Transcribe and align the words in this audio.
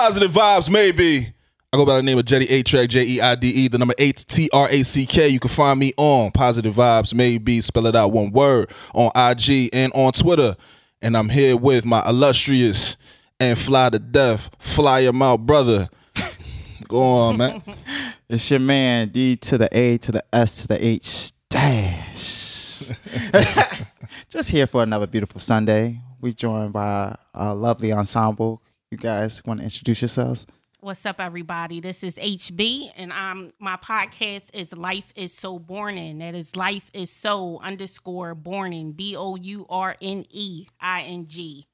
Positive 0.00 0.30
vibes, 0.32 0.70
maybe. 0.70 1.26
I 1.70 1.76
go 1.76 1.84
by 1.84 1.96
the 1.96 2.02
name 2.02 2.16
of 2.18 2.24
Jetty 2.24 2.46
A 2.46 2.62
Track, 2.62 2.88
J 2.88 3.04
E 3.04 3.20
I 3.20 3.34
D 3.34 3.48
E, 3.48 3.68
the 3.68 3.76
number 3.76 3.92
eight 3.98 4.24
T 4.26 4.48
R 4.50 4.66
A 4.70 4.82
C 4.82 5.04
K. 5.04 5.28
You 5.28 5.38
can 5.38 5.50
find 5.50 5.78
me 5.78 5.92
on 5.98 6.30
Positive 6.32 6.74
Vibes, 6.74 7.12
maybe 7.12 7.60
spell 7.60 7.86
it 7.86 7.94
out 7.94 8.10
one 8.10 8.30
word 8.32 8.70
on 8.94 9.10
IG 9.14 9.68
and 9.74 9.92
on 9.92 10.12
Twitter. 10.12 10.56
And 11.02 11.18
I'm 11.18 11.28
here 11.28 11.54
with 11.54 11.84
my 11.84 12.02
illustrious 12.08 12.96
and 13.38 13.58
fly 13.58 13.90
to 13.90 13.98
death, 13.98 14.48
fly 14.58 15.00
your 15.00 15.12
mouth 15.12 15.40
brother. 15.40 15.90
Go 16.88 17.02
on, 17.02 17.36
man. 17.36 17.62
It's 18.30 18.50
your 18.50 18.60
man 18.60 19.10
D 19.10 19.36
to 19.36 19.58
the 19.58 19.68
A 19.70 19.98
to 19.98 20.12
the 20.12 20.24
S 20.32 20.62
to 20.62 20.68
the 20.68 20.82
H 20.82 21.32
dash. 21.50 22.82
Just 24.30 24.50
here 24.50 24.66
for 24.66 24.82
another 24.82 25.06
beautiful 25.06 25.42
Sunday. 25.42 26.00
We 26.22 26.32
joined 26.32 26.72
by 26.72 27.16
a 27.34 27.54
lovely 27.54 27.92
ensemble. 27.92 28.62
You 28.90 28.98
guys 28.98 29.40
want 29.46 29.60
to 29.60 29.64
introduce 29.64 30.02
yourselves? 30.02 30.48
What's 30.80 31.06
up, 31.06 31.20
everybody? 31.20 31.78
This 31.78 32.02
is 32.02 32.18
HB, 32.18 32.90
and 32.96 33.12
I'm 33.12 33.52
my 33.60 33.76
podcast 33.76 34.50
is 34.52 34.76
Life 34.76 35.12
is 35.14 35.32
So 35.32 35.60
Bourneing. 35.60 36.18
That 36.18 36.34
is 36.34 36.56
Life 36.56 36.90
is 36.92 37.08
So 37.08 37.60
underscore 37.62 38.34
Bourneing, 38.34 38.90
B 38.90 39.14
O 39.16 39.36
U 39.36 39.64
R 39.70 39.94
N 40.02 40.24
E 40.30 40.66
I 40.80 41.02
N 41.02 41.28
G. 41.28 41.66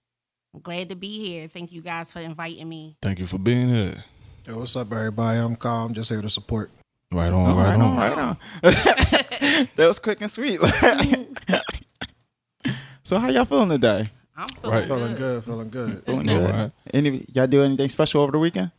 I'm 0.52 0.60
glad 0.60 0.90
to 0.90 0.94
be 0.94 1.26
here. 1.26 1.48
Thank 1.48 1.72
you 1.72 1.80
guys 1.80 2.12
for 2.12 2.18
inviting 2.18 2.68
me. 2.68 2.98
Thank 3.00 3.18
you 3.18 3.26
for 3.26 3.38
being 3.38 3.70
here. 3.70 4.04
Yo, 4.46 4.58
what's 4.58 4.76
up, 4.76 4.92
everybody? 4.92 5.38
I'm 5.38 5.56
Calm. 5.56 5.94
Just 5.94 6.10
here 6.10 6.20
to 6.20 6.28
support. 6.28 6.70
Right 7.10 7.32
on, 7.32 7.56
right, 7.56 7.80
on. 7.80 7.96
right 7.96 8.18
on. 8.18 8.36
that 8.62 9.70
was 9.78 9.98
quick 9.98 10.20
and 10.20 10.30
sweet. 10.30 10.60
so 13.02 13.18
how 13.18 13.30
y'all 13.30 13.46
feeling 13.46 13.70
today? 13.70 14.10
I'm 14.36 14.48
feeling 14.48 14.76
Right. 14.76 14.86
Feeling 14.86 15.14
good. 15.14 15.16
good, 15.16 15.44
feeling 15.44 15.70
good. 15.70 16.04
Feeling 16.04 16.26
good. 16.26 16.50
right. 16.50 16.70
Any 16.92 17.24
y'all 17.32 17.46
do 17.46 17.62
anything 17.62 17.88
special 17.88 18.22
over 18.22 18.32
the 18.32 18.38
weekend? 18.38 18.70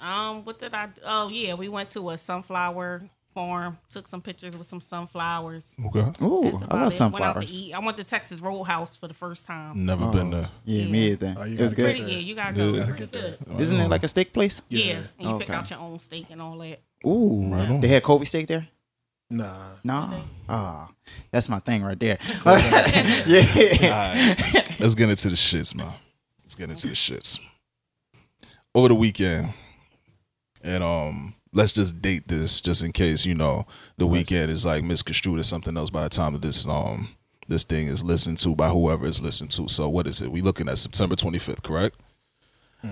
Um, 0.00 0.44
what 0.44 0.58
did 0.58 0.74
I? 0.74 0.86
do? 0.86 1.02
Oh 1.04 1.28
yeah, 1.28 1.54
we 1.54 1.68
went 1.68 1.90
to 1.90 2.10
a 2.10 2.16
sunflower 2.16 3.02
farm. 3.34 3.76
Took 3.90 4.08
some 4.08 4.20
pictures 4.22 4.56
with 4.56 4.66
some 4.66 4.80
sunflowers. 4.80 5.74
Okay. 5.86 6.00
Ooh, 6.22 6.46
I 6.46 6.48
about 6.48 6.50
love 6.50 6.52
it. 6.52 6.60
Went 6.60 6.72
out 6.72 6.84
to 6.84 6.90
sunflowers. 6.92 7.60
eat. 7.60 7.72
I 7.74 7.78
went 7.80 7.96
to 7.98 8.04
Texas 8.04 8.40
Roadhouse 8.40 8.96
for 8.96 9.08
the 9.08 9.14
first 9.14 9.46
time. 9.46 9.84
Never 9.86 10.06
been 10.10 10.30
there. 10.30 10.48
Yeah, 10.64 10.82
Yeah. 10.84 10.90
me 10.90 11.10
either. 11.12 11.34
Oh, 11.38 11.42
it 11.42 11.60
was 11.60 11.74
good. 11.74 11.96
Pretty 11.96 12.12
yeah, 12.12 12.18
you 12.18 12.34
gotta 12.34 12.52
go. 12.54 12.64
Yeah. 12.64 12.68
It's 12.70 12.78
Gotta 12.86 12.92
pretty 13.06 13.12
get 13.12 13.46
good. 13.48 13.60
Isn't 13.60 13.78
it 13.80 13.88
like 13.88 14.02
a 14.04 14.08
steak 14.08 14.32
place? 14.32 14.62
Yeah, 14.68 14.84
Yeah. 14.84 15.00
and 15.18 15.28
you 15.30 15.38
pick 15.38 15.50
out 15.50 15.70
your 15.70 15.78
own 15.80 15.98
steak 15.98 16.26
and 16.30 16.40
all 16.42 16.56
that. 16.58 16.80
Ooh, 17.06 17.52
Right 17.52 17.80
they 17.80 17.88
had 17.88 18.02
Kobe 18.02 18.24
steak 18.24 18.46
there. 18.48 18.66
Nah. 19.28 19.70
Nah. 19.82 20.20
ah, 20.48 20.88
that's 21.32 21.48
my 21.48 21.58
thing 21.58 21.82
right 21.82 21.98
there. 21.98 22.18
Yeah, 23.26 24.24
right. 24.24 24.80
Let's 24.80 24.94
get 24.94 25.10
into 25.10 25.28
the 25.28 25.34
shits, 25.34 25.74
man. 25.74 25.92
Let's 26.44 26.54
get 26.54 26.70
into 26.70 26.86
the 26.88 26.94
shits. 26.94 27.40
Over 28.74 28.88
the 28.88 28.94
weekend, 28.94 29.52
and 30.62 30.84
um, 30.84 31.34
let's 31.52 31.72
just 31.72 32.00
date 32.00 32.28
this 32.28 32.60
just 32.60 32.84
in 32.84 32.92
case 32.92 33.24
you 33.24 33.34
know 33.34 33.66
the 33.96 34.06
weekend 34.06 34.50
is 34.50 34.64
like 34.66 34.84
misconstrued 34.84 35.40
or 35.40 35.42
something 35.42 35.76
else 35.76 35.90
by 35.90 36.02
the 36.04 36.10
time 36.10 36.34
that 36.34 36.42
this 36.42 36.68
um 36.68 37.08
this 37.48 37.64
thing 37.64 37.86
is 37.88 38.04
listened 38.04 38.38
to 38.38 38.54
by 38.54 38.68
whoever 38.68 39.06
is 39.06 39.20
listened 39.20 39.50
to. 39.52 39.68
So 39.68 39.88
what 39.88 40.06
is 40.06 40.20
it? 40.20 40.30
We 40.30 40.40
looking 40.40 40.68
at 40.68 40.78
September 40.78 41.16
25th, 41.16 41.62
correct? 41.62 41.96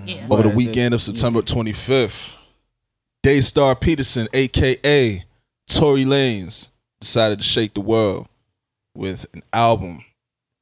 Yeah. 0.05 0.27
Over 0.29 0.43
the 0.43 0.49
weekend 0.49 0.93
of 0.93 1.01
September 1.01 1.41
25th, 1.41 2.33
Daystar 3.23 3.75
Peterson, 3.75 4.27
aka 4.33 5.23
Tory 5.67 6.05
Lanez, 6.05 6.69
decided 6.99 7.39
to 7.39 7.43
shake 7.43 7.73
the 7.73 7.81
world 7.81 8.27
with 8.95 9.25
an 9.33 9.43
album 9.53 10.03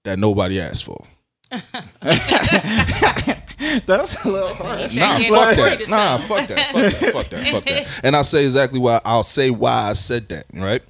that 0.03 0.19
nobody 0.19 0.59
asked 0.59 0.85
for. 0.85 1.05
that's 3.85 4.23
a 4.25 4.29
little 4.29 4.53
hard. 4.53 4.95
Nah, 4.95 5.19
fuck 5.19 5.55
that. 5.55 5.85
Nah, 5.87 6.17
fuck 6.17 6.47
that. 6.47 6.71
Fuck 6.71 6.99
that. 6.99 7.13
Fuck 7.13 7.29
that. 7.29 7.47
Fuck 7.47 7.65
that. 7.65 8.01
And 8.03 8.15
I'll 8.15 8.23
say 8.23 8.45
exactly 8.45 8.79
why. 8.79 8.99
I'll 9.05 9.23
say 9.23 9.49
why 9.51 9.89
I 9.89 9.93
said 9.93 10.29
that. 10.29 10.45
Right? 10.53 10.81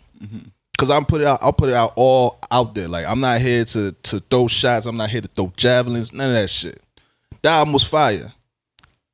Because 0.71 0.89
I'm 0.89 1.05
put 1.05 1.21
it 1.21 1.27
out. 1.27 1.39
I'll 1.41 1.53
put 1.53 1.69
it 1.69 1.75
out 1.75 1.91
all 1.95 2.39
out 2.49 2.75
there. 2.75 2.88
Like 2.88 3.05
I'm 3.05 3.19
not 3.19 3.41
here 3.41 3.65
to 3.65 3.91
to 3.91 4.19
throw 4.19 4.47
shots. 4.47 4.85
I'm 4.85 4.97
not 4.97 5.09
here 5.09 5.21
to 5.21 5.27
throw 5.27 5.51
javelins. 5.57 6.13
None 6.13 6.29
of 6.29 6.35
that 6.35 6.49
shit. 6.49 6.81
That 7.41 7.57
album 7.57 7.73
was 7.73 7.83
fire. 7.83 8.31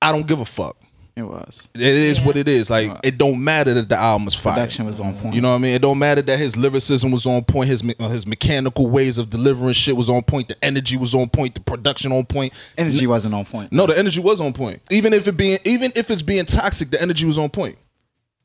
I 0.01 0.11
don't 0.11 0.27
give 0.27 0.39
a 0.39 0.45
fuck. 0.45 0.77
It 1.19 1.23
was. 1.27 1.69
It 1.75 1.81
is 1.81 2.19
Yeah. 2.19 2.25
what 2.25 2.37
it 2.37 2.47
is. 2.47 2.69
Like 2.69 2.89
Right. 2.89 2.99
it 3.03 3.17
don't 3.17 3.43
matter 3.43 3.73
that 3.73 3.89
the 3.89 3.97
album 3.97 4.27
is 4.27 4.33
fire. 4.33 4.53
Production 4.53 4.85
was 4.85 4.99
on 4.99 5.13
point. 5.15 5.35
You 5.35 5.41
know 5.41 5.49
what 5.49 5.55
I 5.55 5.59
mean? 5.59 5.75
It 5.75 5.81
don't 5.81 5.99
matter 5.99 6.21
that 6.21 6.39
his 6.39 6.55
lyricism 6.57 7.11
was 7.11 7.25
on 7.25 7.43
point, 7.43 7.69
his 7.69 7.83
me- 7.83 7.93
uh, 7.99 8.07
his 8.07 8.25
mechanical 8.25 8.87
ways 8.87 9.17
of 9.17 9.29
delivering 9.29 9.73
shit 9.73 9.95
was 9.97 10.09
on 10.09 10.23
point, 10.23 10.47
the 10.47 10.55
energy 10.63 10.97
was 10.97 11.13
on 11.13 11.29
point, 11.29 11.53
the 11.55 11.59
production 11.61 12.11
on 12.11 12.25
point. 12.25 12.53
energy 12.77 13.05
wasn't 13.05 13.33
on 13.35 13.45
point. 13.45 13.71
No, 13.71 13.85
the 13.85 13.97
energy 13.97 14.19
was 14.21 14.39
on 14.41 14.53
point. 14.53 14.81
Even 14.89 15.13
if 15.13 15.27
it 15.27 15.33
being 15.37 15.59
even 15.65 15.91
if 15.95 16.09
it's 16.09 16.21
being 16.21 16.45
toxic, 16.45 16.89
the 16.89 17.01
energy 17.01 17.25
was 17.25 17.37
on 17.37 17.49
point. 17.49 17.77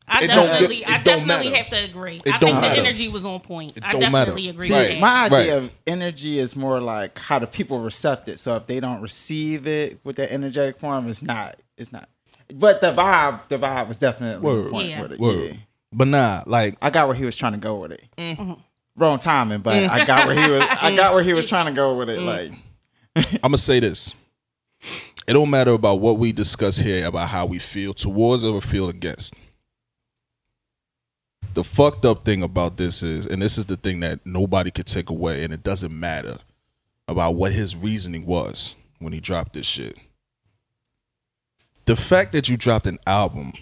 I 0.07 0.25
It 0.25 0.27
definitely, 0.27 0.81
get- 0.81 0.91
I 0.91 0.95
it 0.97 1.05
don't 1.05 1.19
definitely 1.27 1.51
matter. 1.51 1.63
have 1.63 1.71
to 1.71 1.85
agree. 1.85 2.17
It 2.27 2.35
I 2.35 2.39
think 2.39 2.61
matter. 2.61 2.75
the 2.83 2.89
energy 2.89 3.09
was 3.09 3.25
on 3.25 3.41
point. 3.41 3.73
It 3.75 3.83
I 3.83 3.93
definitely 3.93 4.11
matter. 4.13 4.33
agree 4.51 4.67
See, 4.67 4.75
with 4.75 4.89
that. 4.89 5.01
my 5.01 5.23
idea 5.25 5.39
Right. 5.39 5.49
of 5.65 5.71
energy 5.87 6.39
is 6.41 6.55
more 6.57 6.79
like 6.79 7.19
how 7.19 7.39
the 7.39 7.47
people 7.47 7.79
recept 7.81 8.29
it. 8.29 8.39
So 8.39 8.55
if 8.57 8.67
they 8.67 8.81
don't 8.81 9.01
receive 9.01 9.67
it 9.67 10.01
with 10.05 10.17
that 10.17 10.31
energetic 10.31 10.79
form, 10.79 11.09
it's 11.09 11.23
not. 11.23 11.57
It's 11.79 11.91
not. 11.91 12.11
But 12.53 12.81
the 12.81 12.93
vibe, 12.93 13.49
the 13.49 13.59
vibe 13.59 13.89
was 13.89 13.99
definitely 13.99 14.37
on 14.37 14.43
Word. 14.43 14.71
point 14.71 14.89
Yeah. 14.89 15.03
with 15.03 15.13
it. 15.13 15.19
Word. 15.21 15.51
Yeah. 15.53 15.57
But 15.93 16.09
nah, 16.09 16.43
like 16.47 16.77
I 16.83 16.91
got 16.91 17.07
where 17.07 17.17
he 17.17 17.25
was 17.25 17.37
trying 17.37 17.53
to 17.53 17.59
go 17.59 17.77
with 17.77 17.93
it. 17.93 18.03
Mm-hmm. 18.19 18.53
Wrong 18.97 19.19
timing, 19.19 19.61
but 19.61 19.75
I 19.91 20.05
got 20.05 20.27
where 20.27 20.37
he 20.37 20.53
was. 20.53 20.63
I 20.83 20.95
got 20.95 21.15
where 21.15 21.23
he 21.23 21.33
was 21.33 21.47
trying 21.47 21.67
to 21.67 21.73
go 21.73 21.97
with 21.97 22.09
it. 22.11 22.19
Mm. 22.19 22.25
Like 22.27 22.53
I'm 23.35 23.41
gonna 23.51 23.59
say 23.59 23.81
this. 23.81 24.13
It 25.27 25.33
don't 25.33 25.49
matter 25.51 25.71
about 25.73 26.01
what 26.01 26.19
we 26.19 26.33
discuss 26.33 26.77
here 26.77 27.07
about 27.07 27.29
how 27.29 27.47
we 27.47 27.59
feel 27.59 27.95
towards 27.95 28.45
or 28.45 28.61
feel 28.61 28.89
against. 28.89 29.35
The 31.55 31.65
fucked 31.65 32.05
up 32.05 32.25
thing 32.25 32.43
about 32.43 32.77
this 32.77 33.03
is, 33.03 33.27
and 33.27 33.41
this 33.41 33.57
is 33.57 33.67
the 33.67 33.77
thing 33.77 34.01
that 34.01 34.27
nobody 34.27 34.71
could 34.71 34.87
take 34.87 35.09
away, 35.09 35.45
and 35.45 35.53
it 35.55 35.63
doesn't 35.63 35.99
matter 35.99 36.39
about 37.07 37.37
what 37.37 37.53
his 37.53 37.77
reasoning 37.77 38.27
was 38.27 38.75
when 38.99 39.13
he 39.13 39.21
dropped 39.21 39.53
this 39.53 39.67
shit. 39.67 39.97
The 41.87 41.97
fact 41.97 42.33
that 42.33 42.49
you 42.49 42.57
dropped 42.57 42.87
an 42.87 42.99
album 43.07 43.53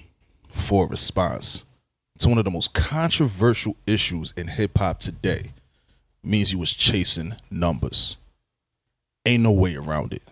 for 0.53 0.84
a 0.84 0.88
response 0.88 1.65
to 2.19 2.28
one 2.28 2.38
of 2.38 2.44
the 2.44 2.50
most 2.50 2.72
controversial 2.72 3.77
issues 3.87 4.33
in 4.37 4.47
hip 4.47 4.78
hop 4.78 5.00
today 5.00 5.53
means 6.22 6.53
you 6.53 6.59
was 6.59 6.72
chasing 6.72 7.34
numbers. 7.50 8.16
Ain't 9.27 9.43
no 9.43 9.50
way 9.50 9.75
around 9.75 10.12
it. 10.12 10.22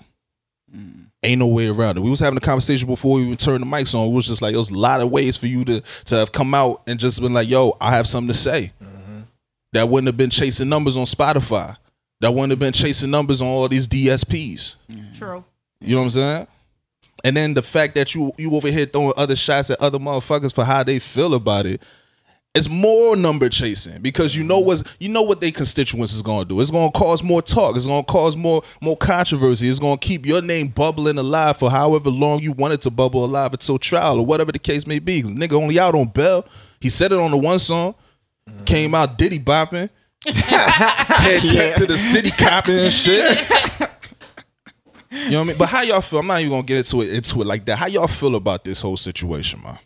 Mm. 0.75 1.07
Ain't 1.23 1.41
no 1.41 1.49
way 1.49 1.67
around 1.67 1.97
it. 1.97 2.01
We 2.01 2.11
was 2.11 2.21
having 2.21 2.37
a 2.37 2.41
conversation 2.41 2.87
before 2.87 3.17
we 3.17 3.23
even 3.25 3.37
turned 3.37 3.63
the 3.63 3.67
mics 3.67 3.95
on. 3.95 4.09
It 4.09 4.13
was 4.13 4.29
just 4.29 4.41
like 4.41 4.53
there 4.53 4.59
was 4.59 4.71
a 4.71 4.79
lot 4.79 5.01
of 5.01 5.11
ways 5.11 5.37
for 5.37 5.47
you 5.47 5.65
to 5.65 5.83
to 6.07 6.15
have 6.15 6.33
come 6.33 6.55
out 6.55 6.83
and 6.87 6.99
just 6.99 7.21
been 7.21 7.33
like, 7.33 7.49
"Yo, 7.49 7.77
I 7.81 7.95
have 7.95 8.07
something 8.07 8.29
to 8.29 8.39
say." 8.39 8.73
Mm-hmm. 8.83 9.21
That 9.73 9.89
wouldn't 9.89 10.07
have 10.07 10.17
been 10.17 10.31
chasing 10.31 10.69
numbers 10.69 10.97
on 10.97 11.05
Spotify. 11.05 11.77
That 12.21 12.33
wouldn't 12.33 12.51
have 12.51 12.59
been 12.59 12.73
chasing 12.73 13.11
numbers 13.11 13.41
on 13.41 13.49
all 13.49 13.69
these 13.69 13.89
DSPs. 13.89 14.77
Mm. 14.91 15.19
True. 15.19 15.45
You 15.81 15.97
know 15.97 16.03
what 16.03 16.05
I'm 16.05 16.11
saying? 16.11 16.47
And 17.25 17.37
then 17.37 17.55
the 17.55 17.63
fact 17.63 17.95
that 17.97 18.15
you 18.15 18.33
you 18.39 18.55
over 18.55 18.69
here 18.69 18.87
throwing 18.87 19.13
other 19.17 19.37
shots 19.37 19.71
at 19.71 19.81
other 19.81 19.99
motherfuckers 19.99 20.55
for 20.55 20.65
how 20.65 20.83
they 20.83 20.99
feel 20.99 21.35
about 21.35 21.67
it, 21.67 21.83
it's 22.55 22.69
more 22.69 23.15
number 23.15 23.49
chasing 23.49 24.01
because 24.03 24.35
you 24.35 24.43
know 24.43 24.59
what's 24.59 24.83
you 24.99 25.09
know 25.09 25.23
what 25.23 25.41
their 25.41 25.53
constituents 25.53 26.13
is 26.13 26.23
gonna 26.23 26.45
do. 26.45 26.61
It's 26.61 26.71
gonna 26.71 26.91
cause 26.91 27.23
more 27.23 27.43
talk. 27.43 27.77
It's 27.77 27.87
gonna 27.87 28.03
cause 28.05 28.37
more 28.37 28.63
more 28.81 28.97
controversy. 28.97 29.69
It's 29.69 29.79
gonna 29.79 29.99
keep 29.99 30.27
your 30.27 30.43
name 30.43 30.69
bubbling 30.69 31.19
alive 31.19 31.59
for 31.59 31.71
however 31.71 32.11
long 32.11 32.41
you 32.41 32.53
want 32.53 32.75
it 32.75 32.81
to 32.83 32.91
bubble 32.91 33.25
alive 33.25 33.53
until 33.53 33.79
trial 33.79 34.19
or 34.19 34.27
whatever 34.27 34.51
the 34.51 34.59
case 34.59 34.87
may 34.87 34.99
be. 34.99 35.23
'Cause 35.23 35.31
nigga 35.31 35.53
only 35.53 35.79
out 35.79 35.95
on 35.95 36.07
bail. 36.09 36.45
He 36.81 36.89
said 36.89 37.13
it 37.13 37.19
on 37.19 37.31
the 37.31 37.37
one 37.37 37.59
song. 37.59 37.95
Came 38.65 38.95
out 38.95 39.17
Diddy 39.17 39.39
bopping. 39.39 39.91
Head 40.27 41.43
tech 41.43 41.77
to 41.77 41.87
the 41.87 41.97
city 41.97 42.31
copping 42.31 42.79
and 42.79 42.93
shit. 42.93 43.39
You 45.31 45.37
know 45.37 45.41
what 45.41 45.45
I 45.45 45.49
mean? 45.49 45.59
But 45.59 45.69
how 45.69 45.83
y'all 45.83 46.01
feel? 46.01 46.19
I'm 46.21 46.27
not 46.27 46.41
even 46.41 46.51
gonna 46.51 46.63
get 46.63 46.79
into 46.79 47.03
it 47.03 47.13
into 47.15 47.41
it 47.41 47.47
like 47.47 47.65
that. 47.67 47.77
How 47.79 47.87
y'all 47.87 48.07
feel 48.09 48.35
about 48.35 48.65
this 48.65 48.81
whole 48.81 48.97
situation, 48.97 49.63
man? 49.63 49.79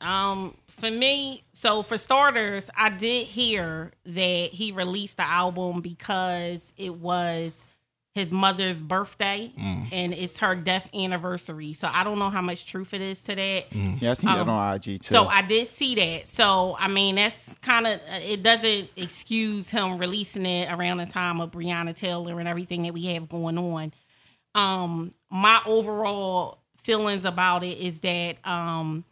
Um, 0.00 0.54
for 0.68 0.90
me, 0.90 1.42
so 1.52 1.82
for 1.82 1.98
starters, 1.98 2.70
I 2.76 2.88
did 2.90 3.26
hear 3.26 3.92
that 4.06 4.50
he 4.52 4.72
released 4.72 5.18
the 5.18 5.26
album 5.26 5.82
because 5.82 6.72
it 6.78 6.94
was 6.94 7.66
his 8.14 8.32
mother's 8.32 8.82
birthday 8.82 9.52
Mm. 9.56 9.88
and 9.92 10.12
it's 10.12 10.38
her 10.38 10.56
death 10.56 10.88
anniversary. 10.92 11.74
So 11.74 11.88
I 11.92 12.02
don't 12.02 12.18
know 12.18 12.28
how 12.30 12.40
much 12.40 12.66
truth 12.66 12.92
it 12.92 13.00
is 13.00 13.22
to 13.24 13.36
that. 13.36 13.70
Mm. 13.70 14.00
yeah, 14.02 14.10
I 14.10 14.14
seen 14.14 14.30
that 14.32 14.40
Um, 14.40 14.48
on 14.48 14.74
IG 14.74 15.00
too. 15.00 15.14
So 15.14 15.28
I 15.28 15.42
did 15.42 15.66
see 15.68 15.94
that. 15.94 16.26
So 16.26 16.76
I 16.78 16.88
mean, 16.88 17.14
that's 17.16 17.54
kind 17.56 17.86
of 17.86 18.00
it. 18.24 18.42
Doesn't 18.42 18.88
excuse 18.96 19.70
him 19.70 19.98
releasing 19.98 20.44
it 20.46 20.72
around 20.72 20.96
the 20.96 21.06
time 21.06 21.40
of 21.40 21.50
Breonna 21.52 21.94
Taylor 21.94 22.40
and 22.40 22.48
everything 22.48 22.82
that 22.82 22.94
we 22.94 23.04
have 23.06 23.28
going 23.28 23.58
on. 23.58 23.92
Um, 24.54 25.14
my 25.30 25.60
overall 25.66 26.58
feelings 26.78 27.24
about 27.24 27.62
it 27.62 27.78
is 27.78 28.00
that 28.00 28.36
um, 28.46 29.04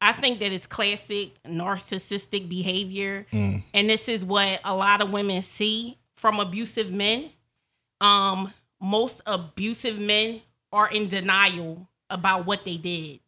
I 0.00 0.12
think 0.12 0.40
that 0.40 0.52
it's 0.52 0.66
classic 0.66 1.40
narcissistic 1.44 2.48
behavior, 2.48 3.26
and 3.72 3.88
this 3.90 4.08
is 4.08 4.24
what 4.24 4.60
a 4.64 4.74
lot 4.74 5.00
of 5.00 5.10
women 5.12 5.42
see 5.42 5.96
from 6.16 6.40
abusive 6.40 6.90
men. 6.92 7.30
Um, 8.00 8.52
most 8.80 9.20
abusive 9.26 9.98
men 9.98 10.40
are 10.72 10.88
in 10.90 11.06
denial 11.08 11.86
about 12.08 12.46
what 12.46 12.64
they 12.64 12.76
did. 12.78 13.20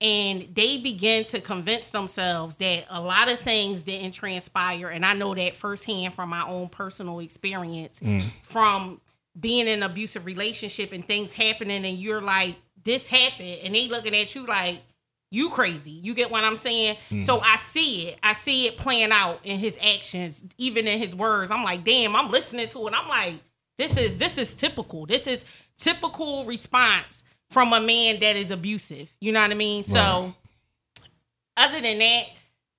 And 0.00 0.48
they 0.54 0.76
begin 0.76 1.24
to 1.26 1.40
convince 1.40 1.90
themselves 1.90 2.56
that 2.58 2.84
a 2.90 3.00
lot 3.00 3.30
of 3.30 3.38
things 3.40 3.82
didn't 3.84 4.12
transpire. 4.12 4.88
And 4.88 5.06
I 5.06 5.14
know 5.14 5.34
that 5.34 5.56
firsthand 5.56 6.12
from 6.12 6.28
my 6.30 6.46
own 6.46 6.68
personal 6.68 7.20
experience 7.20 8.00
from 8.42 9.00
being 9.38 9.66
in 9.66 9.82
an 9.82 9.82
abusive 9.82 10.24
relationship 10.24 10.92
and 10.92 11.06
things 11.06 11.34
happening, 11.34 11.84
and 11.84 11.98
you're 11.98 12.20
like, 12.20 12.56
this 12.84 13.06
happened, 13.06 13.58
and 13.64 13.74
they 13.74 13.88
looking 13.88 14.14
at 14.14 14.34
you 14.34 14.46
like, 14.46 14.80
you 15.30 15.50
crazy. 15.50 15.90
You 15.90 16.14
get 16.14 16.30
what 16.30 16.44
I'm 16.44 16.56
saying? 16.56 16.96
Hmm. 17.08 17.22
So 17.22 17.40
I 17.40 17.56
see 17.56 18.08
it. 18.08 18.18
I 18.22 18.32
see 18.32 18.66
it 18.66 18.78
playing 18.78 19.10
out 19.10 19.40
in 19.42 19.58
his 19.58 19.78
actions, 19.82 20.44
even 20.56 20.86
in 20.86 20.98
his 20.98 21.14
words. 21.14 21.50
I'm 21.50 21.64
like, 21.64 21.84
damn, 21.84 22.14
I'm 22.14 22.30
listening 22.30 22.68
to 22.68 22.86
it. 22.86 22.94
I'm 22.94 23.08
like, 23.08 23.34
this 23.76 23.96
is 23.96 24.16
this 24.16 24.38
is 24.38 24.54
typical. 24.54 25.04
This 25.04 25.26
is 25.26 25.44
typical 25.76 26.44
response 26.44 27.24
from 27.50 27.72
a 27.72 27.80
man 27.80 28.20
that 28.20 28.36
is 28.36 28.50
abusive. 28.50 29.12
You 29.20 29.32
know 29.32 29.40
what 29.40 29.50
I 29.50 29.54
mean? 29.54 29.82
So 29.82 30.32
other 31.56 31.80
than 31.80 31.98
that, 31.98 32.24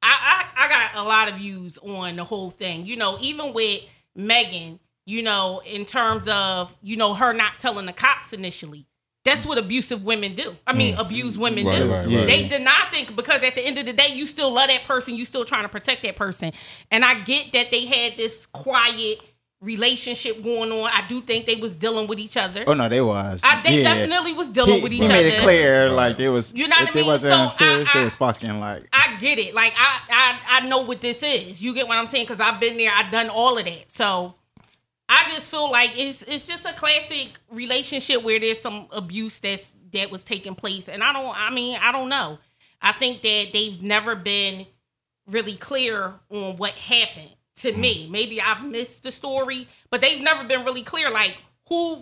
I, 0.02 0.46
I 0.56 0.66
I 0.66 0.70
got 0.70 0.92
a 0.96 1.08
lot 1.08 1.28
of 1.28 1.36
views 1.36 1.78
on 1.80 2.16
the 2.16 2.24
whole 2.24 2.50
thing. 2.50 2.86
You 2.86 2.96
know, 2.96 3.18
even 3.22 3.54
with 3.54 3.82
Megan, 4.16 4.80
you 5.08 5.24
know, 5.24 5.62
in 5.66 5.86
terms 5.86 6.28
of 6.28 6.76
you 6.84 6.96
know 6.98 7.16
her 7.16 7.34
not 7.34 7.58
telling 7.58 7.88
the 7.88 7.94
cops 7.94 8.34
initially. 8.34 8.86
That's 9.26 9.46
what 9.46 9.58
abusive 9.58 10.06
women 10.06 10.36
do. 10.36 10.56
I 10.66 10.72
mean, 10.72 10.96
mm. 10.96 11.00
abused 11.02 11.38
women 11.38 11.66
Right, 11.68 11.80
do. 11.80 11.92
right, 11.92 12.06
right. 12.08 12.26
They 12.28 12.48
did 12.48 12.62
not 12.62 12.92
think 12.92 13.14
because 13.14 13.44
at 13.44 13.56
the 13.56 13.66
end 13.66 13.78
of 13.78 13.86
the 13.86 13.92
day, 13.92 14.08
you 14.14 14.26
still 14.26 14.50
love 14.54 14.70
that 14.70 14.86
person. 14.86 15.16
You 15.16 15.26
still 15.26 15.44
trying 15.44 15.64
to 15.64 15.70
protect 15.70 16.04
that 16.04 16.16
person. 16.16 16.54
And 16.92 17.04
I 17.04 17.20
get 17.22 17.52
that 17.52 17.70
they 17.70 17.86
had 17.86 18.16
this 18.16 18.46
quiet 18.46 19.20
relationship 19.60 20.42
going 20.44 20.72
on. 20.72 20.90
I 20.94 21.06
do 21.08 21.20
think 21.22 21.46
they 21.46 21.56
was 21.56 21.76
dealing 21.76 22.08
with 22.08 22.20
each 22.20 22.38
other. 22.38 22.64
Oh 22.68 22.74
no, 22.74 22.88
they 22.88 23.02
was. 23.02 23.42
I 23.44 23.62
they 23.64 23.82
Yeah. 23.82 23.96
definitely 23.96 24.34
was 24.34 24.50
dealing 24.50 24.76
He, 24.76 24.82
with 24.82 24.94
each 24.94 25.00
he 25.00 25.06
other. 25.06 25.14
made 25.16 25.26
it 25.34 25.40
clear, 25.42 25.90
like 25.90 26.16
they 26.18 26.30
was. 26.30 26.54
You 26.56 26.68
know 26.70 26.76
what 26.78 26.90
I 26.90 26.92
they 26.94 27.00
mean? 27.02 27.08
wasn't 27.08 27.34
So 27.52 27.66
I- 27.66 27.70
serious, 27.72 27.92
they 27.94 28.00
I- 28.00 28.04
was 28.04 28.16
fucking 28.16 28.60
like. 28.62 28.88
I 28.94 29.18
get 29.20 29.40
it. 29.40 29.54
Like 29.54 29.74
I, 29.78 30.00
I, 30.10 30.60
I 30.62 30.68
know 30.68 30.80
what 30.82 31.02
this 31.02 31.22
is. 31.24 31.62
You 31.62 31.74
get 31.74 31.88
what 31.88 31.98
I'm 31.98 32.08
saying? 32.08 32.26
Because 32.26 32.40
I've 32.40 32.60
been 32.62 32.78
there. 32.78 32.92
I've 32.96 33.12
done 33.12 33.30
all 33.30 33.58
of 33.58 33.66
that. 33.66 33.92
So 33.92 34.36
I 35.10 35.32
just 35.34 35.50
feel 35.50 35.72
like 35.72 35.98
it's 35.98 36.22
it's 36.24 36.48
just 36.48 36.66
a 36.66 36.74
classic 36.74 37.30
relationship 37.50 38.24
where 38.24 38.40
there's 38.40 38.60
some 38.60 38.88
abuse 38.92 39.40
that's 39.40 39.76
that 39.94 40.12
was 40.12 40.24
taking 40.24 40.56
place, 40.56 40.90
and 40.90 41.02
I 41.04 41.14
don't. 41.14 41.34
I 41.36 41.50
mean, 41.52 41.78
I 41.82 41.92
don't 41.92 42.10
know. 42.10 42.40
I 42.82 42.92
think 42.92 43.22
that 43.22 43.48
they've 43.54 43.82
never 43.82 44.16
been 44.16 44.68
really 45.28 45.56
clear 45.56 46.14
on 46.30 46.58
what 46.58 46.72
happened 46.74 47.34
to 47.58 47.74
me. 47.74 48.04
Mm-hmm. 48.04 48.12
Maybe 48.12 48.42
I've 48.42 48.66
missed 48.66 49.04
the 49.04 49.12
story, 49.12 49.68
but 49.90 50.02
they've 50.02 50.22
never 50.22 50.44
been 50.44 50.64
really 50.66 50.84
clear. 50.84 51.10
Like 51.10 51.38
who, 51.68 51.96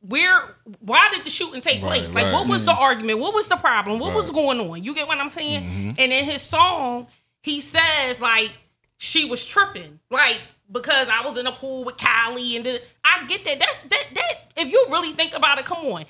where, 0.00 0.56
why 0.80 1.08
did 1.12 1.24
the 1.24 1.30
shooting 1.30 1.60
take 1.60 1.82
Right, 1.82 2.00
place? 2.00 2.14
Like 2.14 2.24
right. 2.24 2.32
what 2.32 2.48
was 2.48 2.64
mm-hmm. 2.64 2.70
the 2.70 2.76
argument? 2.76 3.18
What 3.20 3.34
was 3.34 3.48
the 3.48 3.56
problem? 3.56 3.98
What 3.98 4.14
was 4.14 4.30
going 4.30 4.58
on? 4.60 4.82
You 4.82 4.94
get 4.94 5.06
what 5.06 5.18
I'm 5.18 5.28
saying? 5.28 5.62
Mm-hmm. 5.62 5.90
And 5.98 6.12
in 6.12 6.24
his 6.24 6.42
song, 6.42 7.06
he 7.42 7.60
says 7.60 8.20
like 8.20 8.50
she 8.96 9.24
was 9.28 9.46
tripping, 9.46 10.00
like 10.10 10.40
because 10.70 11.08
I 11.08 11.26
was 11.26 11.38
in 11.38 11.46
a 11.46 11.52
pool 11.52 11.84
with 11.84 11.96
Kylie, 11.96 12.56
and 12.56 12.64
the, 12.64 12.82
I 13.04 13.26
get 13.26 13.44
that. 13.44 13.58
That's 13.58 13.80
that. 13.80 14.06
That 14.14 14.32
if 14.56 14.70
you 14.72 14.86
really 14.90 15.12
think 15.12 15.34
about 15.34 15.58
it, 15.58 15.64
come 15.64 15.86
on. 15.86 16.04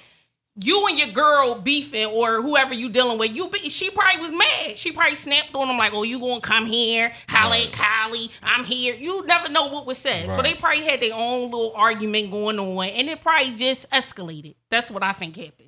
You 0.57 0.87
and 0.87 0.97
your 0.97 1.09
girl 1.09 1.57
beefing, 1.61 2.07
or 2.07 2.41
whoever 2.41 2.75
you 2.75 2.89
dealing 2.89 3.19
with, 3.19 3.33
you 3.35 3.49
be, 3.49 3.69
she 3.71 3.91
probably 3.91 4.21
was 4.21 4.33
mad. 4.33 4.79
She 4.79 4.93
probably 4.93 5.17
snapped 5.17 5.53
on 5.57 5.69
him 5.69 5.77
like, 5.77 5.93
"Oh, 5.93 6.05
you 6.05 6.21
gonna 6.21 6.41
come 6.41 6.67
here, 6.67 7.13
holla 7.29 7.57
at 7.59 7.73
Kylie? 7.73 8.31
I'm 8.41 8.65
here." 8.65 8.95
You 8.95 9.27
never 9.27 9.49
know 9.49 9.67
what 9.67 9.85
was 9.85 9.99
said, 9.99 10.29
so 10.31 10.43
they 10.43 10.55
probably 10.55 10.85
had 10.85 11.01
their 11.01 11.15
own 11.15 11.51
little 11.51 11.73
argument 11.75 12.31
going 12.31 12.61
on, 12.61 12.87
and 12.87 13.09
it 13.09 13.21
probably 13.21 13.57
just 13.57 13.91
escalated. 13.91 14.55
That's 14.71 14.93
what 14.93 15.03
I 15.03 15.13
think 15.13 15.35
happened. 15.37 15.64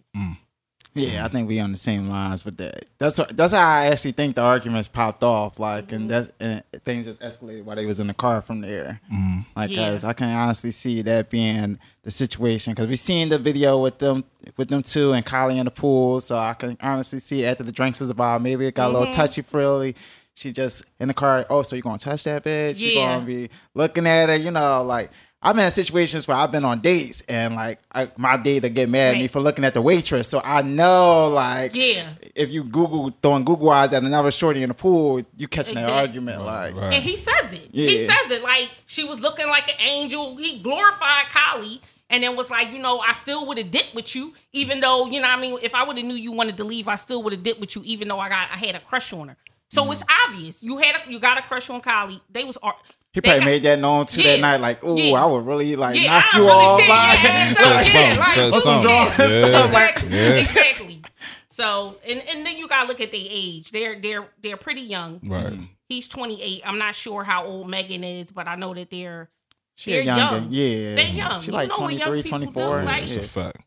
Yeah, 0.96 1.25
I 1.25 1.28
think 1.28 1.46
we 1.46 1.60
on 1.60 1.70
the 1.70 1.76
same 1.76 2.08
lines 2.08 2.44
with 2.44 2.56
that. 2.56 2.87
That's 2.98 3.16
that's 3.34 3.52
how 3.52 3.69
I 3.69 3.87
actually 3.87 4.12
think 4.12 4.34
the 4.34 4.43
arguments 4.43 4.88
popped 4.88 5.22
off. 5.22 5.58
Like, 5.58 5.93
and 5.93 6.08
that 6.08 6.32
and 6.40 6.62
things 6.84 7.04
just 7.04 7.20
escalated 7.20 7.64
while 7.64 7.76
they 7.76 7.84
was 7.84 8.00
in 8.00 8.06
the 8.06 8.14
car 8.14 8.40
from 8.40 8.62
there. 8.62 9.00
Mm-hmm. 9.12 9.40
Like, 9.54 9.70
Yeah. 9.70 9.90
cause 9.90 10.04
I 10.04 10.14
can 10.14 10.34
honestly 10.34 10.70
see 10.70 11.02
that 11.02 11.28
being 11.28 11.78
the 12.02 12.10
situation. 12.10 12.75
Cause 12.75 12.87
we 12.87 12.96
seen 12.96 13.28
the 13.28 13.38
video 13.38 13.78
with 13.78 13.98
them 13.98 14.25
with 14.56 14.69
them 14.69 14.82
two 14.82 15.12
and 15.12 15.25
Kylie 15.25 15.58
in 15.58 15.66
the 15.66 15.70
pool, 15.70 16.20
so 16.20 16.38
I 16.38 16.54
can 16.54 16.78
honestly 16.81 17.19
see 17.19 17.44
after 17.44 17.62
the 17.62 17.72
drinks 17.72 18.00
was 18.00 18.10
about, 18.10 18.40
maybe 18.40 18.66
it 18.66 18.75
got 18.75 18.87
a 18.87 18.93
little 18.93 19.02
mm-hmm. 19.08 19.12
touchy 19.12 19.43
frilly. 19.43 19.94
She 20.32 20.52
just 20.52 20.84
in 20.98 21.08
the 21.08 21.14
car. 21.14 21.44
Oh, 21.50 21.62
so 21.62 21.76
you 21.76 21.82
gonna 21.82 21.98
touch 21.98 22.25
that 22.25 22.44
bitch? 22.44 22.81
You 22.81 22.94
gonna 22.94 23.25
be 23.25 23.50
looking 23.75 24.06
at 24.06 24.28
her? 24.28 24.37
You 24.37 24.50
know, 24.50 24.82
like. 24.82 25.10
I've 25.46 25.54
been 25.54 25.64
in 25.64 25.70
situations 25.70 26.26
where 26.26 26.37
I've 26.37 26.50
been 26.50 26.64
on 26.64 26.81
dates 26.81 27.22
and 27.28 27.54
like 27.54 27.78
I, 27.94 28.10
my 28.16 28.37
date 28.37 28.60
to 28.60 28.69
get 28.69 28.88
mad 28.88 29.14
at 29.14 29.20
me 29.20 29.28
for 29.28 29.38
looking 29.38 29.64
at 29.64 29.75
the 29.75 29.81
waitress. 29.81 30.26
So 30.28 30.40
I 30.44 30.62
know 30.62 31.28
like 31.28 31.72
Yeah. 31.72 32.08
if 32.34 32.50
you 32.50 32.64
Google 32.64 33.16
throwing 33.22 33.44
Google 33.44 33.70
eyes 33.70 33.93
at 33.93 34.02
another 34.02 34.32
shorty 34.32 34.64
in 34.64 34.70
the 34.70 34.75
pool, 34.75 35.22
you 35.37 35.46
catching 35.46 35.75
that 35.76 35.84
Exactly. 35.84 36.00
argument 36.00 36.43
like 36.43 36.75
right. 36.75 36.94
And 36.94 37.02
he 37.04 37.14
says 37.14 37.52
it. 37.52 37.69
He 37.70 38.06
says 38.06 38.31
it 38.32 38.43
like 38.43 38.69
she 38.87 39.04
was 39.04 39.20
looking 39.20 39.46
like 39.46 39.69
an 39.69 39.81
angel. 39.81 40.37
He 40.37 40.58
glorified 40.58 41.26
Kylie 41.26 41.81
and 42.10 42.25
then 42.25 42.34
was 42.34 42.50
like, 42.50 42.72
you 42.72 42.81
know, 42.81 42.98
I 42.98 43.12
still 43.12 43.46
would 43.46 43.58
have 43.58 43.70
dipped 43.70 43.94
with 43.94 44.16
you, 44.16 44.34
even 44.52 44.81
though, 44.81 45.06
you 45.06 45.20
know 45.20 45.28
what 45.28 45.38
I 45.38 45.40
mean, 45.40 45.58
if 45.62 45.76
I 45.76 45.84
would 45.84 45.96
have 45.96 46.06
knew 46.06 46.14
you 46.14 46.32
wanted 46.32 46.56
to 46.56 46.64
leave, 46.64 46.88
I 46.88 46.96
still 46.96 47.22
would 47.22 47.32
have 47.32 47.44
dipped 47.44 47.60
with 47.60 47.76
you, 47.76 47.82
even 47.84 48.08
though 48.08 48.19
I 48.19 48.28
got 48.28 48.48
I 48.50 48.56
had 48.56 48.75
a 48.75 48.81
crush 48.81 49.12
on 49.12 49.28
her. 49.28 49.37
So 49.69 49.84
mm. 49.84 49.93
it's 49.93 50.02
obvious. 50.26 50.62
You 50.62 50.78
had 50.78 50.96
a, 50.96 51.10
you 51.10 51.20
got 51.20 51.38
a 51.38 51.43
crush 51.43 51.70
on 51.70 51.81
Kylie. 51.81 52.20
They 52.31 52.44
was 52.44 52.56
ar- 52.58 52.76
he 53.16 53.20
probably 53.22 53.38
got- 53.40 53.44
made 53.46 53.62
that 53.64 53.78
known 53.80 54.06
too 54.06 54.22
Yeah. 54.22 54.32
that 54.32 54.40
night. 54.40 54.60
Like, 54.60 54.84
ooh, 54.84 54.96
Yeah. 54.98 55.22
I 55.22 55.26
would 55.26 55.44
really 55.46 55.74
like 55.76 55.98
Yeah, 56.00 56.06
knock 56.18 56.34
I 56.34 56.38
you 56.38 56.44
really 56.44 56.58
off. 56.58 56.78
take 56.78 56.86
your 56.88 56.96
Like, 56.96 57.24
ass 57.24 57.56
Said 57.58 57.66
up. 57.66 57.82
something, 57.82 58.02
Yeah, 58.12 58.18
like, 58.18 58.28
said 58.28 58.52
put 58.52 58.62
some 58.62 58.82
something. 58.82 58.88
gas 58.88 59.18
and 59.20 59.30
Yeah. 59.32 59.48
stuff 59.48 59.72
like- 59.72 60.02
Yeah. 60.10 60.28
Exactly. 60.34 61.02
So 61.48 61.96
and 62.06 62.22
and 62.28 62.46
then 62.46 62.56
you 62.58 62.68
gotta 62.68 62.86
look 62.88 63.00
at 63.00 63.10
their 63.10 63.20
age. 63.28 63.70
They're 63.70 63.98
they're 64.00 64.28
they're 64.42 64.56
pretty 64.58 64.82
young. 64.82 65.20
right. 65.24 65.46
Mm-hmm. 65.46 65.64
He's 65.88 66.08
28. 66.08 66.62
I'm 66.66 66.78
not 66.78 66.94
sure 66.94 67.22
how 67.24 67.46
old 67.46 67.68
Megan 67.70 68.02
is, 68.04 68.30
but 68.32 68.46
I 68.48 68.56
know 68.56 68.74
that 68.74 68.90
they're 68.90 69.30
she 69.76 69.92
They're 69.92 70.00
a 70.02 70.04
younger. 70.04 70.36
young. 70.36 70.46
Yeah. 70.50 70.94
They're 70.96 71.06
young. 71.08 71.40
She 71.40 71.46
You 71.48 71.52
like 71.52 71.69
know 71.70 71.76
23, 71.76 72.22
people 72.22 72.38
do, 72.40 72.46
24. 72.46 72.82
like- 72.82 73.00
That's 73.00 73.14
yeah. 73.16 73.20
a 73.22 73.24
fact. 73.24 73.58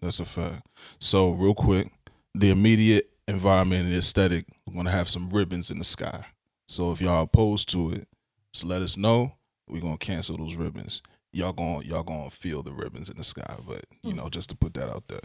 That's 0.00 0.20
a 0.20 0.24
fact. 0.24 0.66
So 0.98 1.30
real 1.30 1.54
quick, 1.54 1.90
the 2.34 2.50
immediate 2.50 3.10
environment 3.28 3.86
and 3.86 3.94
aesthetic, 3.94 4.46
we're 4.66 4.74
gonna 4.74 4.90
have 4.90 5.08
some 5.08 5.28
ribbons 5.30 5.70
in 5.70 5.78
the 5.78 5.84
sky. 5.84 6.24
So 6.68 6.90
if 6.92 7.00
y'all 7.00 7.22
opposed 7.22 7.68
to 7.70 7.90
it, 7.92 8.08
just 8.52 8.64
let 8.64 8.82
us 8.82 8.96
know. 8.96 9.32
We're 9.68 9.80
gonna 9.80 9.98
cancel 9.98 10.36
those 10.36 10.56
ribbons. 10.56 11.02
Y'all 11.32 11.52
gonna 11.52 11.84
y'all 11.84 12.02
gonna 12.02 12.30
feel 12.30 12.62
the 12.62 12.72
ribbons 12.72 13.08
in 13.08 13.16
the 13.16 13.24
sky, 13.24 13.56
but 13.66 13.84
you 14.02 14.12
know, 14.12 14.28
just 14.28 14.50
to 14.50 14.56
put 14.56 14.74
that 14.74 14.88
out 14.90 15.08
there. 15.08 15.20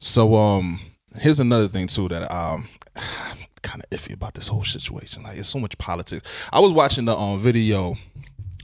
So 0.00 0.36
um 0.36 0.80
here's 1.18 1.40
another 1.40 1.68
thing 1.68 1.86
too 1.86 2.08
that 2.08 2.30
um 2.32 2.68
I'm 2.96 3.38
kind 3.62 3.84
of 3.84 3.90
iffy 3.90 4.14
about 4.14 4.34
this 4.34 4.48
whole 4.48 4.64
situation. 4.64 5.22
Like 5.22 5.38
it's 5.38 5.48
so 5.48 5.58
much 5.60 5.76
politics. 5.78 6.28
I 6.52 6.60
was 6.60 6.72
watching 6.72 7.04
the 7.04 7.16
um 7.16 7.38
video 7.38 7.96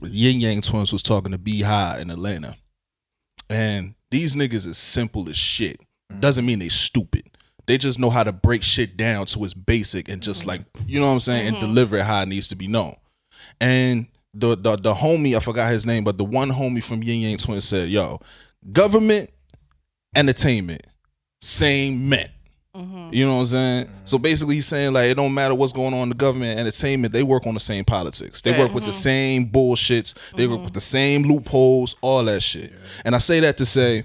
Yin 0.01 0.41
Yang 0.41 0.61
Twins 0.61 0.91
was 0.93 1.03
talking 1.03 1.31
to 1.31 1.37
B 1.37 1.61
High 1.61 1.99
in 1.99 2.11
Atlanta. 2.11 2.57
And 3.49 3.95
these 4.11 4.35
niggas 4.35 4.65
is 4.65 4.77
simple 4.77 5.29
as 5.29 5.37
shit. 5.37 5.79
Doesn't 6.19 6.45
mean 6.45 6.59
they 6.59 6.69
stupid. 6.69 7.23
They 7.65 7.77
just 7.77 7.99
know 7.99 8.09
how 8.09 8.23
to 8.23 8.31
break 8.31 8.63
shit 8.63 8.95
down 8.95 9.25
to 9.27 9.43
its 9.43 9.53
basic 9.53 10.09
and 10.09 10.21
just 10.21 10.45
like 10.45 10.61
you 10.85 10.99
know 10.99 11.07
what 11.07 11.13
I'm 11.13 11.19
saying 11.21 11.47
and 11.47 11.59
deliver 11.59 11.97
it 11.97 12.05
how 12.05 12.21
it 12.23 12.27
needs 12.27 12.49
to 12.49 12.55
be 12.55 12.67
known. 12.67 12.95
And 13.59 14.07
the 14.33 14.55
the 14.55 14.75
the 14.75 14.93
homie, 14.93 15.35
I 15.35 15.39
forgot 15.39 15.71
his 15.71 15.85
name, 15.85 16.03
but 16.03 16.17
the 16.17 16.25
one 16.25 16.51
homie 16.51 16.83
from 16.83 17.03
Yin 17.03 17.21
Yang 17.21 17.37
Twins 17.37 17.65
said, 17.65 17.89
"Yo, 17.89 18.21
government, 18.71 19.29
entertainment, 20.15 20.83
same 21.41 22.09
mint." 22.09 22.31
Mm-hmm. 22.75 23.09
You 23.11 23.25
know 23.25 23.35
what 23.35 23.39
I'm 23.39 23.45
saying? 23.47 23.89
So 24.05 24.17
mm-hmm. 24.17 24.23
basically, 24.23 24.55
he's 24.55 24.67
saying 24.67 24.93
like 24.93 25.09
it 25.09 25.15
don't 25.15 25.33
matter 25.33 25.55
what's 25.55 25.73
going 25.73 25.95
on 25.95 26.03
in 26.03 26.09
the 26.09 26.15
government 26.15 26.59
entertainment. 26.59 27.11
They 27.11 27.23
work 27.23 27.47
on 27.47 27.55
the 27.55 27.59
same 27.59 27.83
politics. 27.83 28.41
They 28.41 28.57
work 28.57 28.73
with 28.73 28.85
the 28.85 28.91
mm-hmm. 28.91 28.97
same 28.97 29.49
bullshits. 29.49 30.13
They 30.35 30.45
work 30.45 30.61
with 30.61 30.73
the 30.73 30.81
same 30.81 31.23
loopholes. 31.23 31.95
All 32.01 32.23
that 32.25 32.43
shit. 32.43 32.71
And 33.03 33.15
I 33.15 33.17
say 33.17 33.39
that 33.39 33.57
to 33.57 33.65
say, 33.65 34.03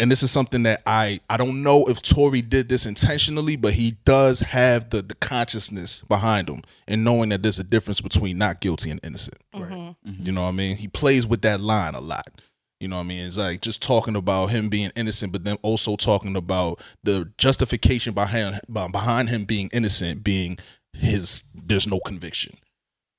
and 0.00 0.10
this 0.10 0.22
is 0.22 0.30
something 0.30 0.62
that 0.62 0.82
I 0.86 1.20
I 1.28 1.36
don't 1.36 1.62
know 1.62 1.84
if 1.86 2.00
Tory 2.00 2.42
did 2.42 2.68
this 2.68 2.86
intentionally, 2.86 3.56
but 3.56 3.74
he 3.74 3.92
does 4.04 4.40
have 4.40 4.90
the 4.90 5.02
the 5.02 5.14
consciousness 5.16 6.02
behind 6.02 6.48
him 6.48 6.62
and 6.88 7.04
knowing 7.04 7.28
that 7.28 7.42
there's 7.42 7.58
a 7.58 7.64
difference 7.64 8.00
between 8.00 8.38
not 8.38 8.60
guilty 8.60 8.90
and 8.90 9.00
innocent. 9.02 9.36
Right. 9.54 9.64
Mm-hmm. 9.64 10.10
Mm-hmm. 10.10 10.22
You 10.24 10.32
know 10.32 10.42
what 10.42 10.48
I 10.48 10.52
mean? 10.52 10.76
He 10.76 10.88
plays 10.88 11.26
with 11.26 11.42
that 11.42 11.60
line 11.60 11.94
a 11.94 12.00
lot. 12.00 12.40
You 12.80 12.88
know 12.88 12.96
what 12.96 13.02
I 13.02 13.06
mean? 13.06 13.26
It's 13.26 13.36
like 13.36 13.60
just 13.60 13.82
talking 13.82 14.16
about 14.16 14.46
him 14.46 14.68
being 14.68 14.90
innocent, 14.96 15.32
but 15.32 15.44
then 15.44 15.58
also 15.62 15.96
talking 15.96 16.36
about 16.36 16.80
the 17.04 17.30
justification 17.38 18.14
behind 18.14 18.60
behind 18.68 19.28
him 19.28 19.44
being 19.44 19.68
innocent 19.72 20.24
being 20.24 20.58
his 20.94 21.44
there's 21.54 21.86
no 21.86 22.00
conviction. 22.00 22.56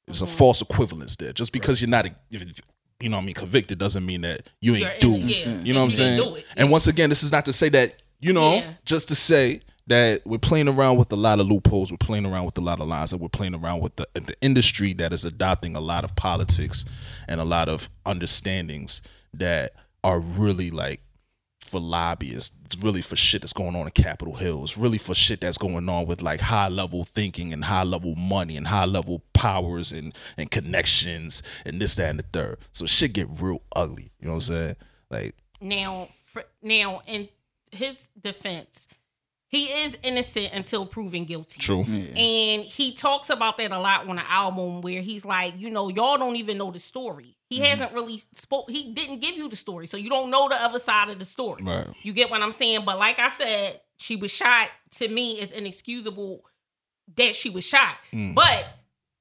It's 0.07 0.21
a 0.21 0.25
mm-hmm. 0.25 0.35
false 0.35 0.61
equivalence 0.61 1.15
there. 1.15 1.31
Just 1.31 1.53
because 1.53 1.81
you're 1.81 1.89
not, 1.89 2.07
if- 2.29 2.61
you 3.03 3.09
know 3.09 3.17
what 3.17 3.23
I 3.23 3.25
mean, 3.25 3.35
convicted 3.35 3.77
doesn't 3.79 4.05
mean 4.05 4.21
that 4.21 4.47
you 4.61 4.75
ain't 4.75 4.99
do. 5.01 5.13
in- 5.15 5.27
yeah. 5.29 5.61
You 5.61 5.73
know 5.73 5.81
what 5.81 5.85
I'm 5.85 5.89
If 5.89 5.99
you 5.99 6.05
didn't 6.05 6.17
saying? 6.23 6.37
it, 6.37 6.45
And 6.57 6.71
once 6.71 6.87
again, 6.87 7.09
this 7.09 7.21
is 7.23 7.31
not 7.31 7.45
to 7.45 7.53
say 7.53 7.69
that, 7.69 8.01
you 8.21 8.31
know, 8.33 8.55
Yeah. 8.55 8.73
just 8.85 9.07
to 9.09 9.15
say 9.15 9.61
that 9.87 10.21
we're 10.25 10.37
playing 10.37 10.69
around 10.69 10.95
with 10.97 11.11
a 11.11 11.15
lot 11.17 11.41
of 11.41 11.47
loopholes, 11.47 11.91
we're 11.91 11.97
playing 11.97 12.25
around 12.25 12.45
with 12.45 12.57
a 12.57 12.61
lot 12.61 12.79
of 12.79 12.87
lines, 12.87 13.11
and 13.11 13.21
we're 13.21 13.27
playing 13.27 13.53
around 13.53 13.81
with 13.81 13.93
the, 13.97 14.07
the 14.13 14.33
industry 14.41 14.93
that 14.93 15.11
is 15.11 15.25
adopting 15.25 15.75
a 15.75 15.81
lot 15.81 16.05
of 16.05 16.15
politics 16.15 16.85
and 17.27 17.41
a 17.41 17.43
lot 17.43 17.67
of 17.67 17.89
understandings 18.05 19.01
that 19.33 19.73
are 20.03 20.19
really 20.19 20.71
like 20.71 21.01
for 21.73 21.81
lobbyists. 21.81 22.55
It's 22.65 22.77
really 22.77 23.01
for 23.01 23.15
shit 23.15 23.41
that's 23.41 23.51
going 23.51 23.75
on 23.75 23.87
in 23.87 23.89
Capitol 23.89 24.35
Hill. 24.35 24.63
It's 24.63 24.77
really 24.77 24.99
for 24.99 25.15
shit 25.15 25.41
that's 25.41 25.57
going 25.57 25.89
on 25.89 26.05
with 26.05 26.21
like 26.21 26.39
high 26.39 26.67
level 26.67 27.03
thinking 27.03 27.51
and 27.51 27.65
high 27.65 27.83
level 27.83 28.13
money 28.13 28.57
and 28.57 28.67
high 28.67 28.85
level 28.85 29.23
powers 29.33 29.91
and 29.91 30.15
and 30.37 30.51
connections 30.51 31.41
and 31.65 31.81
this, 31.81 31.95
that, 31.95 32.11
and 32.11 32.19
the 32.19 32.25
third. 32.31 32.59
So 32.73 32.85
shit 32.85 33.13
get 33.13 33.27
real 33.39 33.63
ugly. 33.75 34.11
You 34.19 34.27
know 34.27 34.35
what 34.35 34.49
I'm 34.49 34.55
saying? 34.55 34.75
Like 35.09 35.35
Now, 35.59 36.09
fr- 36.25 36.41
now, 36.61 37.01
in 37.07 37.27
his 37.71 38.09
defense, 38.21 38.87
he 39.47 39.65
is 39.65 39.97
innocent 40.03 40.49
until 40.53 40.85
proven 40.85 41.25
guilty. 41.25 41.59
true. 41.59 41.83
And 41.83 42.63
he 42.63 42.91
talks 42.93 43.31
about 43.31 43.57
that 43.57 43.71
a 43.71 43.79
lot 43.79 44.07
on 44.07 44.17
the 44.17 44.31
album 44.31 44.81
where 44.81 45.01
he's 45.01 45.25
like, 45.25 45.59
you 45.59 45.71
know, 45.71 45.89
y'all 45.89 46.17
don't 46.17 46.35
even 46.35 46.59
know 46.59 46.69
the 46.71 46.79
story. 46.79 47.35
He 47.53 47.59
Mm-hmm. 47.59 47.69
hasn't 47.69 47.93
really 47.93 48.17
spoke 48.33 48.69
he 48.69 48.93
didn't 48.93 49.19
give 49.19 49.35
you 49.35 49.47
the 49.49 49.55
story. 49.55 49.87
So 49.87 49.97
you 49.97 50.09
don't 50.09 50.29
know 50.29 50.49
the 50.49 50.55
other 50.55 50.79
side 50.79 51.09
of 51.09 51.19
the 51.19 51.25
story. 51.25 51.63
Right. 51.63 51.87
You 52.03 52.13
get 52.13 52.29
what 52.31 52.41
I'm 52.41 52.51
saying? 52.51 52.83
But 52.85 52.99
like 52.99 53.19
I 53.19 53.29
said, 53.29 53.79
she 53.99 54.15
was 54.15 54.31
shot 54.33 54.69
to 54.97 55.07
me 55.07 55.39
is 55.39 55.51
inexcusable 55.51 56.43
that 57.15 57.35
she 57.35 57.49
was 57.49 57.65
shot. 57.65 57.95
Mm. 58.11 58.33
But 58.35 58.67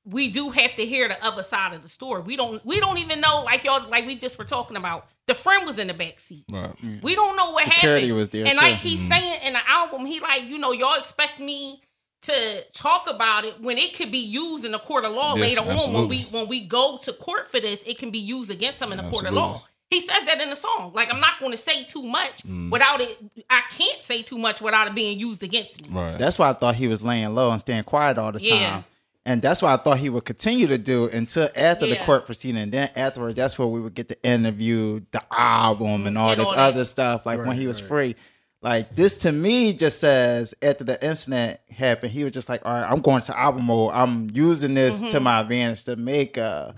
we 0.04 0.28
do 0.30 0.50
have 0.50 0.74
to 0.76 0.84
hear 0.84 1.06
the 1.08 1.24
other 1.24 1.42
side 1.44 1.74
of 1.74 1.82
the 1.82 1.88
story. 1.88 2.22
We 2.22 2.34
don't 2.36 2.64
we 2.66 2.80
don't 2.80 2.98
even 2.98 3.20
know 3.20 3.42
like 3.44 3.62
y'all 3.64 3.88
like 3.88 4.06
we 4.06 4.16
just 4.16 4.38
were 4.38 4.44
talking 4.44 4.76
about. 4.76 5.06
The 5.28 5.34
friend 5.34 5.64
was 5.64 5.78
in 5.78 5.86
the 5.86 5.94
back 5.94 6.18
seat. 6.18 6.44
Right. 6.50 6.74
We 7.02 7.14
don't 7.14 7.36
know 7.36 7.50
what 7.52 7.64
Security 7.64 8.06
happened. 8.06 8.16
was 8.18 8.30
there, 8.30 8.44
and 8.46 8.58
too. 8.58 8.64
like 8.64 8.74
he's 8.76 9.06
saying 9.06 9.40
in 9.46 9.52
the 9.52 9.60
album, 9.70 10.04
he 10.04 10.18
like, 10.18 10.44
you 10.44 10.58
know, 10.58 10.72
y'all 10.72 10.98
expect 10.98 11.38
me 11.38 11.80
to 12.22 12.64
talk 12.72 13.08
about 13.10 13.44
it 13.44 13.60
when 13.60 13.78
it 13.78 13.94
could 13.96 14.10
be 14.12 14.18
used 14.24 14.64
in 14.64 14.74
a 14.74 14.78
court 14.78 15.04
of 15.04 15.12
law 15.12 15.34
Yeah, 15.34 15.42
later 15.42 15.60
on 15.60 15.92
when 15.92 16.08
we 16.08 16.22
when 16.30 16.48
we 16.48 16.60
go 16.60 16.98
to 16.98 17.12
court 17.12 17.48
for 17.48 17.60
this, 17.60 17.82
it 17.84 17.98
can 17.98 18.10
be 18.10 18.18
used 18.18 18.50
against 18.50 18.80
him 18.80 18.92
in 18.92 19.00
a 19.00 19.10
court 19.10 19.26
of 19.26 19.34
law. 19.34 19.62
He 19.90 20.00
says 20.00 20.24
that 20.24 20.40
in 20.40 20.48
the 20.48 20.56
song. 20.56 20.92
Like 20.94 21.12
I'm 21.12 21.20
not 21.20 21.38
going 21.38 21.52
to 21.52 21.58
say 21.58 21.84
too 21.84 22.02
much 22.02 22.44
Mm. 22.44 22.70
without 22.70 23.00
it. 23.00 23.18
I 23.50 23.62
can't 23.70 24.02
say 24.02 24.22
too 24.22 24.38
much 24.38 24.60
without 24.62 24.86
it 24.88 24.94
being 24.94 25.18
used 25.18 25.42
against 25.42 25.82
me. 25.82 25.94
Right. 25.94 26.16
That's 26.16 26.38
why 26.38 26.48
I 26.50 26.52
thought 26.54 26.76
he 26.76 26.88
was 26.88 27.02
laying 27.02 27.34
low 27.34 27.50
and 27.50 27.60
staying 27.60 27.84
quiet 27.84 28.16
all 28.18 28.32
the 28.32 28.40
Yeah. 28.40 28.70
time. 28.70 28.84
And 29.24 29.40
that's 29.42 29.60
why 29.62 29.72
I 29.72 29.76
thought 29.76 29.98
he 29.98 30.08
would 30.08 30.24
continue 30.24 30.66
to 30.66 30.78
do 30.78 31.08
until 31.08 31.48
after 31.54 31.86
the 31.86 31.96
court 31.96 32.26
proceeding. 32.26 32.60
And 32.60 32.72
then 32.72 32.90
afterwards, 32.96 33.36
that's 33.36 33.56
where 33.58 33.68
we 33.68 33.80
would 33.80 33.94
get 33.94 34.08
the 34.08 34.20
interview, 34.24 35.00
the 35.12 35.22
album, 35.32 36.06
and 36.08 36.18
all 36.18 36.30
And 36.30 36.40
this 36.40 36.48
all 36.48 36.54
other 36.54 36.84
stuff. 36.84 37.24
Like 37.26 37.38
when 37.44 37.56
he 37.56 37.66
was 37.68 37.80
right. 37.82 37.88
free. 37.88 38.16
Like 38.62 38.94
this 38.94 39.18
to 39.18 39.32
me 39.32 39.72
just 39.72 39.98
says 39.98 40.54
after 40.62 40.84
the 40.84 41.04
incident 41.04 41.58
happened, 41.76 42.12
he 42.12 42.22
was 42.22 42.32
just 42.32 42.48
like, 42.48 42.64
all 42.64 42.72
right, 42.72 42.88
I'm 42.88 43.00
going 43.00 43.20
to 43.22 43.38
album 43.38 43.64
mode. 43.64 43.90
I'm 43.92 44.30
using 44.32 44.74
this 44.74 45.00
to 45.00 45.06
Mm-hmm. 45.06 45.22
my 45.24 45.40
advantage 45.40 45.84
to 45.84 45.96
make 45.96 46.38
uh 46.38 46.72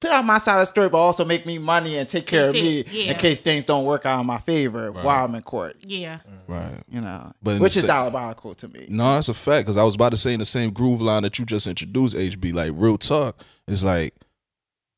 put 0.00 0.10
out 0.10 0.24
my 0.24 0.38
side 0.38 0.54
of 0.54 0.60
the 0.60 0.64
story, 0.66 0.88
but 0.88 0.98
also 0.98 1.24
make 1.26 1.44
me 1.46 1.58
money 1.58 1.96
and 1.98 2.08
take 2.08 2.26
care 2.26 2.48
of 2.48 2.54
me 2.54 2.84
yeah. 2.90 3.12
in 3.12 3.18
case 3.18 3.38
things 3.40 3.64
don't 3.66 3.84
work 3.84 4.06
out 4.06 4.20
in 4.20 4.26
my 4.26 4.38
favor 4.38 4.90
while 4.92 5.24
I'm 5.26 5.34
in 5.34 5.42
court. 5.42 5.76
Yeah. 5.86 6.20
right. 6.48 6.80
You 6.88 7.00
know, 7.02 7.32
But 7.42 7.60
which 7.60 7.76
is 7.76 7.82
sa- 7.82 8.04
diabolical 8.04 8.54
to 8.56 8.68
me. 8.68 8.86
No, 8.88 9.14
that's 9.14 9.28
a 9.28 9.34
fact. 9.34 9.66
Because 9.66 9.76
I 9.76 9.84
was 9.84 9.94
about 9.94 10.10
to 10.12 10.16
say 10.16 10.32
in 10.32 10.38
the 10.40 10.46
same 10.46 10.70
groove 10.70 11.02
line 11.02 11.22
that 11.24 11.38
you 11.38 11.44
just 11.44 11.66
introduced, 11.66 12.16
HB, 12.16 12.54
like 12.54 12.72
real 12.74 12.96
talk 12.96 13.42
is 13.68 13.84
like, 13.84 14.14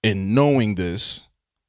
in 0.04 0.34
knowing 0.34 0.76
this, 0.76 1.22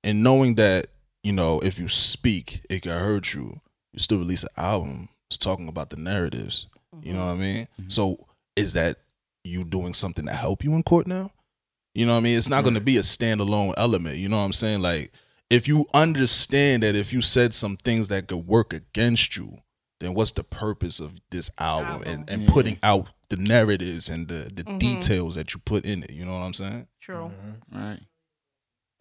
and 0.04 0.24
knowing 0.24 0.54
that 0.56 0.88
you 1.24 1.32
know 1.32 1.60
if 1.62 1.80
you 1.80 1.88
speak, 1.88 2.62
it 2.70 2.82
can 2.84 2.92
hurt 2.92 3.34
you. 3.34 3.60
You 3.94 4.00
still 4.00 4.20
release 4.20 4.44
an 4.44 4.50
album. 4.58 5.10
It's 5.30 5.38
talking 5.38 5.68
about 5.68 5.90
the 5.90 5.98
narratives. 5.98 6.68
You 7.02 7.14
know 7.14 7.20
mm-hmm. 7.20 7.28
what 7.30 7.36
I 7.36 7.40
mean? 7.40 7.68
Mm-hmm. 7.80 7.90
So 7.90 8.28
is 8.56 8.74
that 8.74 8.98
you 9.44 9.64
doing 9.64 9.94
something 9.94 10.26
to 10.26 10.34
help 10.34 10.64
you 10.64 10.74
in 10.76 10.84
court 10.84 11.08
now? 11.08 11.32
You 11.96 12.06
know 12.06 12.14
what 12.14 12.20
I 12.20 12.22
mean? 12.22 12.38
It's 12.38 12.50
not 12.50 12.64
going 12.64 12.76
to 12.76 12.82
be 12.82 12.98
a 12.98 13.02
standalone 13.02 13.74
element. 13.78 14.18
You 14.18 14.30
know 14.30 14.38
what 14.38 14.44
I'm 14.44 14.54
saying? 14.54 14.82
Like 14.82 15.12
if 15.50 15.68
you 15.68 15.86
understand 15.94 16.84
that 16.84 16.96
if 16.96 17.14
you 17.14 17.22
said 17.22 17.54
some 17.54 17.78
things 17.78 18.08
that 18.08 18.28
could 18.28 18.48
work 18.48 18.74
against 18.74 19.38
you, 19.38 19.60
then 20.00 20.14
what's 20.16 20.32
the 20.32 20.44
purpose 20.44 21.00
of 21.00 21.14
this 21.30 21.52
album 21.60 22.02
and, 22.06 22.30
and 22.30 22.48
putting 22.48 22.80
out 22.84 23.10
the 23.30 23.38
narratives 23.38 24.10
and 24.10 24.28
the, 24.28 24.52
the 24.54 24.64
mm-hmm. 24.64 24.78
details 24.80 25.36
that 25.36 25.54
you 25.54 25.60
put 25.64 25.86
in 25.86 26.04
it? 26.04 26.12
You 26.12 26.26
know 26.26 26.34
what 26.34 26.44
I'm 26.44 26.54
saying? 26.54 26.88
True. 27.00 27.32
Right. 27.72 28.00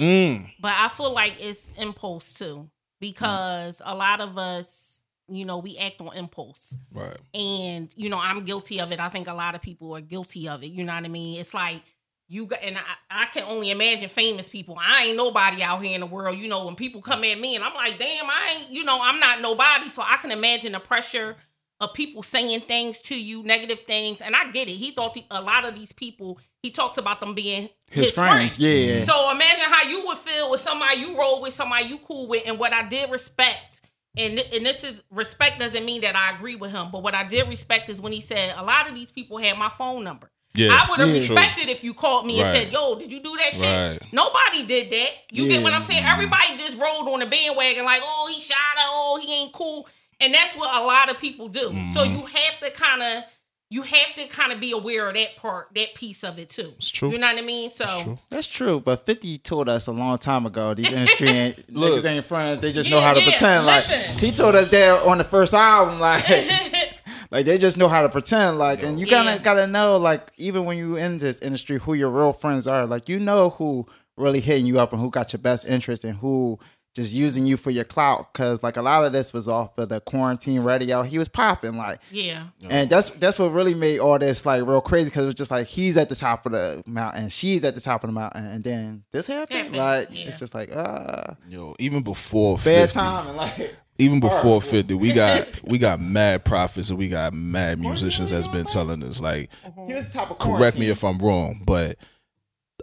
Mm. 0.00 0.52
But 0.60 0.74
I 0.76 0.88
feel 0.88 1.12
like 1.12 1.36
it's 1.38 1.70
impulse 1.76 2.34
too, 2.34 2.68
Mm. 3.02 3.14
because 3.14 3.82
a 3.84 3.94
lot 3.94 4.20
of 4.20 4.38
us, 4.38 5.06
you 5.28 5.44
know, 5.44 5.58
we 5.58 5.76
act 5.78 6.00
on 6.00 6.14
impulse. 6.16 6.76
Right. 6.92 7.16
and 7.34 7.92
you 7.96 8.08
know 8.08 8.18
i'm 8.18 8.42
guilty 8.44 8.80
of 8.80 8.92
it. 8.92 9.00
I 9.00 9.08
think 9.08 9.28
a 9.28 9.34
lot 9.34 9.54
of 9.54 9.62
people 9.62 9.94
are 9.96 10.00
guilty 10.00 10.48
of 10.48 10.62
it. 10.62 10.68
You 10.68 10.84
know 10.84 10.94
what 10.94 11.04
i 11.04 11.08
mean? 11.08 11.40
It's 11.40 11.54
like 11.54 11.82
you 12.28 12.46
got 12.46 12.62
and 12.62 12.76
I, 12.78 13.22
I 13.22 13.26
can 13.26 13.44
only 13.44 13.70
imagine 13.70 14.08
famous 14.08 14.48
people. 14.48 14.78
I 14.80 15.04
ain't 15.06 15.16
nobody 15.16 15.62
out 15.62 15.82
here 15.82 15.94
in 15.94 16.00
the 16.00 16.06
world. 16.06 16.38
You 16.38 16.48
know 16.48 16.64
when 16.64 16.76
people 16.76 17.02
come 17.02 17.24
at 17.24 17.38
me 17.38 17.56
and 17.56 17.64
i'm 17.64 17.74
like 17.74 17.98
damn 17.98 18.26
i 18.26 18.56
ain't 18.58 18.70
you 18.70 18.84
know 18.84 18.98
i'm 19.02 19.20
not 19.20 19.40
nobody. 19.40 19.88
So 19.88 20.02
i 20.02 20.16
can 20.18 20.30
imagine 20.30 20.72
the 20.72 20.80
pressure 20.80 21.36
of 21.82 21.92
people 21.94 22.22
saying 22.22 22.60
things 22.60 23.00
to 23.00 23.14
you 23.20 23.42
negative 23.42 23.80
things 23.80 24.20
and 24.20 24.34
i 24.36 24.50
get 24.52 24.68
it 24.68 24.72
he 24.72 24.92
thought 24.92 25.12
the, 25.14 25.24
a 25.30 25.40
lot 25.42 25.64
of 25.64 25.74
these 25.74 25.92
people 25.92 26.38
he 26.62 26.70
talks 26.70 26.96
about 26.96 27.18
them 27.20 27.34
being 27.34 27.68
His, 27.90 28.12
friends, 28.12 28.56
yeah. 28.58 29.00
Mm-hmm. 29.00 29.04
so 29.04 29.30
imagine 29.32 29.64
how 29.68 29.88
you 29.88 30.06
would 30.06 30.16
feel 30.18 30.48
with 30.50 30.60
somebody 30.60 31.00
you 31.00 31.18
roll 31.18 31.42
with, 31.42 31.52
somebody 31.52 31.86
you 31.86 31.98
cool 31.98 32.28
with, 32.28 32.44
and 32.46 32.56
what 32.56 32.72
I 32.72 32.88
did 32.88 33.10
respect. 33.10 33.80
And, 34.16 34.38
and 34.38 34.64
this 34.64 34.84
is 34.84 35.02
respect 35.10 35.58
doesn't 35.58 35.84
mean 35.84 36.02
that 36.02 36.14
I 36.14 36.36
agree 36.36 36.54
with 36.54 36.70
him, 36.70 36.90
but 36.92 37.02
what 37.02 37.14
I 37.16 37.24
did 37.24 37.48
respect 37.48 37.88
is 37.88 38.00
when 38.00 38.12
he 38.12 38.20
said 38.20 38.54
a 38.56 38.62
lot 38.62 38.88
of 38.88 38.94
these 38.94 39.10
people 39.10 39.38
had 39.38 39.58
my 39.58 39.70
phone 39.70 40.04
number. 40.04 40.30
Yeah. 40.54 40.68
I 40.70 40.88
would 40.88 41.00
have 41.00 41.08
Yeah. 41.08 41.14
respected 41.14 41.68
if 41.68 41.82
you 41.82 41.94
called 41.94 42.26
me 42.26 42.40
and 42.40 42.52
said, 42.54 42.72
"Yo, 42.72 42.94
did 42.94 43.10
you 43.10 43.20
do 43.20 43.36
that 43.38 43.52
shit?" 43.54 43.62
Right. 43.62 44.12
Nobody 44.12 44.66
did 44.66 44.90
that. 44.92 45.08
You 45.32 45.48
get 45.48 45.62
what 45.62 45.72
I'm 45.72 45.82
saying? 45.82 46.02
Mm-hmm. 46.02 46.12
Everybody 46.12 46.56
just 46.58 46.78
rolled 46.78 47.08
on 47.08 47.20
the 47.20 47.26
bandwagon 47.26 47.84
like, 47.86 48.02
"Oh, 48.04 48.30
he 48.32 48.38
shot 48.40 48.56
her. 48.76 48.82
Oh, 48.84 49.18
he 49.20 49.32
ain't 49.42 49.52
cool." 49.52 49.88
And 50.22 50.32
that's 50.32 50.54
what 50.56 50.74
a 50.74 50.84
lot 50.86 51.10
of 51.10 51.18
people 51.18 51.48
do. 51.48 51.62
So 51.92 52.02
Mm-hmm. 52.04 52.14
you 52.14 52.26
have 52.26 52.60
to 52.62 52.70
kind 52.70 53.02
of 53.02 53.24
you 53.70 53.80
have 53.82 54.14
to 54.16 54.26
kind 54.26 54.52
of 54.52 54.60
be 54.60 54.72
aware 54.72 55.08
of 55.08 55.14
that 55.14 55.34
part, 55.36 55.68
that 55.74 55.94
piece 55.94 56.22
of 56.24 56.38
it 56.38 56.50
too. 56.50 56.74
It's 56.76 56.90
true. 56.90 57.10
You 57.10 57.16
know 57.18 57.26
what 57.32 57.38
I 57.38 57.46
mean? 57.46 57.70
So 57.70 57.86
true. 58.02 58.18
That's 58.30 58.46
true, 58.46 58.80
but 58.80 59.06
50 59.06 59.38
told 59.38 59.68
us 59.70 59.86
a 59.86 59.92
long 59.92 60.18
time 60.18 60.44
ago 60.44 60.74
these 60.74 60.92
industry 60.92 61.28
ain't, 61.30 61.72
Look. 61.72 61.94
niggas 61.94 62.04
ain't 62.04 62.24
friends. 62.26 62.60
They 62.60 62.70
just 62.70 62.88
Yeah, 62.90 62.96
know 62.96 63.00
how 63.02 63.14
to 63.14 63.20
yeah, 63.20 63.30
pretend. 63.30 63.66
Like 63.66 63.84
he 64.20 64.30
told 64.30 64.54
us 64.56 64.68
there 64.68 64.94
on 65.08 65.16
the 65.18 65.24
first 65.24 65.54
album, 65.54 65.98
like 66.00 66.22
like 67.30 67.46
they 67.46 67.56
just 67.58 67.78
know 67.78 67.88
how 67.88 68.02
to 68.02 68.10
pretend. 68.10 68.58
Like, 68.58 68.82
and 68.82 69.00
you 69.00 69.06
Yeah. 69.06 69.24
gotta 69.24 69.42
gotta 69.42 69.66
know, 69.66 69.96
like 69.96 70.30
even 70.36 70.66
when 70.66 70.76
you 70.76 70.96
in 70.96 71.16
this 71.18 71.38
industry, 71.40 71.78
who 71.78 71.94
your 71.94 72.10
real 72.10 72.34
friends 72.34 72.66
are. 72.66 72.84
Like 72.86 73.08
you 73.08 73.18
know 73.18 73.50
who 73.50 73.86
really 74.18 74.40
hitting 74.40 74.66
you 74.66 74.78
up 74.78 74.92
and 74.92 75.00
who 75.00 75.08
got 75.10 75.32
your 75.32 75.40
best 75.40 75.66
interest 75.66 76.04
and 76.04 76.18
who 76.18 76.58
just 76.94 77.14
using 77.14 77.46
you 77.46 77.56
for 77.56 77.70
your 77.70 77.84
clout. 77.84 78.32
Cause 78.34 78.62
like 78.62 78.76
a 78.76 78.82
lot 78.82 79.04
of 79.04 79.12
this 79.12 79.32
was 79.32 79.48
off 79.48 79.76
of 79.78 79.88
the 79.88 80.00
quarantine 80.00 80.60
radio. 80.62 81.02
He 81.02 81.18
was 81.18 81.28
popping 81.28 81.76
like. 81.76 82.00
yeah. 82.10 82.44
And 82.68 82.90
that's 82.90 83.10
that's 83.10 83.38
what 83.38 83.48
really 83.48 83.74
made 83.74 83.98
all 83.98 84.18
this 84.18 84.44
like 84.44 84.64
real 84.66 84.80
crazy 84.80 85.06
because 85.06 85.24
it 85.24 85.26
was 85.26 85.34
just 85.34 85.50
like 85.50 85.66
he's 85.66 85.96
at 85.96 86.08
the 86.08 86.14
top 86.14 86.46
of 86.46 86.52
the 86.52 86.82
mountain, 86.86 87.28
she's 87.30 87.64
at 87.64 87.74
the 87.74 87.80
top 87.80 88.04
of 88.04 88.08
the 88.08 88.14
mountain, 88.14 88.46
and 88.46 88.62
then 88.62 89.04
this 89.12 89.26
happened. 89.26 89.56
Happened, 89.56 89.76
Like 89.76 90.08
yeah. 90.10 90.26
it's 90.28 90.38
just 90.38 90.54
like 90.54 90.74
uh 90.74 91.34
Yo, 91.48 91.74
even 91.78 92.02
before 92.02 92.56
bad 92.56 92.90
50, 92.90 92.94
time 92.94 93.28
and 93.28 93.36
like 93.36 93.76
even 93.98 94.20
before 94.20 94.60
50 94.60 94.94
we 94.94 95.12
got 95.12 95.46
we 95.64 95.78
got 95.78 96.00
mad 96.00 96.44
prophets 96.44 96.88
and 96.90 96.98
we 96.98 97.08
got 97.08 97.32
mad 97.32 97.78
musicians 97.78 98.30
that's 98.30 98.48
been 98.48 98.64
telling 98.64 99.02
us 99.02 99.20
like 99.20 99.50
he 99.86 99.94
was 99.94 100.08
the 100.08 100.12
top 100.18 100.30
of 100.30 100.38
correct 100.38 100.78
me 100.78 100.88
if 100.88 101.04
i'm 101.04 101.18
wrong 101.18 101.60
but 101.64 101.96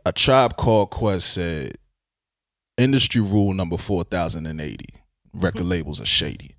a 0.05 0.13
tribe 0.13 0.55
called 0.55 0.91
quest 0.91 1.33
said 1.33 1.73
industry 2.81 3.21
rule 3.21 3.53
number 3.53 3.77
4080 3.77 4.85
record 5.33 5.59
mm-hmm. 5.59 5.69
labels 5.69 6.01
are 6.01 6.05
shady 6.05 6.55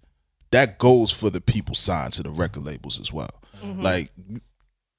that 0.51 0.79
goes 0.79 1.11
for 1.11 1.31
the 1.31 1.41
people 1.41 1.75
signed 1.75 2.13
to 2.13 2.23
the 2.23 2.31
record 2.31 2.65
labels 2.65 3.01
as 3.01 3.13
well 3.13 3.31
mm-hmm. 3.63 3.83
like 3.83 4.11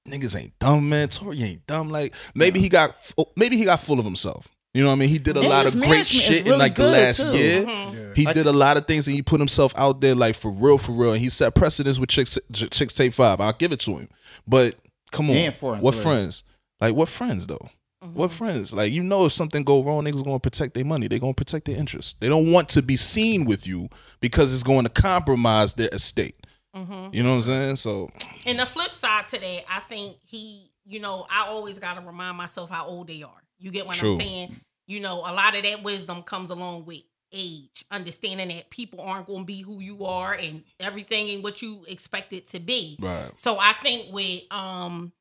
niggas 0.08 0.40
ain't 0.40 0.58
dumb 0.60 0.90
man 0.90 1.10
Tory 1.10 1.42
ain't 1.44 1.68
dumb 1.68 1.90
like 1.90 2.14
maybe 2.36 2.60
he 2.60 2.70
got 2.70 2.96
oh, 3.18 3.28
maybe 3.36 3.58
he 3.58 3.66
got 3.66 3.82
full 3.82 4.00
of 4.00 4.06
himself 4.06 4.48
you 4.74 4.82
know 4.82 4.88
what 4.88 4.94
I 4.94 5.00
mean? 5.00 5.10
He 5.10 5.20
did 5.20 5.36
a 5.36 5.42
And 5.42 5.50
lot 5.50 5.66
of 5.66 5.74
great 5.74 5.90
management 5.90 6.30
is 6.30 6.38
shit 6.38 6.48
in 6.48 6.58
like 6.58 6.76
the 6.76 6.84
good, 6.84 6.92
last 6.94 7.20
too. 7.20 7.38
year. 7.38 7.66
Mm-hmm. 7.66 7.98
Yeah. 7.98 8.14
He 8.16 8.26
did 8.34 8.48
a 8.48 8.54
lot 8.54 8.78
of 8.78 8.88
things 8.88 9.06
and 9.06 9.16
he 9.16 9.22
put 9.22 9.40
himself 9.40 9.74
out 9.76 10.00
there 10.00 10.16
like 10.16 10.36
for 10.36 10.50
real, 10.50 10.78
for 10.78 10.94
real. 10.94 11.12
And 11.12 11.22
he 11.22 11.30
set 11.30 11.56
precedence 11.56 12.00
with 12.00 12.10
Chicks, 12.10 12.38
Chixtape 12.52 13.14
5. 13.14 13.42
I'll 13.42 13.54
give 13.54 13.74
it 13.74 13.82
to 13.82 13.98
him. 13.98 14.08
But 14.48 14.76
come 15.12 15.30
on. 15.30 15.36
And 15.36 15.54
four 15.54 15.74
and 15.74 15.82
what 15.82 15.96
three. 15.96 16.04
friends? 16.04 16.44
Like 16.80 16.96
what 16.96 17.10
friends 17.10 17.48
though? 17.48 17.70
What 18.14 18.32
friends? 18.32 18.74
Like 18.74 18.92
you 18.92 19.04
know 19.04 19.26
if 19.26 19.32
something 19.32 19.64
go 19.64 19.84
wrong, 19.84 20.04
niggas 20.04 20.24
gonna 20.24 20.40
protect 20.40 20.74
their 20.74 20.86
money. 20.86 21.08
They 21.08 21.20
gonna 21.20 21.34
protect 21.34 21.66
their 21.66 21.78
interests. 21.78 22.16
They 22.20 22.30
don't 22.30 22.52
want 22.52 22.70
to 22.70 22.82
be 22.82 22.98
seen 22.98 23.46
with 23.46 23.68
you 23.68 23.90
because 24.20 24.54
it's 24.54 24.64
going 24.64 24.86
to 24.86 24.90
compromise 24.90 25.74
their 25.74 25.90
estate. 25.92 26.36
You 26.74 26.82
know 27.22 27.32
what 27.32 27.36
I'm 27.36 27.42
saying? 27.42 27.76
So 27.76 28.10
And 28.46 28.58
the 28.58 28.66
flip 28.66 28.94
side 28.94 29.28
to 29.28 29.40
that, 29.40 29.64
I 29.70 29.82
think 29.82 30.16
he, 30.24 30.72
you 30.86 31.02
know, 31.02 31.28
I 31.30 31.48
always 31.48 31.80
got 31.80 31.96
to 31.96 32.02
remind 32.02 32.38
myself 32.38 32.70
how 32.70 32.86
old 32.86 33.08
they 33.08 33.24
are. 33.24 33.44
You 33.60 33.72
get 33.72 33.86
what 33.86 33.98
True. 33.98 34.14
I'm 34.14 34.18
saying? 34.20 34.56
You 34.88 35.02
know, 35.02 35.20
a 35.20 35.34
lot 35.34 35.56
of 35.56 35.64
that 35.64 35.84
wisdom 35.84 36.24
comes 36.24 36.50
along 36.50 36.86
with 36.86 37.02
age, 37.34 37.84
understanding 37.92 38.48
that 38.50 38.70
people 38.70 39.02
aren't 39.02 39.28
going 39.28 39.42
to 39.42 39.46
be 39.46 39.62
who 39.62 39.82
you 39.82 40.06
are 40.06 40.34
and 40.34 40.64
everything 40.80 41.30
and 41.30 41.44
what 41.44 41.62
you 41.62 41.84
expect 41.88 42.32
it 42.34 42.48
to 42.48 42.60
be. 42.60 42.98
right. 43.02 43.32
So 43.36 43.60
I 43.60 43.74
think 43.82 44.14
with 44.14 44.44
um 44.52 45.12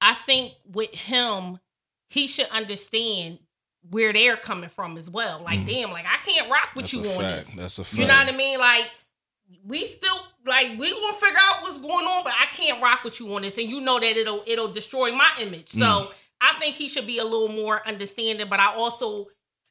I 0.00 0.14
think 0.14 0.54
with 0.64 0.94
him, 0.94 1.58
he 2.10 2.26
should 2.26 2.48
understand 2.50 3.38
where 3.90 4.12
they're 4.12 4.36
coming 4.36 4.68
from 4.68 4.98
as 4.98 5.08
well. 5.08 5.40
Like, 5.42 5.64
damn, 5.64 5.90
like 5.90 6.04
I 6.04 6.18
can't 6.30 6.50
rock 6.50 6.72
with 6.76 6.84
Mm. 6.84 6.92
That's 7.02 7.06
you 7.06 7.12
on 7.12 7.20
fact. 7.22 7.46
this. 7.46 7.54
That's 7.56 7.78
a 7.78 7.84
fact. 7.84 7.98
You 7.98 8.06
know 8.06 8.14
what 8.14 8.28
I 8.28 8.36
mean? 8.36 8.58
Like 8.58 8.90
we 9.64 9.86
still 9.86 10.20
like 10.46 10.78
we 10.78 10.90
gonna 10.90 11.14
figure 11.14 11.38
out 11.40 11.62
what's 11.62 11.78
going 11.78 12.06
on, 12.06 12.22
but 12.22 12.34
I 12.38 12.44
can't 12.54 12.82
rock 12.82 13.02
with 13.04 13.18
you 13.20 13.34
on 13.34 13.40
this, 13.42 13.56
and 13.56 13.70
you 13.70 13.80
know 13.80 13.98
that 13.98 14.16
it'll 14.16 14.42
it'll 14.46 14.70
destroy 14.72 15.12
my 15.12 15.30
image. 15.40 15.70
So 15.70 15.78
Mm. 15.78 16.12
I 16.42 16.54
think 16.58 16.74
he 16.76 16.88
should 16.88 17.06
be 17.06 17.18
a 17.18 17.24
little 17.24 17.48
more 17.48 17.86
understanding, 17.88 18.48
but 18.48 18.60
I 18.60 18.74
also 18.74 19.26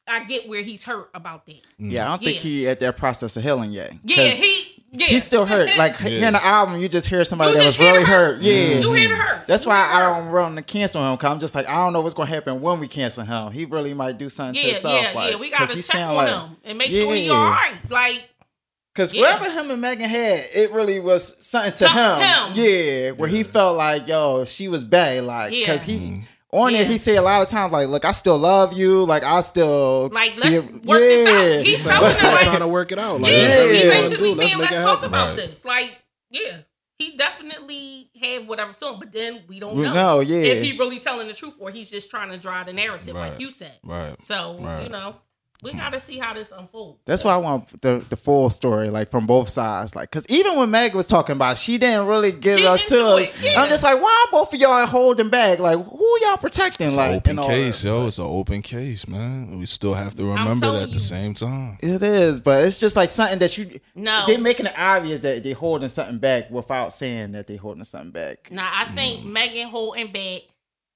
I 0.08 0.24
get 0.24 0.48
where 0.48 0.62
he's 0.62 0.82
hurt 0.84 1.10
about 1.14 1.46
that. 1.46 1.62
Mm. 1.80 1.92
Yeah, 1.92 2.06
I 2.06 2.08
don't 2.10 2.22
think 2.22 2.36
Yeah. 2.36 2.42
he 2.50 2.68
at 2.68 2.80
that 2.80 2.96
process 2.96 3.36
of 3.36 3.42
healing 3.44 3.70
yet. 3.70 3.92
Yeah, 4.04 4.16
'Cause 4.28 4.36
he 4.36 4.82
yeah 4.92 5.06
he's 5.06 5.22
still 5.24 5.46
hurt. 5.46 5.70
Like 5.76 6.00
Yeah. 6.00 6.08
hearing 6.08 6.32
the 6.32 6.44
album, 6.44 6.80
you 6.80 6.88
just 6.88 7.06
hear 7.08 7.24
somebody 7.24 7.52
You 7.52 7.58
that 7.58 7.66
was 7.66 7.78
really 7.78 8.02
her. 8.02 8.34
hurt. 8.34 8.38
Yeah, 8.40 8.52
mm-hmm. 8.54 8.82
you 8.82 8.92
hear 8.94 9.14
her. 9.16 9.44
That's 9.46 9.66
why 9.66 9.76
I 9.92 10.00
don't 10.00 10.32
want 10.32 10.56
to 10.56 10.62
cancel 10.62 11.00
him. 11.08 11.16
Cause 11.16 11.30
I'm 11.30 11.38
just 11.40 11.54
like 11.54 11.68
I 11.68 11.74
don't 11.76 11.92
know 11.92 12.00
what's 12.00 12.14
gonna 12.14 12.28
happen 12.30 12.60
when 12.60 12.80
we 12.80 12.88
cancel 12.88 13.24
him. 13.24 13.52
He 13.52 13.66
really 13.66 13.94
might 13.94 14.18
do 14.18 14.28
something 14.28 14.60
to 14.60 14.68
himself. 14.72 15.00
yeah, 15.02 15.12
like, 15.14 15.30
yeah. 15.32 15.36
We 15.38 15.50
'cause 15.50 15.68
gotta 15.68 15.74
check 15.82 15.84
sound 15.84 16.10
on 16.10 16.16
like, 16.16 16.28
him 16.30 16.56
and 16.64 16.78
make 16.78 16.90
sure 16.90 17.14
he 17.14 17.26
Yeah. 17.26 17.32
all 17.32 17.44
right. 17.50 17.74
Like 17.88 18.26
Cause 18.96 19.12
Yeah. 19.14 19.22
wherever 19.22 19.48
him 19.48 19.70
and 19.70 19.80
Megan 19.80 20.10
had, 20.10 20.40
it 20.52 20.72
really 20.72 20.98
was 20.98 21.36
something 21.46 21.70
to 21.70 21.78
Something 21.78 22.02
him. 22.02 22.20
him. 22.20 22.52
Yeah, 22.54 23.10
where 23.12 23.28
he 23.28 23.44
felt 23.44 23.76
like, 23.76 24.08
yo, 24.08 24.44
she 24.46 24.66
was 24.66 24.82
bad. 24.82 25.22
Like, 25.22 25.52
Yeah. 25.54 25.66
cause 25.66 25.84
he 25.84 25.94
mm-hmm. 25.98 26.20
On 26.52 26.72
there, 26.72 26.82
Yeah. 26.82 26.88
he 26.88 26.98
said 26.98 27.16
a 27.18 27.22
lot 27.22 27.42
of 27.42 27.48
times, 27.48 27.72
like, 27.72 27.88
look, 27.88 28.04
I 28.04 28.12
still 28.12 28.38
love 28.38 28.72
you. 28.72 29.04
Like, 29.04 29.22
I 29.22 29.40
still 29.40 30.08
Like, 30.12 30.36
let's 30.36 30.52
yeah, 30.52 30.60
work 30.60 30.98
this 31.00 31.26
out. 31.60 31.64
He's 31.66 31.86
Like, 31.86 31.94
telling 31.96 32.16
I'm 32.20 32.32
like, 32.32 32.40
trying 32.44 32.58
to 32.60 32.68
work 32.68 32.92
it 32.92 32.98
out. 32.98 33.20
Like, 33.20 33.32
yeah, 33.32 33.38
Yeah. 33.38 33.72
he 33.72 33.82
you 33.82 33.88
wanna 33.88 34.00
basically 34.08 34.34
saying, 34.34 34.58
let's 34.58 34.70
make 34.70 34.80
it 34.80 34.82
talk 34.82 34.88
happen. 35.02 35.04
about 35.08 35.28
Right. 35.28 35.48
this. 35.48 35.64
Like, 35.64 35.98
yeah, 36.30 36.56
he 36.98 37.16
definitely 37.16 38.10
had 38.20 38.46
whatever 38.48 38.72
feeling, 38.72 38.98
but 38.98 39.12
then 39.12 39.42
we 39.48 39.58
don't 39.60 39.76
We 39.76 39.82
know. 39.84 39.94
know, 39.94 40.20
yeah. 40.20 40.38
If 40.52 40.62
he 40.62 40.76
really 40.78 40.98
telling 41.00 41.28
the 41.28 41.34
truth 41.34 41.54
or 41.58 41.70
he's 41.70 41.90
just 41.90 42.10
trying 42.10 42.30
to 42.30 42.36
draw 42.38 42.62
the 42.64 42.72
narrative, 42.72 43.14
Right. 43.14 43.30
like 43.30 43.40
you 43.40 43.50
said. 43.50 43.78
Right. 43.82 44.14
So, 44.24 44.56
Right. 44.60 44.82
you 44.84 44.88
know, 44.90 45.16
we 45.62 45.72
got 45.72 45.92
to 45.92 46.00
see 46.00 46.18
how 46.18 46.32
this 46.34 46.48
unfolds. 46.56 47.00
That's 47.04 47.22
why 47.24 47.34
I 47.34 47.36
want 47.36 47.80
the, 47.82 48.04
the 48.08 48.16
full 48.16 48.48
story, 48.50 48.88
like 48.90 49.10
from 49.10 49.26
both 49.26 49.48
sides. 49.48 49.94
Like, 49.94 50.10
cause 50.10 50.26
even 50.28 50.56
when 50.56 50.70
Meg 50.70 50.94
was 50.94 51.06
talking 51.06 51.36
about, 51.36 51.52
it, 51.52 51.58
she 51.58 51.76
didn't 51.78 52.06
really 52.06 52.32
give 52.32 52.58
Get 52.58 52.66
us 52.66 52.82
into 52.82 52.96
to. 52.96 53.16
it, 53.16 53.34
yeah. 53.42 53.60
I'm 53.60 53.68
just 53.68 53.82
like, 53.82 54.00
why 54.00 54.26
are 54.26 54.30
both 54.32 54.52
of 54.54 54.60
y'all 54.60 54.86
holding 54.86 55.28
back? 55.28 55.58
Like, 55.58 55.78
who 55.84 56.18
y'all 56.22 56.36
protecting? 56.38 56.86
It's 56.86 56.96
like, 56.96 57.26
an 57.26 57.38
open 57.38 57.50
case, 57.50 57.84
yo. 57.84 58.06
It's 58.06 58.18
an 58.18 58.24
open 58.24 58.62
case, 58.62 59.06
man. 59.06 59.58
We 59.58 59.66
still 59.66 59.94
have 59.94 60.14
to 60.14 60.24
remember 60.24 60.72
that 60.72 60.82
at 60.84 60.92
the 60.92 61.00
same 61.00 61.34
time. 61.34 61.78
It 61.80 62.02
is, 62.02 62.40
but 62.40 62.64
it's 62.64 62.78
just 62.78 62.96
like 62.96 63.10
something 63.10 63.38
that 63.40 63.56
you. 63.58 63.80
No. 63.94 64.24
they're 64.26 64.38
making 64.38 64.66
it 64.66 64.74
obvious 64.78 65.20
that 65.20 65.42
they're 65.44 65.54
holding 65.54 65.88
something 65.88 66.18
back 66.18 66.50
without 66.50 66.92
saying 66.92 67.32
that 67.32 67.46
they're 67.46 67.58
holding 67.58 67.84
something 67.84 68.10
back. 68.12 68.50
Now, 68.50 68.70
I 68.72 68.84
Mm. 68.86 68.94
think 68.94 69.24
Megan 69.24 69.68
holding 69.68 70.10
back 70.10 70.42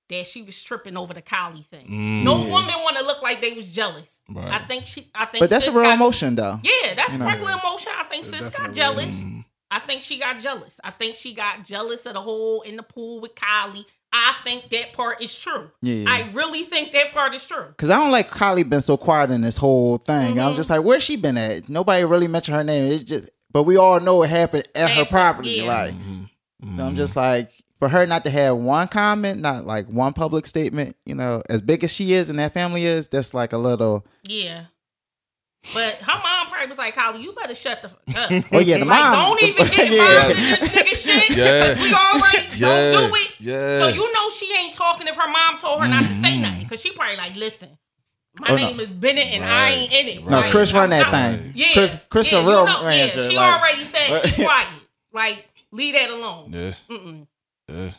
that 0.08 0.26
she 0.26 0.42
was 0.42 0.62
tripping 0.62 0.96
over 0.96 1.14
the 1.14 1.22
Kylie 1.22 1.64
thing. 1.64 1.86
Mm. 1.88 2.22
No 2.24 2.34
woman 2.38 2.74
want 2.82 2.96
to 2.98 3.04
look 3.04 3.22
like 3.22 3.40
they 3.40 3.52
was 3.54 3.70
jealous. 3.70 4.20
Right. 4.28 4.52
I 4.52 4.58
think 4.58 4.86
she. 4.86 5.10
I 5.14 5.24
think. 5.24 5.42
But 5.42 5.50
that's 5.50 5.66
a 5.66 5.72
real 5.72 5.82
got- 5.82 5.94
emotion, 5.94 6.34
though. 6.34 6.60
Yeah, 6.62 6.94
that's 6.94 7.14
You 7.14 7.18
know. 7.20 7.26
regular 7.26 7.52
emotion. 7.62 7.92
I 7.98 8.04
think 8.04 8.24
sis 8.24 8.50
got 8.50 8.72
jealous. 8.72 9.12
Mm. 9.12 9.44
I 9.70 9.78
think 9.80 10.02
she 10.02 10.18
got 10.18 10.38
jealous. 10.40 10.78
I 10.84 10.90
think 10.90 11.16
she 11.16 11.34
got 11.34 11.64
jealous 11.64 12.06
of 12.06 12.14
the 12.14 12.20
whole 12.20 12.62
in 12.62 12.76
the 12.76 12.82
pool 12.82 13.20
with 13.20 13.34
Kylie. 13.34 13.84
I 14.12 14.36
think 14.44 14.68
that 14.70 14.92
part 14.92 15.20
is 15.20 15.36
true. 15.36 15.72
Yeah. 15.82 16.04
I 16.08 16.30
really 16.32 16.62
think 16.62 16.92
that 16.92 17.12
part 17.12 17.34
is 17.34 17.44
true. 17.44 17.74
Cause 17.76 17.90
I 17.90 17.96
don't 17.96 18.12
like 18.12 18.30
Kylie 18.30 18.68
been 18.68 18.82
so 18.82 18.96
quiet 18.96 19.32
in 19.32 19.40
this 19.40 19.56
whole 19.56 19.96
thing. 19.96 20.38
I'm 20.38 20.52
Mhm. 20.52 20.56
just 20.56 20.70
like, 20.70 20.84
where's 20.84 21.02
she 21.02 21.16
been 21.16 21.36
at? 21.36 21.68
Nobody 21.68 22.04
really 22.04 22.28
mentioned 22.28 22.56
her 22.56 22.62
name. 22.62 22.92
It 22.92 23.04
just, 23.06 23.28
but 23.50 23.64
we 23.64 23.76
all 23.76 23.98
know 23.98 24.22
it 24.22 24.30
happened 24.30 24.68
at 24.76 24.90
her 24.92 25.04
property. 25.06 25.50
yeah. 25.50 25.64
Like, 25.64 25.94
Mhm. 25.94 26.28
so 26.76 26.82
I'm 26.84 26.94
just 26.94 27.16
like, 27.16 27.50
for 27.84 27.90
her 27.90 28.06
not 28.06 28.24
to 28.24 28.30
have 28.30 28.56
one 28.56 28.88
comment, 28.88 29.40
not 29.40 29.66
like 29.66 29.86
one 29.88 30.14
public 30.14 30.46
statement, 30.46 30.96
you 31.04 31.14
know, 31.14 31.42
as 31.50 31.60
big 31.60 31.84
as 31.84 31.92
she 31.92 32.14
is 32.14 32.30
and 32.30 32.38
that 32.38 32.54
family 32.54 32.86
is, 32.86 33.08
that's 33.08 33.34
like 33.34 33.52
a 33.52 33.58
little. 33.58 34.06
Yeah. 34.26 34.64
But 35.74 35.96
her 35.96 36.12
mom 36.22 36.46
probably 36.46 36.66
was 36.68 36.78
like, 36.78 36.96
Holly, 36.96 37.22
you 37.22 37.32
better 37.32 37.54
shut 37.54 37.82
the 37.82 37.90
fuck 37.90 38.18
up. 38.18 38.30
Oh 38.52 38.58
yeah, 38.58 38.78
the 38.78 38.86
like, 38.86 39.04
mom. 39.04 39.12
don't 39.12 39.42
even 39.42 39.66
get 39.76 39.90
Yeah. 39.90 40.28
involved 40.28 40.30
in 40.30 40.36
this 40.36 40.76
nigga 40.76 40.96
shit. 41.28 41.36
Yeah. 41.36 41.74
Because 41.74 41.82
we 41.84 41.94
already 41.94 42.48
Yeah. 42.56 42.92
don't 42.92 43.10
do 43.10 43.16
it. 43.16 43.34
Yeah. 43.40 43.78
So 43.80 43.88
you 43.88 44.12
know 44.14 44.30
she 44.30 44.50
ain't 44.60 44.74
talking 44.74 45.06
if 45.06 45.16
her 45.16 45.28
mom 45.30 45.58
told 45.58 45.82
her 45.82 45.88
not 45.88 46.04
to 46.04 46.14
say 46.14 46.32
Mhm. 46.36 46.40
nothing. 46.40 46.62
Because 46.62 46.80
she 46.80 46.90
probably 46.92 47.16
like, 47.18 47.36
listen, 47.36 47.76
my 48.40 48.46
Oh, 48.48 48.56
no. 48.56 48.62
name 48.66 48.80
is 48.80 48.88
Bennett 48.88 49.26
and 49.26 49.44
I 49.44 49.70
ain't 49.72 49.92
in 49.92 50.06
it. 50.08 50.24
No, 50.24 50.38
Like, 50.40 50.50
Kris 50.50 50.72
run 50.72 50.88
that 50.88 51.06
I'm- 51.12 51.38
thing. 51.38 51.52
Yeah. 51.54 51.72
Kris, 51.74 51.96
Kris 52.08 52.32
yeah, 52.32 52.38
a 52.38 52.42
you 52.42 52.48
real 52.48 52.64
know, 52.64 52.82
rancher. 52.86 53.20
Yeah, 53.24 53.28
she 53.28 53.36
like, 53.36 53.60
already 53.60 53.84
said, 53.84 54.22
keep 54.24 54.34
quiet. 54.46 54.68
Like, 55.12 55.48
leave 55.70 55.94
that 55.94 56.08
alone. 56.08 56.50
Yeah. 56.50 56.72
Mm-mm. 56.90 57.26
Yeah. 57.68 57.90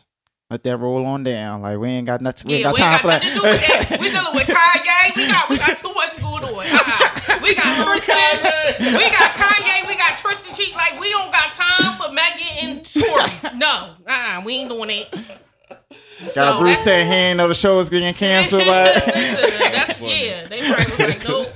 let 0.50 0.64
that 0.64 0.78
roll 0.78 1.06
on 1.06 1.24
down. 1.24 1.62
Like 1.62 1.78
we 1.80 1.90
ain't 1.90 2.06
got 2.06 2.22
nothing. 2.22 2.48
We 2.52 2.60
Yeah, 2.60 2.68
ain't 2.70 2.74
we 2.76 2.80
got 2.80 2.86
time 2.86 2.94
ain't 2.94 3.02
for 3.02 3.08
that. 3.08 3.24
nothing 3.24 3.30
to 3.30 3.42
do 3.42 3.42
with 3.44 3.90
that. 3.90 4.00
We 4.00 4.10
dealing 4.12 4.36
with 4.36 4.48
Kanye. 4.48 5.16
We 5.16 5.28
got 5.28 5.50
we 5.50 5.58
got 5.58 5.78
too 5.78 5.94
much 5.94 6.18
going 6.22 6.44
on. 6.44 6.66
Uh-uh. 6.66 7.40
We 7.42 7.56
got 7.56 7.86
Tristan. 7.86 8.98
We 8.98 9.10
got 9.10 9.32
Kanye. 9.34 9.88
We 9.88 9.96
got 9.98 10.18
Tristan 10.18 10.54
Cheek. 10.54 10.76
Like 10.76 11.00
we 11.00 11.10
don't 11.10 11.32
got 11.32 11.52
time 11.52 11.98
for 11.98 12.12
Megan 12.12 12.70
and 12.70 12.86
Tory. 12.86 13.58
No, 13.58 13.96
uh-uh, 14.08 14.42
we 14.46 14.54
ain't 14.58 14.70
doing 14.70 14.90
it. 14.92 15.12
Got 15.70 16.26
So 16.28 16.60
Bruce 16.60 16.80
saying 16.84 17.08
he 17.08 17.14
ain't 17.14 17.38
know 17.38 17.48
the 17.48 17.54
show 17.54 17.78
was 17.78 17.90
getting 17.90 18.14
canceled. 18.14 18.66
Like, 18.66 18.96
Listen, 19.08 19.72
that's 19.72 20.00
yeah. 20.00 20.48
They 20.48 20.60
probably 20.60 20.86
was 20.86 21.00
like, 21.00 21.28
nope. 21.28 21.55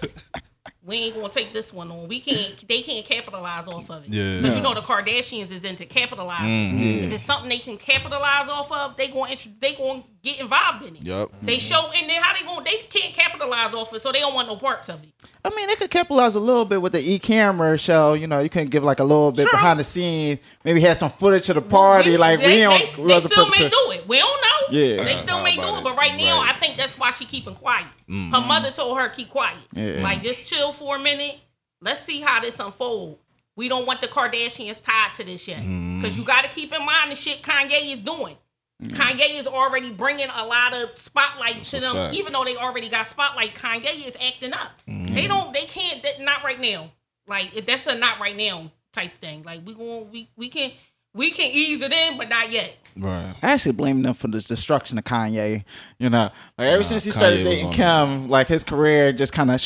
We 0.89 0.95
ain't 0.97 1.15
gonna 1.15 1.30
take 1.30 1.54
this 1.54 1.71
one 1.71 1.91
on. 1.91 2.08
We 2.08 2.19
can't. 2.19 2.67
They 2.67 2.82
can't 2.82 3.06
capitalize 3.06 3.67
off 3.67 3.89
of 3.91 4.04
it. 4.06 4.10
Yeah. 4.10 4.38
Because 4.41 4.56
you 4.56 4.62
know 4.62 4.73
the 4.73 4.82
Kardashians 4.82 5.52
is 5.52 5.63
into 5.63 5.86
capitalizing. 5.86 6.80
Mhm. 6.80 7.04
If 7.04 7.12
it's 7.13 7.23
something 7.23 7.47
they 7.47 7.60
can 7.60 7.78
capitalize 7.78 8.49
off 8.49 8.71
of, 8.71 8.97
they 8.97 9.08
gonna 9.10 9.30
intro- 9.32 9.52
they 9.60 9.73
gonna 9.73 10.02
get 10.23 10.39
involved 10.39 10.84
in 10.86 10.95
it. 10.95 11.04
Yep. 11.06 11.30
They 11.43 11.60
show 11.60 11.91
and 11.95 12.10
then 12.10 12.21
how 12.21 12.34
they 12.38 12.43
gonna 12.43 12.63
They 12.65 12.78
can't 12.89 13.13
capitalize 13.13 13.73
off 13.73 13.93
it, 13.93 14.02
so 14.02 14.12
they 14.12 14.19
don't 14.19 14.34
want 14.34 14.47
no 14.47 14.56
parts 14.56 14.89
of 14.89 15.02
it. 15.04 15.10
I 15.45 15.49
mean, 15.56 15.67
they 15.67 15.75
could 15.75 15.89
capitalize 15.91 16.36
a 16.36 16.39
little 16.39 16.65
bit 16.65 16.82
with 16.82 16.91
the 16.93 16.99
e 16.99 17.19
camera 17.19 17.78
show. 17.78 18.13
You 18.13 18.28
know, 18.28 18.39
you 18.39 18.49
can 18.49 18.67
give 18.67 18.84
like 18.84 18.99
a 18.99 19.04
little 19.04 19.32
bit 19.32 19.43
True. 19.47 19.52
behind 19.58 19.80
the 19.80 19.84
scenes. 19.84 20.39
Maybe 20.65 20.82
have 20.82 20.97
some 20.97 21.12
footage 21.12 21.47
of 21.49 21.56
the 21.56 21.62
party. 21.62 22.17
like 22.17 22.39
we 22.39 22.45
they, 22.45 22.60
don't. 22.62 22.71
they, 22.95 23.02
we 23.04 23.08
they 23.13 23.19
still 23.21 23.45
may 23.45 23.58
to- 23.60 23.69
do 23.69 23.91
it. 23.91 24.08
We 24.08 24.17
don't 24.17 24.41
know. 24.41 24.58
Yeah. 24.71 24.97
they 25.03 25.15
still 25.17 25.43
may 25.43 25.55
do 25.55 25.62
it. 25.62 25.79
it? 25.79 25.84
But 25.84 25.95
right 25.97 26.15
now, 26.15 26.39
Right. 26.41 26.53
I 26.55 26.58
think 26.60 26.77
that's 26.77 26.97
why 26.97 27.12
she 27.12 27.25
keeping 27.25 27.55
quiet. 27.55 27.88
Mhm. 28.10 28.32
Her 28.32 28.45
mother 28.45 28.71
told 28.71 28.97
her 28.97 29.10
keep 29.10 29.29
quiet. 29.29 29.58
Yeah. 29.73 30.01
Like 30.01 30.21
just 30.21 30.45
chill 30.45 30.71
for 30.71 30.95
a 30.95 30.99
minute. 30.99 31.39
Let's 31.82 32.01
see 32.01 32.21
how 32.21 32.39
this 32.41 32.60
unfold. 32.60 33.19
We 33.55 33.67
don't 33.69 33.86
want 33.86 33.99
the 34.01 34.08
Kardashians 34.08 34.82
tied 34.82 35.13
to 35.15 35.23
this 35.23 35.47
yet, 35.47 35.60
Mm-hmm. 35.60 36.01
because 36.01 36.17
you 36.17 36.23
got 36.23 36.43
to 36.45 36.49
keep 36.49 36.73
in 36.73 36.86
mind 36.86 37.12
the 37.12 37.15
shit 37.15 37.41
Kanye 37.41 37.93
is 37.93 38.01
doing. 38.01 38.38
Kanye 38.82 39.38
is 39.38 39.45
already 39.47 39.89
bringing 39.89 40.29
a 40.34 40.45
lot 40.45 40.73
of 40.73 40.97
spotlight 40.97 41.63
to 41.65 41.82
them, 41.82 41.95
fact. 41.95 42.15
even 42.15 42.32
though 42.32 42.45
they 42.45 42.55
already 42.55 42.88
got 42.88 43.08
spotlight. 43.08 43.53
Kanye 43.53 44.08
is 44.08 44.15
acting 44.25 44.53
up. 44.53 44.71
Mm-hmm. 44.88 45.13
They 45.13 45.25
don't. 45.25 45.51
They 45.53 45.65
can't. 45.65 46.01
That, 46.03 46.21
not 46.21 46.43
right 46.45 46.60
now. 46.60 46.89
Like 47.27 47.55
if 47.55 47.65
that's 47.65 47.86
a 47.88 47.95
not 47.95 48.19
right 48.21 48.38
now 48.38 48.71
type 48.93 49.12
thing. 49.19 49.43
Like 49.43 49.62
we 49.65 49.73
going 49.73 50.10
we 50.12 50.29
we 50.38 50.47
can 50.47 50.71
we 51.13 51.31
can 51.31 51.49
ease 51.51 51.81
it 51.81 51.91
in, 51.93 52.17
but 52.17 52.29
not 52.29 52.51
yet. 52.51 52.75
Right. 52.97 53.33
I 53.41 53.51
actually 53.53 53.73
blame 53.73 54.01
them 54.01 54.13
for 54.13 54.27
the 54.27 54.39
destruction 54.41 54.97
of 54.97 55.03
Kanye. 55.05 55.63
You 55.99 56.09
know, 56.09 56.29
like 56.57 56.67
ever 56.67 56.77
Nah, 56.77 56.83
since 56.83 57.03
he 57.05 57.11
Kanye 57.11 57.13
started 57.13 57.43
dating 57.43 57.65
on 57.67 57.73
Kim, 57.73 58.29
like 58.29 58.47
his 58.47 58.63
career 58.63 59.11
just 59.13 59.31
kind 59.33 59.51
of. 59.51 59.59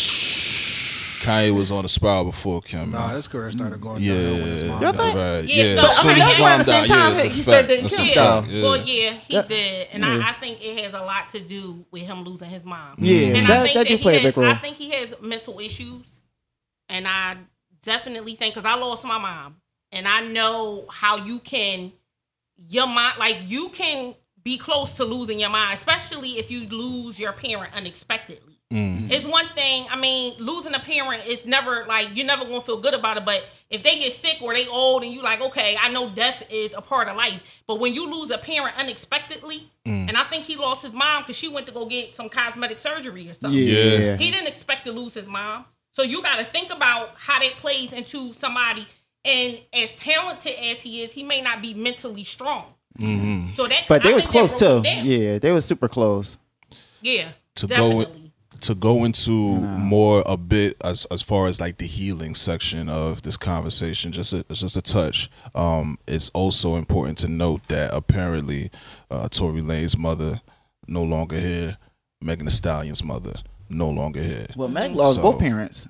Kanye 1.24 1.56
was 1.56 1.72
on 1.72 1.84
the 1.84 1.90
spiral 1.90 2.26
before 2.26 2.62
Kim. 2.62 2.90
Nah, 2.92 3.08
his 3.10 3.30
career 3.30 3.50
started 3.50 3.80
going 3.80 4.02
yeah, 4.02 4.14
downhill 4.14 4.34
when 4.40 4.42
his 4.52 4.64
mom 4.66 4.82
died. 4.82 4.96
think? 4.96 5.16
right. 5.16 5.42
Yeah, 5.46 5.64
Yeah, 5.64 5.76
no, 5.76 5.82
as 5.88 5.90
I 5.90 5.94
soon 6.02 6.08
mean, 6.10 6.20
that's 6.20 6.32
his 6.32 6.40
around 6.42 6.50
mom 6.50 6.58
the 6.60 6.64
same 6.66 6.84
died, 6.84 6.88
time 6.90 7.12
yeah, 7.16 7.22
he 7.24 7.30
fact. 7.30 7.44
started 7.44 7.68
dating 7.68 7.84
That's 7.84 7.94
a 7.94 7.98
Kim, 8.04 8.14
fact. 8.14 8.48
though. 8.48 8.54
Yeah. 8.54 8.64
Well, 8.64 8.78
yeah, 8.78 9.12
he 9.14 9.34
Yeah. 9.34 9.42
did, 9.44 9.88
and 9.94 10.04
Yeah. 10.04 10.10
I, 10.26 10.30
I 10.30 10.34
think 10.34 10.62
it 10.66 10.84
has 10.84 10.94
a 10.94 11.00
lot 11.00 11.30
to 11.30 11.40
do 11.40 11.86
with 11.92 12.04
him 12.04 12.24
losing 12.26 12.50
his 12.50 12.66
mom. 12.66 12.96
Yeah, 12.98 13.28
and 13.38 13.48
that- 13.50 13.60
I 13.60 13.64
think 13.64 13.76
that 13.78 13.88
do 13.88 13.96
he 13.96 14.02
play 14.02 14.20
a 14.20 14.24
big 14.24 14.38
role. 14.38 14.52
I 14.52 14.56
think 14.58 14.76
he 14.76 14.90
has 14.92 15.14
mental 15.22 15.60
issues, 15.62 16.20
and 16.90 17.08
I 17.08 17.38
definitely 17.84 18.36
think 18.36 18.54
because 18.56 18.70
I 18.70 18.76
lost 18.76 19.06
my 19.06 19.18
mom, 19.18 19.56
and 19.94 20.08
I 20.08 20.22
know 20.28 20.86
how 20.90 21.18
you 21.18 21.40
can 21.40 21.94
your 22.70 22.88
mind, 22.88 23.18
like 23.20 23.38
you 23.46 23.70
can 23.70 24.16
be 24.44 24.58
close 24.58 24.96
to 24.96 25.06
losing 25.06 25.40
your 25.40 25.50
mind, 25.50 25.74
especially 25.74 26.32
if 26.32 26.52
you 26.52 26.68
lose 26.68 27.20
your 27.20 27.34
parent 27.34 27.74
unexpectedly. 27.76 28.60
Mm. 28.72 29.12
It's 29.12 29.26
one 29.26 29.48
thing. 29.50 29.86
I 29.92 29.96
mean, 29.96 30.34
losing 30.40 30.74
a 30.74 30.80
parent 30.80 31.26
is 31.28 31.46
never 31.46 31.86
like 31.86 32.10
you're 32.16 32.26
never 32.26 32.44
gonna 32.44 32.62
feel 32.62 32.78
good 32.82 32.94
about 32.94 33.18
it. 33.18 33.26
But 33.26 33.46
if 33.70 33.84
they 33.84 34.00
get 34.00 34.14
sick 34.14 34.38
or 34.42 34.54
they 34.54 34.68
old 34.68 35.04
and 35.04 35.12
you 35.12 35.22
like, 35.22 35.42
okay, 35.42 35.78
I 35.80 35.92
know 35.92 36.10
death 36.10 36.46
is 36.50 36.74
a 36.74 36.82
part 36.82 37.08
of 37.08 37.16
life. 37.16 37.42
But 37.68 37.80
when 37.80 37.94
you 37.94 38.10
lose 38.12 38.32
a 38.32 38.38
parent 38.38 38.78
unexpectedly, 38.78 39.70
Mm. 39.86 40.08
and 40.08 40.18
I 40.18 40.24
think 40.24 40.46
he 40.46 40.56
lost 40.56 40.82
his 40.82 40.94
mom 40.94 41.24
because 41.24 41.36
she 41.36 41.50
went 41.50 41.66
to 41.68 41.74
go 41.74 41.86
get 41.86 42.14
some 42.14 42.30
cosmetic 42.30 42.80
surgery 42.80 43.30
or 43.30 43.34
something. 43.34 43.60
Yeah. 43.60 43.98
Yeah. 43.98 44.18
He 44.18 44.32
didn't 44.32 44.48
expect 44.48 44.86
to 44.86 44.92
lose 44.94 45.14
his 45.14 45.28
mom. 45.28 45.66
So 45.92 46.04
you 46.04 46.22
got 46.24 46.40
to 46.40 46.46
think 46.46 46.72
about 46.72 47.12
how 47.18 47.40
that 47.40 47.52
plays 47.58 47.92
into 47.94 48.32
somebody. 48.34 48.88
And 49.26 49.60
as 49.74 49.96
talented 49.96 50.54
as 50.56 50.82
he 50.82 51.02
is, 51.02 51.12
he 51.14 51.24
may 51.24 51.42
not 51.42 51.62
be 51.62 51.74
mentally 51.74 52.24
strong. 52.24 52.66
Mhm. 53.00 53.56
So 53.56 53.68
that, 53.68 53.86
But 53.88 54.04
they 54.04 54.12
I 54.12 54.16
was 54.16 54.28
close 54.28 54.60
too. 54.60 54.82
him. 54.82 55.06
Yeah, 55.06 55.40
they 55.40 55.52
was 55.52 55.66
super 55.66 55.88
close. 55.88 56.38
yeah, 57.02 57.30
To 57.56 57.68
go 57.68 58.06
to 58.62 58.76
go 58.76 59.04
into 59.04 59.32
more 59.32 60.24
a 60.26 60.38
bit 60.38 60.78
as 60.84 61.06
as 61.06 61.22
far 61.22 61.48
as 61.48 61.60
like 61.60 61.78
the 61.80 61.86
healing 61.88 62.34
section 62.36 62.88
of 62.90 63.22
this 63.24 63.36
conversation, 63.36 64.12
just 64.12 64.32
a, 64.34 64.44
just 64.54 64.78
a 64.78 64.82
touch. 64.82 65.30
Um, 65.56 65.98
it's 66.08 66.30
also 66.30 66.76
important 66.76 67.18
to 67.20 67.28
note 67.28 67.62
that 67.70 67.94
apparently, 67.94 68.70
uh, 69.10 69.28
Tory 69.30 69.62
Lanez 69.62 69.98
mother 69.98 70.42
no 70.88 71.04
longer 71.04 71.40
here. 71.40 71.78
Megan 72.22 72.46
Thee 72.46 72.52
Stallion's 72.52 73.04
mother 73.04 73.34
no 73.70 73.90
longer 73.90 74.22
here. 74.22 74.48
Well, 74.56 74.70
Meg 74.70 74.96
lost 74.96 75.16
So- 75.16 75.22
both 75.24 75.40
parents, 75.40 75.88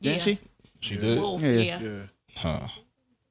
didn't 0.00 0.18
Yeah. 0.18 0.22
she? 0.24 0.38
She 0.80 0.96
did. 0.96 1.18
Wolf, 1.18 1.42
Yeah. 1.42 1.48
yeah. 1.50 1.80
Yeah. 1.80 2.02
Huh. 2.36 2.68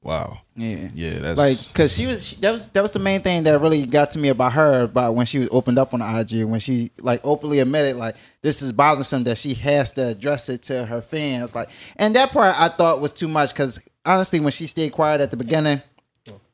Wow. 0.03 0.39
Yeah. 0.55 0.89
Yeah, 0.95 1.19
that's 1.19 1.37
like 1.37 1.73
because 1.73 1.95
she 1.95 2.07
was 2.07 2.33
that 2.37 2.51
was 2.51 2.69
that 2.69 2.81
was 2.81 2.91
the 2.91 2.99
main 2.99 3.21
thing 3.21 3.43
that 3.43 3.61
really 3.61 3.85
got 3.85 4.11
to 4.11 4.19
me 4.19 4.29
about 4.29 4.53
her 4.53 4.81
about 4.81 5.13
when 5.13 5.27
she 5.27 5.37
was 5.37 5.49
opened 5.51 5.77
up 5.77 5.93
on 5.93 5.99
the 5.99 6.19
IG 6.19 6.43
when 6.45 6.59
she 6.59 6.89
like 6.99 7.21
openly 7.23 7.59
admitted 7.59 7.97
like 7.97 8.15
this 8.41 8.63
is 8.63 8.71
bothersome 8.71 9.23
that 9.25 9.37
she 9.37 9.53
has 9.53 9.91
to 9.93 10.07
address 10.07 10.49
it 10.49 10.63
to 10.63 10.85
her 10.87 11.01
fans 11.01 11.53
like 11.53 11.69
and 11.97 12.15
that 12.15 12.31
part 12.31 12.59
I 12.59 12.69
thought 12.69 12.99
was 12.99 13.11
too 13.11 13.27
much 13.27 13.53
because 13.53 13.79
honestly 14.03 14.39
when 14.39 14.51
she 14.51 14.65
stayed 14.65 14.91
quiet 14.91 15.21
at 15.21 15.29
the 15.29 15.37
beginning 15.37 15.83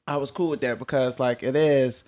I 0.05 0.17
was 0.17 0.29
cool 0.29 0.49
with 0.49 0.61
that 0.61 0.77
because 0.77 1.17
like 1.17 1.41
it 1.41 1.55
is 1.55 2.03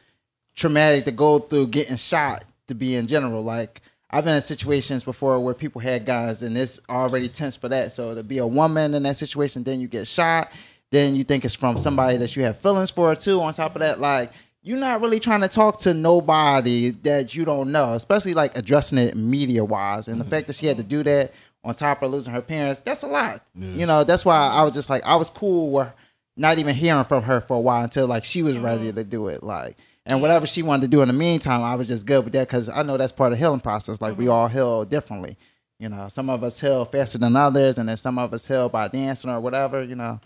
traumatic 0.55 1.05
to 1.05 1.11
go 1.11 1.39
through 1.39 1.67
getting 1.67 1.95
shot 1.95 2.43
to 2.67 2.75
be 2.75 2.95
in 2.95 3.07
general 3.07 3.43
like 3.43 3.81
I've 4.11 4.25
been 4.25 4.35
in 4.35 4.41
situations 4.41 5.03
before 5.03 5.39
where 5.39 5.53
people 5.53 5.81
had 5.81 6.05
guns 6.05 6.41
and 6.41 6.57
it's 6.57 6.79
already 6.89 7.27
tense 7.27 7.55
for 7.55 7.69
that 7.69 7.93
so 7.93 8.15
to 8.15 8.23
be 8.23 8.39
a 8.39 8.47
woman 8.47 8.93
in 8.93 9.03
that 9.03 9.17
situation 9.17 9.63
then 9.63 9.79
you 9.79 9.87
get 9.87 10.07
shot 10.07 10.51
then 10.91 11.15
you 11.15 11.23
think 11.23 11.45
it's 11.45 11.55
from 11.55 11.77
somebody 11.77 12.17
that 12.17 12.35
you 12.35 12.43
have 12.43 12.57
feelings 12.57 12.89
for 12.89 13.15
too. 13.15 13.39
On 13.41 13.53
top 13.53 13.75
of 13.75 13.81
that, 13.81 13.99
like 13.99 14.31
you're 14.61 14.79
not 14.79 15.01
really 15.01 15.19
trying 15.19 15.41
to 15.41 15.47
talk 15.47 15.79
to 15.79 15.93
nobody 15.93 16.89
that 16.89 17.35
you 17.35 17.45
don't 17.45 17.71
know, 17.71 17.93
especially 17.93 18.33
like 18.33 18.57
addressing 18.57 18.97
it 18.97 19.15
media 19.15 19.63
wise. 19.63 20.07
And 20.07 20.19
the 20.19 20.23
mm-hmm. 20.23 20.31
fact 20.31 20.47
that 20.47 20.55
she 20.55 20.65
had 20.65 20.77
to 20.77 20.83
do 20.83 21.03
that 21.03 21.33
on 21.63 21.75
top 21.75 22.01
of 22.01 22.11
losing 22.11 22.33
her 22.33 22.41
parents, 22.41 22.81
that's 22.83 23.03
a 23.03 23.07
lot. 23.07 23.43
You 23.55 23.85
know, 23.85 24.03
that's 24.03 24.25
why 24.25 24.35
I 24.35 24.63
was 24.63 24.73
just 24.73 24.89
like, 24.89 25.03
I 25.03 25.15
was 25.15 25.29
cool 25.29 25.71
with 25.71 25.91
not 26.35 26.57
even 26.57 26.73
hearing 26.73 27.03
from 27.03 27.23
her 27.23 27.41
for 27.41 27.57
a 27.57 27.59
while 27.59 27.83
until 27.83 28.07
like 28.07 28.23
she 28.23 28.41
was 28.41 28.57
ready 28.57 28.87
mm-hmm. 28.87 28.97
to 28.97 29.03
do 29.03 29.27
it. 29.27 29.43
Like, 29.43 29.77
and 30.09 30.21
whatever 30.21 30.47
she 30.47 30.63
wanted 30.63 30.83
to 30.83 30.87
do 30.87 31.01
in 31.01 31.07
the 31.07 31.13
meantime, 31.13 31.63
I 31.63 31.75
was 31.75 31.87
just 31.87 32.05
good 32.05 32.23
with 32.23 32.33
that 32.33 32.47
because 32.47 32.67
I 32.67 32.83
know 32.83 32.97
that's 32.97 33.11
part 33.11 33.31
of 33.31 33.37
the 33.37 33.43
healing 33.43 33.59
process. 33.59 34.01
Like, 34.01 34.17
we 34.17 34.27
all 34.27 34.47
heal 34.47 34.83
differently. 34.83 35.37
You 35.79 35.87
know, 35.87 36.09
some 36.09 36.29
of 36.29 36.43
us 36.43 36.59
heal 36.59 36.83
faster 36.83 37.17
than 37.17 37.35
others, 37.35 37.77
and 37.77 37.87
then 37.87 37.95
some 37.95 38.17
of 38.17 38.33
us 38.33 38.45
heal 38.45 38.67
by 38.67 38.89
dancing 38.89 39.29
or 39.29 39.39
whatever, 39.39 39.81
you 39.83 39.95
know. 39.95 40.19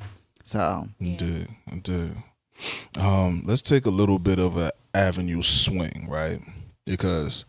So, 0.46 0.88
Indeed, 1.00 1.48
indeed. 1.72 2.12
Um, 3.00 3.43
let's 3.46 3.62
take 3.62 3.86
a 3.86 3.91
little 3.91 4.19
bit 4.19 4.39
of 4.39 4.58
an 4.58 4.72
avenue 4.93 5.41
swing, 5.41 6.08
right? 6.10 6.39
Because 6.86 7.46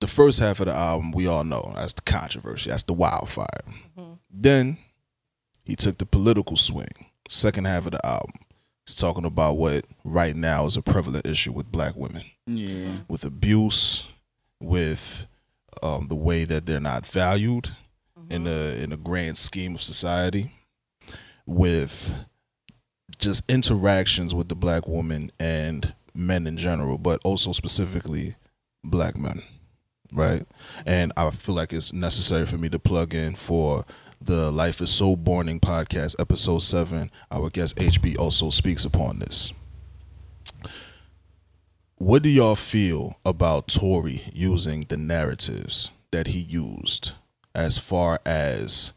the 0.00 0.06
first 0.06 0.38
half 0.40 0.60
of 0.60 0.66
the 0.66 0.72
album, 0.74 1.10
we 1.12 1.26
all 1.26 1.44
know 1.44 1.72
that's 1.74 1.92
the 1.94 2.02
controversy, 2.02 2.70
that's 2.70 2.84
the 2.84 2.92
wildfire. 2.92 3.46
Then 4.30 4.78
he 5.64 5.74
took 5.74 5.98
the 5.98 6.06
political 6.06 6.56
swing. 6.56 7.06
Second 7.28 7.66
half 7.66 7.86
of 7.86 7.92
the 7.92 8.06
album, 8.06 8.32
he's 8.88 8.96
talking 8.96 9.26
about 9.26 9.58
what 9.58 9.84
right 10.02 10.34
now 10.34 10.64
is 10.64 10.78
a 10.78 10.82
prevalent 10.82 11.26
issue 11.26 11.52
with 11.52 11.70
black 11.70 11.94
women, 11.94 12.22
yeah. 12.46 12.88
with 13.06 13.22
abuse, 13.22 14.08
with 14.60 15.26
um, 15.82 16.08
the 16.08 16.16
way 16.16 16.44
that 16.44 16.64
they're 16.64 16.80
not 16.80 17.04
valued 17.04 17.68
in 18.30 18.44
the 18.44 18.82
in 18.82 18.90
the 18.90 18.96
grand 18.96 19.36
scheme 19.38 19.74
of 19.74 19.82
society 19.82 20.50
with 21.46 22.14
just 23.18 23.42
interactions 23.50 24.34
with 24.34 24.48
the 24.48 24.56
black 24.56 24.88
woman 24.88 25.30
and 25.38 25.94
men 26.14 26.46
in 26.46 26.56
general, 26.56 26.96
but 26.96 27.20
also 27.24 27.52
specifically 27.52 28.36
black 28.82 29.18
men, 29.18 29.42
right? 30.12 30.46
And 30.86 31.12
I 31.16 31.30
feel 31.30 31.54
like 31.54 31.74
it's 31.74 31.92
necessary 31.92 32.46
for 32.46 32.56
me 32.56 32.70
to 32.70 32.78
plug 32.78 33.14
in 33.14 33.34
for 33.34 33.84
the 34.20 34.50
Life 34.50 34.80
is 34.80 34.90
So 34.90 35.16
Boring 35.16 35.60
podcast, 35.60 36.16
episode 36.18 36.60
seven. 36.60 37.10
Our 37.30 37.50
guest 37.50 37.76
HB 37.76 38.18
also 38.18 38.50
speaks 38.50 38.84
upon 38.84 39.18
this. 39.18 39.52
What 41.96 42.22
do 42.22 42.28
y'all 42.28 42.56
feel 42.56 43.18
about 43.24 43.68
Tory 43.68 44.22
using 44.32 44.86
the 44.88 44.96
narratives 44.96 45.90
that 46.10 46.28
he 46.28 46.38
used 46.38 47.12
as 47.54 47.78
far 47.78 48.20
as 48.24 48.92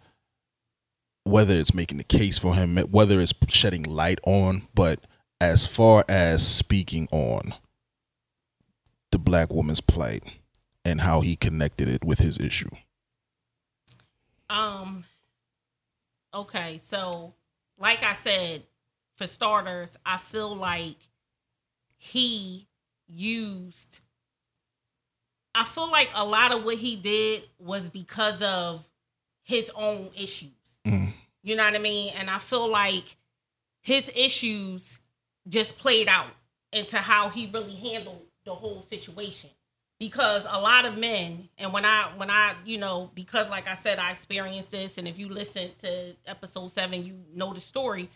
whether 1.24 1.54
it's 1.54 1.74
making 1.74 1.98
the 1.98 2.04
case 2.04 2.38
for 2.38 2.56
him, 2.56 2.78
whether 2.78 3.20
it's 3.20 3.34
shedding 3.48 3.84
light 3.84 4.20
on, 4.24 4.68
but 4.74 5.00
as 5.40 5.66
far 5.66 6.04
as 6.08 6.46
speaking 6.46 7.08
on 7.12 7.54
the 9.12 9.20
black 9.20 9.52
woman's 9.52 9.82
plight 9.82 10.24
and 10.86 11.02
how 11.02 11.22
he 11.22 11.36
connected 11.36 11.88
it 11.88 12.04
with 12.04 12.20
his 12.20 12.38
issue. 12.38 12.70
Um. 14.50 15.06
Okay, 16.34 16.78
so 16.78 17.34
like 17.78 18.04
I 18.04 18.14
said, 18.14 18.64
for 19.16 19.28
starters, 19.28 19.98
I 20.06 20.18
feel 20.18 20.56
like 20.56 20.98
he 21.98 22.68
used. 23.08 24.00
I 25.54 25.66
feel 25.66 25.92
like 25.92 26.10
a 26.14 26.26
lot 26.26 26.54
of 26.54 26.64
what 26.64 26.78
he 26.78 26.96
did 26.96 27.44
was 27.60 27.90
because 27.90 28.42
of 28.42 28.88
his 29.44 29.70
own 29.76 30.10
issues. 30.18 30.50
Mm. 30.86 31.12
You 31.44 31.56
know 31.56 31.66
what 31.66 31.76
I 31.76 31.80
mean? 31.80 32.14
And 32.18 32.30
I 32.30 32.38
feel 32.38 32.70
like 32.70 33.18
his 33.82 34.10
issues 34.16 35.00
just 35.50 35.78
played 35.78 36.08
out 36.08 36.32
into 36.72 36.98
how 36.98 37.30
he 37.30 37.50
really 37.52 37.76
handled 37.76 38.22
the 38.46 38.54
whole 38.54 38.84
situation. 38.84 39.50
Because 40.02 40.48
a 40.50 40.60
lot 40.60 40.86
of 40.88 40.98
men, 40.98 41.48
and 41.60 41.72
when 41.72 41.86
I 41.86 42.10
when 42.18 42.32
I, 42.32 42.56
you 42.66 42.80
know, 42.80 43.12
because 43.14 43.48
like 43.52 43.68
I 43.68 43.76
said, 43.76 44.00
I 44.00 44.10
experienced 44.10 44.72
this, 44.72 44.98
and 44.98 45.08
if 45.08 45.20
you 45.20 45.30
listen 45.30 45.70
to 45.84 46.16
episode 46.26 46.72
seven, 46.72 47.06
you 47.06 47.20
know 47.36 47.54
the 47.54 47.60
story. 47.62 48.10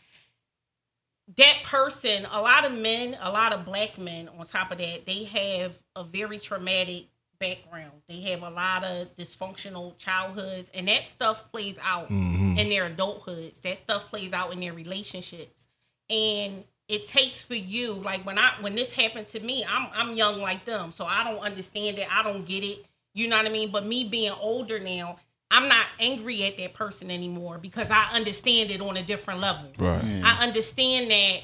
That 1.37 1.57
person, 1.63 2.25
a 2.31 2.41
lot 2.41 2.65
of 2.65 2.71
men, 2.71 3.15
a 3.21 3.31
lot 3.31 3.53
of 3.53 3.65
black 3.65 3.99
men, 3.99 4.29
on 4.35 4.47
top 4.47 4.71
of 4.71 4.79
that, 4.79 5.05
they 5.05 5.25
have 5.25 5.77
a 5.95 6.03
very 6.03 6.39
traumatic 6.39 7.05
background. 7.37 8.01
They 8.09 8.21
have 8.31 8.41
a 8.41 8.49
lot 8.49 8.83
of 8.83 9.15
dysfunctional 9.15 9.95
childhoods, 9.99 10.71
and 10.73 10.87
that 10.87 11.05
stuff 11.05 11.51
plays 11.51 11.77
out 11.83 12.09
Mhm. 12.09 12.57
in 12.57 12.67
their 12.67 12.89
adulthoods. 12.89 13.61
That 13.61 13.77
stuff 13.77 14.09
plays 14.09 14.33
out 14.33 14.51
in 14.51 14.59
their 14.59 14.73
relationships. 14.73 15.67
And 16.09 16.63
it 16.87 17.05
takes 17.05 17.43
for 17.43 17.55
you, 17.55 17.93
like 17.93 18.25
when 18.25 18.37
I 18.37 18.53
when 18.61 18.75
this 18.75 18.91
happened 18.91 19.27
to 19.27 19.39
me, 19.39 19.65
I'm 19.67 19.89
I'm 19.93 20.15
young 20.15 20.39
like 20.39 20.65
them. 20.65 20.91
So 20.91 21.05
I 21.05 21.23
don't 21.23 21.39
understand 21.39 21.97
it. 21.97 22.07
I 22.11 22.23
don't 22.23 22.45
get 22.45 22.63
it. 22.63 22.85
You 23.13 23.27
know 23.27 23.37
what 23.37 23.45
I 23.45 23.49
mean? 23.49 23.71
But 23.71 23.85
me 23.85 24.03
being 24.03 24.33
older 24.39 24.79
now, 24.79 25.17
I'm 25.49 25.67
not 25.67 25.85
angry 25.99 26.43
at 26.45 26.57
that 26.57 26.73
person 26.73 27.09
anymore 27.09 27.57
because 27.57 27.89
I 27.89 28.09
understand 28.13 28.71
it 28.71 28.81
on 28.81 28.97
a 28.97 29.03
different 29.03 29.39
level. 29.39 29.71
Right. 29.79 30.21
I 30.23 30.43
understand 30.43 31.09
that 31.09 31.41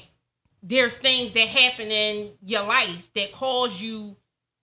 there's 0.62 0.98
things 0.98 1.32
that 1.32 1.48
happen 1.48 1.90
in 1.90 2.30
your 2.44 2.62
life 2.62 3.10
that 3.14 3.32
cause 3.32 3.80
you 3.80 4.16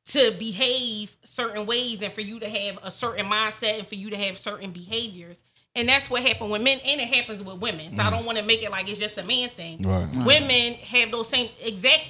to 0.07 0.31
behave 0.39 1.15
certain 1.25 1.65
ways 1.65 2.01
and 2.01 2.11
for 2.13 2.21
you 2.21 2.39
to 2.39 2.49
have 2.49 2.79
a 2.83 2.89
certain 2.89 3.25
mindset 3.25 3.79
and 3.79 3.87
for 3.87 3.95
you 3.95 4.09
to 4.09 4.17
have 4.17 4.37
certain 4.37 4.71
behaviors. 4.71 5.43
And 5.75 5.87
that's 5.87 6.09
what 6.09 6.23
happened 6.23 6.51
with 6.51 6.61
men 6.61 6.79
and 6.83 6.99
it 6.99 7.07
happens 7.07 7.43
with 7.43 7.59
women. 7.59 7.95
So 7.95 8.01
I 8.01 8.05
mm. 8.05 8.11
don't 8.11 8.25
want 8.25 8.37
to 8.37 8.43
make 8.43 8.63
it 8.63 8.71
like 8.71 8.89
it's 8.89 8.99
just 8.99 9.17
a 9.17 9.23
man 9.23 9.49
thing. 9.49 9.81
Right. 9.83 10.09
Women 10.25 10.73
have 10.73 11.11
those 11.11 11.29
same 11.29 11.49
exact 11.61 12.03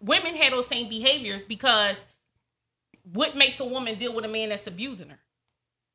women 0.00 0.34
have 0.34 0.52
those 0.52 0.66
same 0.66 0.88
behaviors 0.88 1.44
because 1.44 1.96
what 3.12 3.36
makes 3.36 3.60
a 3.60 3.64
woman 3.64 3.96
deal 3.98 4.12
with 4.12 4.24
a 4.24 4.28
man 4.28 4.48
that's 4.48 4.66
abusing 4.66 5.10
her? 5.10 5.18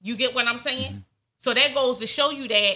You 0.02 0.16
get 0.16 0.34
what 0.34 0.48
I'm 0.48 0.60
saying? 0.60 0.92
Mm-hmm. 0.92 1.00
So 1.38 1.54
that 1.54 1.74
goes 1.74 2.00
to 2.00 2.08
show 2.08 2.30
you 2.30 2.48
that 2.48 2.76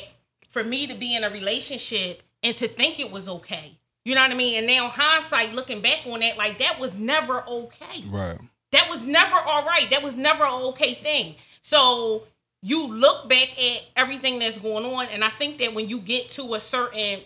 for 0.49 0.63
me 0.63 0.87
to 0.87 0.95
be 0.95 1.15
in 1.15 1.23
a 1.23 1.29
relationship 1.29 2.21
and 2.43 2.55
to 2.57 2.67
think 2.67 2.99
it 2.99 3.11
was 3.11 3.29
okay. 3.29 3.77
You 4.03 4.15
know 4.15 4.21
what 4.21 4.31
I 4.31 4.35
mean? 4.35 4.59
And 4.59 4.67
now 4.67 4.89
hindsight 4.89 5.53
looking 5.53 5.81
back 5.81 6.05
on 6.05 6.19
that, 6.19 6.37
like 6.37 6.59
that 6.59 6.79
was 6.79 6.97
never 6.97 7.41
okay. 7.47 8.03
Right. 8.07 8.37
That 8.71 8.89
was 8.89 9.03
never 9.03 9.35
all 9.35 9.65
right. 9.65 9.89
That 9.89 10.03
was 10.03 10.15
never 10.17 10.43
an 10.43 10.61
okay 10.63 10.95
thing. 10.95 11.35
So 11.61 12.23
you 12.65 12.87
look 12.87 13.29
back 13.29 13.49
at 13.63 13.83
everything 13.95 14.39
that's 14.39 14.57
going 14.57 14.85
on, 14.85 15.05
and 15.09 15.23
I 15.23 15.29
think 15.29 15.59
that 15.59 15.75
when 15.75 15.87
you 15.87 15.99
get 15.99 16.29
to 16.29 16.55
a 16.55 16.59
certain 16.59 17.19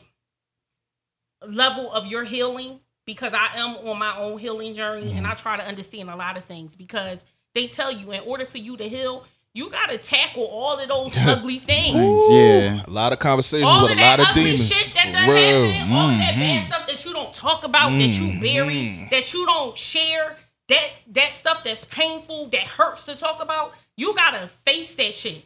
level 1.48 1.90
of 1.94 2.08
your 2.08 2.26
healing, 2.26 2.82
because 3.06 3.34
I 3.34 3.48
am 3.56 3.78
on 3.88 3.98
my 3.98 4.18
own 4.18 4.38
healing 4.38 4.76
journey 4.76 5.12
and 5.12 5.22
mm-hmm. 5.22 5.32
I 5.32 5.36
try 5.36 5.56
to 5.56 5.66
understand 5.66 6.10
a 6.10 6.16
lot 6.18 6.38
of 6.38 6.44
things 6.44 6.76
because 6.76 7.24
they 7.56 7.68
tell 7.68 7.90
you 7.90 8.12
in 8.12 8.20
order 8.26 8.46
for 8.46 8.58
you 8.58 8.76
to 8.76 8.84
heal, 8.84 9.26
you 9.54 9.70
got 9.70 9.90
to 9.90 9.98
tackle 9.98 10.44
all 10.44 10.78
of 10.78 10.90
those 10.90 11.18
ugly 11.26 11.60
things. 11.60 12.22
Yeah. 12.30 12.84
A 12.86 12.92
lot 12.92 13.14
of 13.14 13.20
conversations 13.20 13.66
All 13.66 13.84
with 13.84 13.94
of 13.94 13.98
a 13.98 14.02
lot 14.02 14.18
that 14.18 14.30
of 14.32 14.36
demons. 14.36 14.70
shit 14.70 14.94
that 14.94 15.14
done 15.14 15.26
For 15.26 15.34
real. 15.34 15.72
happened, 15.72 15.94
all 15.94 16.10
of 16.10 16.18
that 16.18 16.36
bad 16.36 16.64
mm-hmm. 16.64 16.68
stuff 16.68 16.86
that 16.86 17.06
you 17.06 17.14
don't 17.14 17.34
talk 17.34 17.64
about, 17.64 17.92
that 17.92 18.08
you 18.08 18.24
mm-hmm. 18.24 18.42
bury, 18.42 19.08
that 19.10 19.34
you 19.34 19.46
don't 19.46 19.78
share, 19.78 20.36
that 20.68 20.92
that 21.14 21.32
stuff 21.32 21.64
that's 21.64 21.86
painful, 21.86 22.50
that 22.50 22.62
hurts 22.62 23.06
to 23.06 23.16
talk 23.16 23.42
about, 23.42 23.74
you 24.00 24.16
gotta 24.16 24.48
face 24.66 24.96
that 24.96 25.14
shit. 25.14 25.44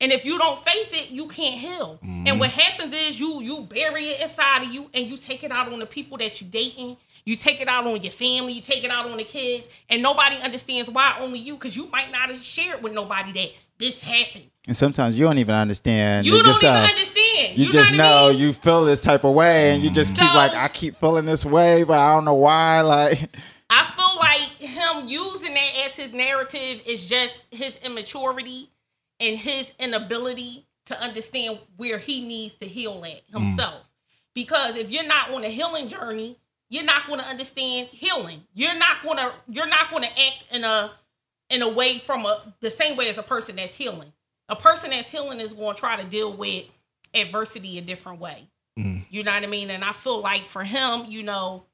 And 0.00 0.12
if 0.12 0.24
you 0.24 0.38
don't 0.38 0.58
face 0.58 0.92
it, 0.92 1.10
you 1.10 1.28
can't 1.28 1.58
heal. 1.58 1.98
And 2.02 2.38
what 2.38 2.50
happens 2.50 2.92
is 2.92 3.18
you 3.18 3.40
you 3.40 3.62
bury 3.62 4.06
it 4.06 4.20
inside 4.20 4.64
of 4.64 4.72
you 4.72 4.90
and 4.92 5.06
you 5.06 5.16
take 5.16 5.42
it 5.44 5.50
out 5.50 5.72
on 5.72 5.78
the 5.78 5.86
people 5.86 6.18
that 6.18 6.40
you 6.40 6.46
dating. 6.46 6.96
You 7.24 7.36
take 7.36 7.62
it 7.62 7.68
out 7.68 7.86
on 7.86 8.02
your 8.02 8.12
family, 8.12 8.52
you 8.52 8.60
take 8.60 8.84
it 8.84 8.90
out 8.90 9.08
on 9.08 9.16
the 9.16 9.24
kids, 9.24 9.66
and 9.88 10.02
nobody 10.02 10.36
understands 10.36 10.90
why 10.90 11.16
only 11.20 11.38
you, 11.38 11.54
because 11.54 11.74
you 11.74 11.86
might 11.86 12.12
not 12.12 12.28
have 12.28 12.36
shared 12.42 12.82
with 12.82 12.92
nobody 12.92 13.32
that 13.32 13.50
this 13.78 14.02
happened. 14.02 14.44
And 14.66 14.76
sometimes 14.76 15.18
you 15.18 15.24
don't 15.24 15.38
even 15.38 15.54
understand. 15.54 16.26
You 16.26 16.34
It 16.34 16.42
don't 16.42 16.52
just, 16.52 16.62
even 16.62 16.76
uh, 16.76 16.80
understand. 16.80 17.56
You, 17.56 17.64
know 17.64 17.72
just 17.72 17.92
I 17.92 17.96
know 17.96 18.28
mean? 18.28 18.38
you 18.40 18.52
feel 18.52 18.84
this 18.84 19.00
type 19.00 19.24
of 19.24 19.34
way, 19.34 19.72
and 19.72 19.82
you 19.82 19.88
just 19.90 20.14
keep 20.14 20.34
like, 20.34 20.52
I 20.52 20.68
keep 20.68 20.96
feeling 20.96 21.24
this 21.24 21.46
way, 21.46 21.82
but 21.84 21.98
I 21.98 22.14
don't 22.14 22.26
know 22.26 22.34
why. 22.34 22.82
Like, 22.82 23.34
I 23.70 23.84
feel 23.96 24.16
like 24.18 24.53
him 25.04 25.08
using 25.08 25.54
that 25.54 25.70
as 25.86 25.96
his 25.96 26.12
narrative 26.12 26.82
is 26.86 27.08
just 27.08 27.46
his 27.50 27.76
immaturity 27.78 28.70
and 29.20 29.38
his 29.38 29.72
inability 29.78 30.66
to 30.86 31.00
understand 31.00 31.58
where 31.76 31.98
he 31.98 32.26
needs 32.26 32.56
to 32.58 32.66
heal 32.66 33.04
at 33.04 33.22
hmm. 33.32 33.44
himself. 33.44 33.82
Because 34.34 34.76
if 34.76 34.90
you're 34.90 35.06
not 35.06 35.30
on 35.32 35.44
a 35.44 35.48
healing 35.48 35.88
journey, 35.88 36.38
you're 36.68 36.84
not 36.84 37.06
going 37.06 37.20
to 37.20 37.26
understand 37.26 37.88
healing. 37.88 38.42
You're 38.52 38.76
not 38.76 39.02
going 39.02 39.18
to 39.18 39.32
you're 39.48 39.68
not 39.68 39.90
going 39.90 40.02
to 40.02 40.10
act 40.10 40.44
in 40.50 40.64
a 40.64 40.90
in 41.50 41.62
a 41.62 41.68
way 41.68 41.98
from 41.98 42.26
a 42.26 42.54
the 42.60 42.70
same 42.70 42.96
way 42.96 43.08
as 43.08 43.18
a 43.18 43.22
person 43.22 43.56
that's 43.56 43.74
healing. 43.74 44.12
A 44.48 44.56
person 44.56 44.90
that's 44.90 45.10
healing 45.10 45.40
is 45.40 45.52
going 45.52 45.74
to 45.74 45.80
try 45.80 45.96
to 45.96 46.04
deal 46.04 46.32
with 46.32 46.64
adversity 47.14 47.78
a 47.78 47.80
different 47.80 48.20
way. 48.20 48.48
Hmm. 48.76 48.98
You 49.08 49.22
know 49.22 49.32
what 49.32 49.44
I 49.44 49.46
mean? 49.46 49.70
And 49.70 49.84
I 49.84 49.92
feel 49.92 50.20
like 50.20 50.46
for 50.46 50.64
him, 50.64 51.04
you 51.06 51.22
know, 51.22 51.64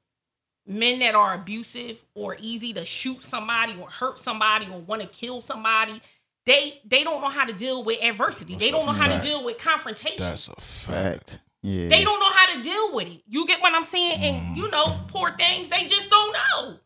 men 0.65 0.99
that 0.99 1.15
are 1.15 1.33
abusive 1.33 2.03
or 2.15 2.37
easy 2.39 2.73
to 2.73 2.85
shoot 2.85 3.23
somebody 3.23 3.75
or 3.79 3.89
hurt 3.89 4.19
somebody 4.19 4.67
or 4.71 4.79
want 4.79 5.01
to 5.01 5.07
kill 5.07 5.41
somebody, 5.41 6.01
they 6.45 6.79
they 6.85 7.03
don't 7.03 7.21
know 7.21 7.29
how 7.29 7.45
to 7.45 7.53
deal 7.53 7.83
with 7.83 8.03
adversity. 8.03 8.53
That's 8.53 8.65
they 8.65 8.71
don't 8.71 8.83
a 8.83 8.85
know 8.87 8.91
how 8.91 9.15
to 9.15 9.23
deal 9.23 9.43
with 9.43 9.57
confrontation. 9.57 10.19
That's 10.19 10.47
a 10.47 10.55
fact. 10.59 11.31
Fact. 11.31 11.39
Yeah. 11.63 11.89
They 11.89 12.03
don't 12.03 12.19
know 12.19 12.31
how 12.31 12.55
to 12.55 12.63
deal 12.63 12.93
with 12.95 13.07
it. 13.07 13.21
You 13.27 13.45
get 13.45 13.61
what 13.61 13.73
I'm 13.75 13.83
saying? 13.83 14.19
Mm. 14.19 14.23
And 14.23 14.57
you 14.57 14.69
know, 14.71 14.99
poor 15.07 15.35
things, 15.37 15.69
they 15.69 15.87
just 15.87 16.09
don't 16.09 16.33
know. 16.33 16.77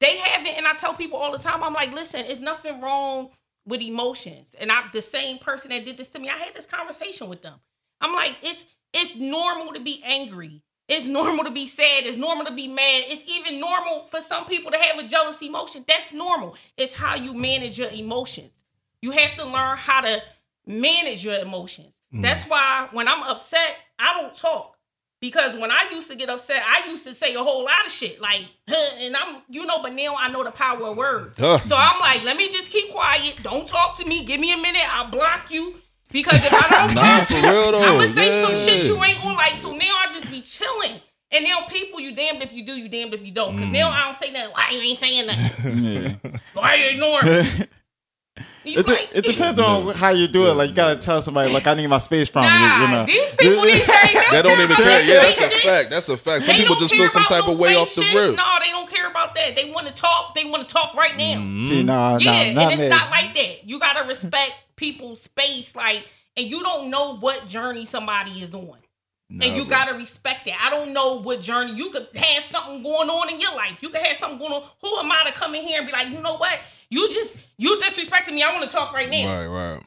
They 0.00 0.16
haven't, 0.16 0.56
and 0.56 0.66
I 0.66 0.74
tell 0.74 0.94
people 0.94 1.18
all 1.18 1.30
the 1.30 1.38
time, 1.38 1.62
I'm 1.62 1.74
like, 1.74 1.92
listen, 1.92 2.24
it's 2.26 2.40
nothing 2.40 2.80
wrong 2.80 3.30
with 3.66 3.80
emotions. 3.80 4.56
And 4.58 4.70
I'm 4.70 4.90
the 4.92 5.02
same 5.02 5.38
person 5.38 5.70
that 5.70 5.84
did 5.84 5.96
this 5.96 6.08
to 6.10 6.18
me, 6.18 6.28
I 6.28 6.36
had 6.36 6.54
this 6.54 6.66
conversation 6.66 7.28
with 7.28 7.42
them. 7.42 7.54
I'm 8.00 8.12
like, 8.12 8.36
it's 8.42 8.64
it's 8.92 9.16
normal 9.16 9.72
to 9.72 9.80
be 9.80 10.02
angry. 10.04 10.62
It's 10.92 11.06
normal 11.06 11.44
to 11.44 11.50
be 11.50 11.66
sad. 11.66 12.04
It's 12.04 12.18
normal 12.18 12.44
to 12.44 12.52
be 12.52 12.68
mad. 12.68 13.04
It's 13.06 13.24
even 13.26 13.58
normal 13.58 14.04
for 14.04 14.20
some 14.20 14.44
people 14.44 14.70
to 14.70 14.78
have 14.78 15.02
a 15.02 15.08
jealous 15.08 15.40
emotion. 15.40 15.86
That's 15.88 16.12
normal. 16.12 16.54
It's 16.76 16.92
how 16.92 17.16
you 17.16 17.32
manage 17.32 17.78
your 17.78 17.88
emotions. 17.88 18.50
You 19.00 19.12
have 19.12 19.38
to 19.38 19.44
learn 19.44 19.78
how 19.78 20.02
to 20.02 20.22
manage 20.66 21.24
your 21.24 21.38
emotions. 21.38 21.94
Mm. 22.14 22.20
That's 22.20 22.44
why 22.44 22.88
when 22.92 23.08
I'm 23.08 23.22
upset, 23.22 23.76
I 23.98 24.20
don't 24.20 24.34
talk. 24.34 24.76
Because 25.18 25.56
when 25.56 25.70
I 25.70 25.86
used 25.90 26.10
to 26.10 26.16
get 26.16 26.28
upset, 26.28 26.62
I 26.68 26.86
used 26.88 27.06
to 27.06 27.14
say 27.14 27.34
a 27.36 27.42
whole 27.42 27.64
lot 27.64 27.86
of 27.86 27.92
shit. 27.92 28.20
Like, 28.20 28.42
huh, 28.68 28.90
and 29.00 29.16
I'm, 29.16 29.42
you 29.48 29.64
know, 29.64 29.80
but 29.80 29.94
now 29.94 30.16
I 30.18 30.30
know 30.30 30.44
the 30.44 30.50
power 30.50 30.82
of 30.84 30.96
words. 30.98 31.38
Duh. 31.38 31.58
So 31.60 31.74
I'm 31.74 32.00
like, 32.00 32.22
let 32.24 32.36
me 32.36 32.50
just 32.50 32.70
keep 32.70 32.90
quiet. 32.90 33.40
Don't 33.42 33.66
talk 33.66 33.96
to 33.98 34.04
me. 34.04 34.24
Give 34.24 34.40
me 34.40 34.52
a 34.52 34.58
minute. 34.58 34.82
I'll 34.94 35.10
block 35.10 35.50
you. 35.50 35.76
Because 36.12 36.44
if 36.44 36.52
I 36.52 36.86
don't 36.86 36.94
Nah, 36.94 37.24
for 37.24 37.34
real 37.34 37.72
though. 37.72 37.82
I'm 37.82 37.98
gonna 38.00 38.12
say 38.12 38.42
some 38.42 38.54
shit 38.56 38.84
you 38.84 39.02
ain't 39.02 39.20
gonna 39.22 39.34
like. 39.34 39.56
So 39.56 39.72
now 39.72 39.94
I 40.06 40.10
just 40.12 40.30
be 40.30 40.40
chilling. 40.42 41.00
And 41.34 41.44
now 41.44 41.60
people, 41.66 41.98
you 41.98 42.14
damned 42.14 42.42
if 42.42 42.52
you 42.52 42.64
do, 42.64 42.72
you 42.72 42.88
damned 42.90 43.14
if 43.14 43.24
you 43.24 43.32
don't. 43.32 43.56
Cause 43.58 43.70
now 43.70 43.88
I 43.90 44.04
don't 44.04 44.18
say 44.22 44.30
nothing. 44.30 44.50
Why 44.52 44.70
you 44.70 44.80
ain't 44.82 44.98
saying 44.98 45.26
nothing? 45.26 45.78
Yeah. 45.84 46.12
Why 46.52 46.74
you 46.74 46.86
ignoring 46.90 47.26
me? 47.26 47.66
It, 48.64 48.86
de- 48.86 48.92
like, 48.92 49.10
it 49.12 49.24
depends 49.24 49.58
on 49.58 49.92
how 49.92 50.10
you 50.10 50.28
do 50.28 50.46
it. 50.48 50.54
Like 50.54 50.70
you 50.70 50.76
gotta 50.76 50.96
tell 51.00 51.20
somebody, 51.20 51.52
like 51.52 51.66
I 51.66 51.74
need 51.74 51.88
my 51.88 51.98
space 51.98 52.28
from 52.28 52.44
Nah, 52.44 52.76
you. 52.76 52.82
You 52.84 52.90
know, 52.92 53.04
these 53.06 53.30
people 53.32 53.62
these 53.64 53.84
days 53.86 54.30
They 54.30 54.40
don't 54.40 54.60
even 54.60 54.76
care. 54.76 55.02
Yeah, 55.02 55.20
that's 55.24 55.40
a 55.40 55.48
Shit. 55.50 55.62
fact. 55.64 55.90
That's 55.90 56.08
a 56.08 56.16
fact. 56.16 56.44
Some 56.44 56.54
They 56.54 56.62
people 56.62 56.76
just 56.76 56.94
feel 56.94 57.08
some 57.08 57.24
type 57.24 57.48
of 57.48 57.58
way 57.58 57.74
off 57.74 57.92
the 57.92 58.02
shit. 58.04 58.14
rip. 58.14 58.36
No, 58.36 58.58
they 58.62 58.70
don't 58.70 58.88
care 58.88 59.10
about 59.10 59.34
that. 59.34 59.56
They 59.56 59.72
want 59.72 59.88
to 59.88 59.92
talk. 59.92 60.36
They 60.36 60.44
want 60.44 60.66
to 60.66 60.72
talk 60.72 60.94
right 60.94 61.16
now. 61.16 61.38
Mm-hmm. 61.40 61.60
See, 61.60 61.82
nah, 61.82 62.18
Yeah, 62.18 62.52
nah, 62.52 62.62
and 62.62 62.72
it's 62.74 62.82
me. 62.82 62.88
not 62.88 63.10
like 63.10 63.34
that. 63.34 63.68
You 63.68 63.80
gotta 63.80 64.06
respect 64.06 64.52
people's 64.82 65.22
space, 65.22 65.74
like, 65.76 66.04
and 66.36 66.50
you 66.50 66.62
don't 66.62 66.90
know 66.90 67.16
what 67.16 67.46
journey 67.46 67.84
somebody 67.86 68.32
is 68.42 68.52
on. 68.54 68.78
and 69.30 69.42
you 69.56 69.64
Never. 69.64 69.70
gotta 69.70 69.94
respect 69.94 70.46
it. 70.46 70.54
I 70.60 70.68
don't 70.70 70.92
know 70.92 71.20
what 71.22 71.40
journey 71.40 71.72
you 71.74 71.88
could 71.90 72.06
have 72.16 72.42
something 72.44 72.82
going 72.82 73.08
on 73.08 73.30
in 73.32 73.40
your 73.40 73.54
life. 73.54 73.78
You 73.80 73.88
could 73.88 74.02
have 74.02 74.16
something 74.18 74.38
going 74.38 74.52
on. 74.52 74.64
Who 74.82 74.96
am 74.98 75.10
I 75.10 75.22
to 75.26 75.32
come 75.32 75.54
in 75.54 75.62
here 75.62 75.78
and 75.78 75.86
be 75.86 75.92
like, 75.92 76.08
you 76.08 76.20
know 76.20 76.36
what? 76.36 76.58
You 76.90 77.08
just 77.14 77.34
you 77.56 77.80
disrespecting 77.82 78.34
me. 78.34 78.42
I 78.42 78.52
want 78.52 78.68
to 78.70 78.76
talk 78.76 78.92
right 78.92 79.08
now. 79.08 79.24
Right, 79.26 79.46
right. 79.46 79.82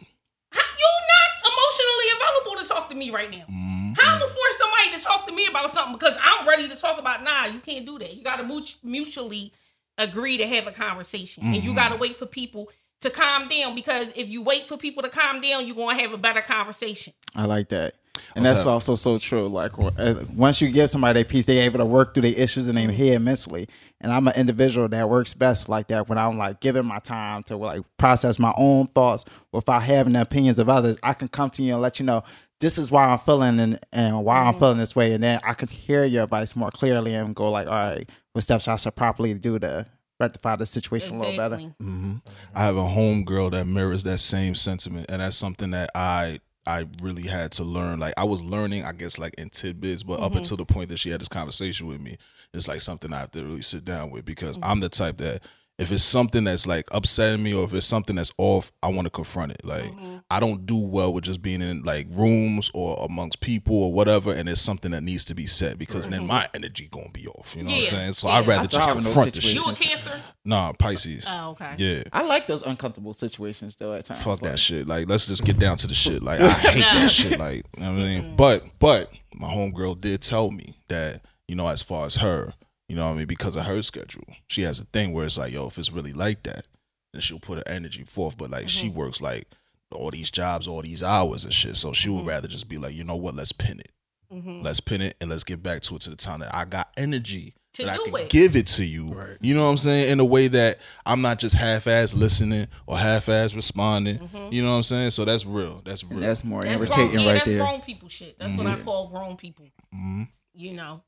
How, 0.51 0.61
you're 0.81 1.03
not 1.13 1.51
emotionally 1.51 2.09
available 2.17 2.61
to 2.63 2.67
talk 2.73 2.89
to 2.89 2.95
me 2.95 3.11
right 3.11 3.29
now. 3.29 3.45
Mm-hmm. 3.51 3.93
How 3.97 4.15
am 4.15 4.23
I 4.23 4.25
force 4.25 4.57
somebody 4.57 4.97
to 4.97 5.03
talk 5.03 5.27
to 5.27 5.33
me 5.35 5.45
about 5.47 5.73
something 5.75 5.93
because 5.93 6.15
I'm 6.23 6.47
ready 6.47 6.67
to 6.69 6.75
talk 6.75 6.97
about? 6.97 7.23
Nah, 7.23 7.45
you 7.45 7.59
can't 7.59 7.85
do 7.85 7.99
that. 7.99 8.15
You 8.15 8.23
gotta 8.23 8.43
mut- 8.43 8.75
mutually 8.83 9.51
agree 9.97 10.37
to 10.37 10.47
have 10.47 10.65
a 10.67 10.71
conversation, 10.71 11.43
and 11.43 11.55
you 11.55 11.61
Mm-hmm. 11.61 11.75
gotta 11.75 11.97
wait 11.97 12.15
for 12.17 12.25
people 12.25 12.69
to 13.01 13.09
calm 13.09 13.47
down 13.47 13.75
because 13.75 14.11
if 14.15 14.29
you 14.29 14.41
wait 14.41 14.67
for 14.67 14.77
people 14.77 15.03
to 15.03 15.09
calm 15.09 15.41
down, 15.41 15.67
you're 15.67 15.75
gonna 15.75 15.99
have 15.99 16.13
a 16.13 16.17
better 16.17 16.41
conversation. 16.41 17.13
I 17.35 17.45
like 17.45 17.69
that. 17.69 17.95
And 18.35 18.43
What's 18.45 18.59
that's 18.59 18.67
up? 18.67 18.73
also 18.73 18.95
so 18.95 19.17
true. 19.17 19.47
Like 19.47 19.71
uh, 19.77 20.23
once 20.35 20.61
you 20.61 20.69
give 20.71 20.89
somebody 20.89 21.17
their 21.17 21.25
peace, 21.25 21.45
they're 21.45 21.63
able 21.63 21.79
to 21.79 21.85
work 21.85 22.13
through 22.13 22.23
their 22.23 22.37
issues 22.37 22.69
in 22.69 22.75
their 22.75 22.91
head 22.91 23.21
mentally. 23.21 23.67
And 24.01 24.11
I'm 24.11 24.27
an 24.27 24.33
individual 24.37 24.87
that 24.87 25.09
works 25.09 25.33
best 25.33 25.67
like 25.69 25.87
that 25.87 26.07
when 26.07 26.17
I'm 26.17 26.37
like 26.37 26.61
giving 26.61 26.85
my 26.85 26.99
time 26.99 27.43
to 27.43 27.57
like 27.57 27.81
process 27.97 28.39
my 28.39 28.53
own 28.57 28.87
thoughts 28.87 29.25
without 29.51 29.83
having 29.83 30.13
the 30.13 30.21
opinions 30.21 30.59
of 30.59 30.69
others. 30.69 30.97
I 31.03 31.13
can 31.13 31.27
come 31.27 31.49
to 31.51 31.63
you 31.63 31.73
and 31.73 31.81
let 31.81 31.99
you 31.99 32.05
know 32.05 32.23
this 32.61 32.77
is 32.77 32.89
why 32.89 33.05
I'm 33.05 33.19
feeling 33.19 33.59
and, 33.59 33.79
and 33.91 34.23
why 34.23 34.37
I'm 34.43 34.53
feeling 34.53 34.77
this 34.77 34.95
way. 34.95 35.13
And 35.13 35.23
then 35.23 35.39
I 35.43 35.53
can 35.53 35.67
hear 35.67 36.05
your 36.05 36.23
advice 36.23 36.55
more 36.55 36.71
clearly 36.71 37.13
and 37.13 37.35
go 37.35 37.49
like, 37.51 37.67
all 37.67 37.73
right, 37.73 38.09
what 38.33 38.43
steps 38.43 38.67
I 38.67 38.75
should 38.77 38.95
properly 38.95 39.33
do 39.33 39.59
to 39.59 39.85
rectify 40.19 40.55
the 40.55 40.65
situation 40.65 41.15
a 41.15 41.19
little 41.19 41.37
better. 41.37 41.55
Exactly. 41.55 41.85
Mm-hmm. 41.85 42.15
I 42.53 42.63
have 42.63 42.77
a 42.77 42.85
home 42.85 43.23
girl 43.23 43.49
that 43.49 43.65
mirrors 43.65 44.03
that 44.03 44.19
same 44.19 44.55
sentiment, 44.55 45.07
and 45.09 45.21
that's 45.21 45.37
something 45.37 45.71
that 45.71 45.89
I 45.95 46.39
I 46.67 46.85
really 47.01 47.23
had 47.23 47.51
to 47.53 47.63
learn. 47.63 47.99
Like 47.99 48.13
I 48.17 48.23
was 48.23 48.43
learning, 48.43 48.83
I 48.83 48.91
guess, 48.91 49.19
like 49.19 49.35
in 49.35 49.49
tidbits, 49.49 50.03
but 50.03 50.19
up 50.19 50.29
mm-hmm. 50.29 50.39
until 50.39 50.57
the 50.57 50.65
point 50.65 50.89
that 50.89 50.97
she 50.97 51.09
had 51.09 51.21
this 51.21 51.27
conversation 51.27 51.87
with 51.87 52.01
me, 52.01 52.17
it's 52.53 52.67
like 52.67 52.81
something 52.81 53.13
I 53.13 53.19
have 53.19 53.31
to 53.31 53.43
really 53.43 53.61
sit 53.61 53.85
down 53.85 54.09
with 54.09 54.25
because 54.25 54.57
mm-hmm. 54.57 54.71
I'm 54.71 54.79
the 54.79 54.89
type 54.89 55.17
that 55.17 55.41
if 55.77 55.91
it's 55.91 56.03
something 56.03 56.45
that's 56.45 56.65
like 56.65 56.87
upsetting 56.91 57.43
me 57.43 57.53
or 57.53 57.65
if 57.65 57.73
it's 57.73 57.85
something 57.85 58.15
that's 58.15 58.31
off, 58.37 58.71
I 58.81 58.87
want 58.87 59.07
to 59.07 59.09
confront 59.09 59.51
it. 59.51 59.65
Like 59.65 59.83
mm-hmm. 59.83 60.17
I 60.31 60.39
don't 60.39 60.65
do 60.65 60.77
well 60.77 61.13
with 61.13 61.25
just 61.25 61.41
being 61.41 61.61
in 61.61 61.83
like 61.83 62.07
rooms 62.11 62.71
or 62.73 62.97
amongst 63.03 63.41
people 63.41 63.83
or 63.83 63.91
whatever, 63.91 64.33
and 64.33 64.47
it's 64.47 64.61
something 64.61 64.91
that 64.91 65.01
needs 65.03 65.25
to 65.25 65.35
be 65.35 65.45
said 65.45 65.77
because 65.77 66.07
then 66.07 66.19
mm-hmm. 66.19 66.29
my 66.29 66.49
energy 66.53 66.87
gonna 66.91 67.09
be 67.11 67.27
off. 67.27 67.55
You 67.57 67.63
know 67.63 67.71
what 67.71 67.79
I'm 67.79 67.83
saying? 67.85 68.13
So 68.13 68.27
Yeah. 68.29 68.35
I'd 68.35 68.47
rather 68.47 68.63
I 68.63 68.67
just 68.67 68.85
thrive 68.85 68.97
in 68.97 69.03
confront 69.03 69.33
the 69.33 69.41
shit. 69.41 69.55
You 69.55 69.61
a 69.69 69.75
situations. 69.75 70.05
cancer? 70.07 70.23
Nah, 70.45 70.73
Pisces. 70.73 71.27
Oh, 71.29 71.51
okay. 71.51 71.75
Yeah. 71.77 72.03
I 72.13 72.21
like 72.21 72.47
those 72.47 72.61
uncomfortable 72.63 73.13
situations 73.13 73.75
though 73.75 73.93
at 73.93 74.05
times. 74.05 74.23
Fuck 74.23 74.41
Like, 74.41 74.51
that 74.51 74.59
shit. 74.59 74.87
Like, 74.87 75.09
let's 75.09 75.27
just 75.27 75.43
get 75.43 75.59
down 75.59 75.75
to 75.77 75.87
the 75.87 75.95
shit. 75.95 76.23
Like, 76.23 76.39
I 76.39 76.49
hate 76.53 76.79
Nah. 76.79 76.93
that 76.93 77.11
shit. 77.11 77.39
Like, 77.39 77.65
you 77.77 77.83
know 77.83 77.91
what 77.91 77.99
I 77.99 78.03
mean? 78.03 78.23
Mm. 78.23 78.37
But, 78.37 78.63
but 78.79 79.11
my 79.33 79.47
homegirl 79.51 79.99
did 79.99 80.21
tell 80.21 80.51
me 80.51 80.77
that, 80.87 81.21
you 81.47 81.55
know, 81.55 81.67
as 81.67 81.81
far 81.81 82.05
as 82.05 82.15
her, 82.17 82.53
you 82.87 82.95
know 82.95 83.05
what 83.07 83.13
I 83.13 83.17
mean, 83.17 83.27
because 83.27 83.55
of 83.55 83.65
her 83.65 83.81
schedule, 83.81 84.25
she 84.47 84.61
has 84.63 84.79
a 84.79 84.85
thing 84.85 85.13
where 85.13 85.25
it's 85.25 85.37
like, 85.37 85.53
yo, 85.53 85.67
if 85.67 85.77
it's 85.77 85.91
really 85.91 86.13
like 86.13 86.43
that, 86.43 86.67
then 87.13 87.21
she'll 87.21 87.39
put 87.39 87.57
her 87.57 87.67
energy 87.67 88.03
forth. 88.03 88.37
But 88.37 88.49
like, 88.51 88.69
she 88.69 88.89
works 88.89 89.21
like 89.21 89.47
all 89.91 90.11
these 90.11 90.29
jobs, 90.29 90.67
all 90.67 90.81
these 90.81 91.01
hours 91.03 91.43
and 91.45 91.53
shit. 91.53 91.77
So 91.77 91.93
she 91.93 92.09
would 92.09 92.25
rather 92.25 92.47
just 92.47 92.67
be 92.67 92.77
like, 92.77 92.93
you 92.93 93.03
know 93.03 93.15
what, 93.15 93.35
let's 93.35 93.51
pin 93.51 93.79
it. 93.79 93.91
Mm-hmm. 94.33 94.61
Let's 94.61 94.79
pin 94.79 95.01
it 95.01 95.15
and 95.21 95.29
let's 95.29 95.43
get 95.43 95.61
back 95.63 95.81
to 95.83 95.95
it 95.95 96.01
to 96.01 96.09
the 96.09 96.15
time 96.15 96.39
that 96.41 96.53
I 96.53 96.65
got 96.65 96.89
energy 96.97 97.53
To 97.73 97.85
that 97.85 97.99
I 97.99 98.03
can 98.03 98.15
it. 98.17 98.29
give 98.29 98.55
it 98.55 98.65
to 98.67 98.83
you. 98.83 99.07
Right. 99.09 99.37
You 99.39 99.53
know 99.53 99.63
what 99.65 99.69
I'm 99.71 99.77
saying? 99.77 100.11
In 100.11 100.19
a 100.19 100.25
way 100.25 100.47
that 100.47 100.79
I'm 101.05 101.21
not 101.21 101.39
just 101.39 101.55
half-ass 101.55 102.15
listening 102.15 102.67
or 102.87 102.97
half-ass 102.97 103.53
responding. 103.53 104.17
Mm-hmm. 104.17 104.51
You 104.51 104.63
know 104.63 104.71
what 104.71 104.77
I'm 104.77 104.83
saying? 104.83 105.11
So 105.11 105.23
that's 105.25 105.45
real. 105.45 105.81
That's 105.85 106.03
real. 106.03 106.13
And 106.15 106.23
that's 106.23 106.43
more 106.43 106.61
That's 106.63 106.75
irritating 106.81 107.11
grown, 107.11 107.19
yeah, 107.23 107.27
right 107.27 107.35
that's 107.35 107.47
there. 107.47 107.57
grown 107.59 107.81
people 107.81 108.09
shit. 108.09 108.37
That's 108.39 108.57
what 108.57 108.65
I 108.67 108.79
call 108.81 109.07
grown 109.09 109.37
people. 109.37 109.67
Mhm. 109.93 110.27
You 110.55 110.73
know, 110.73 111.03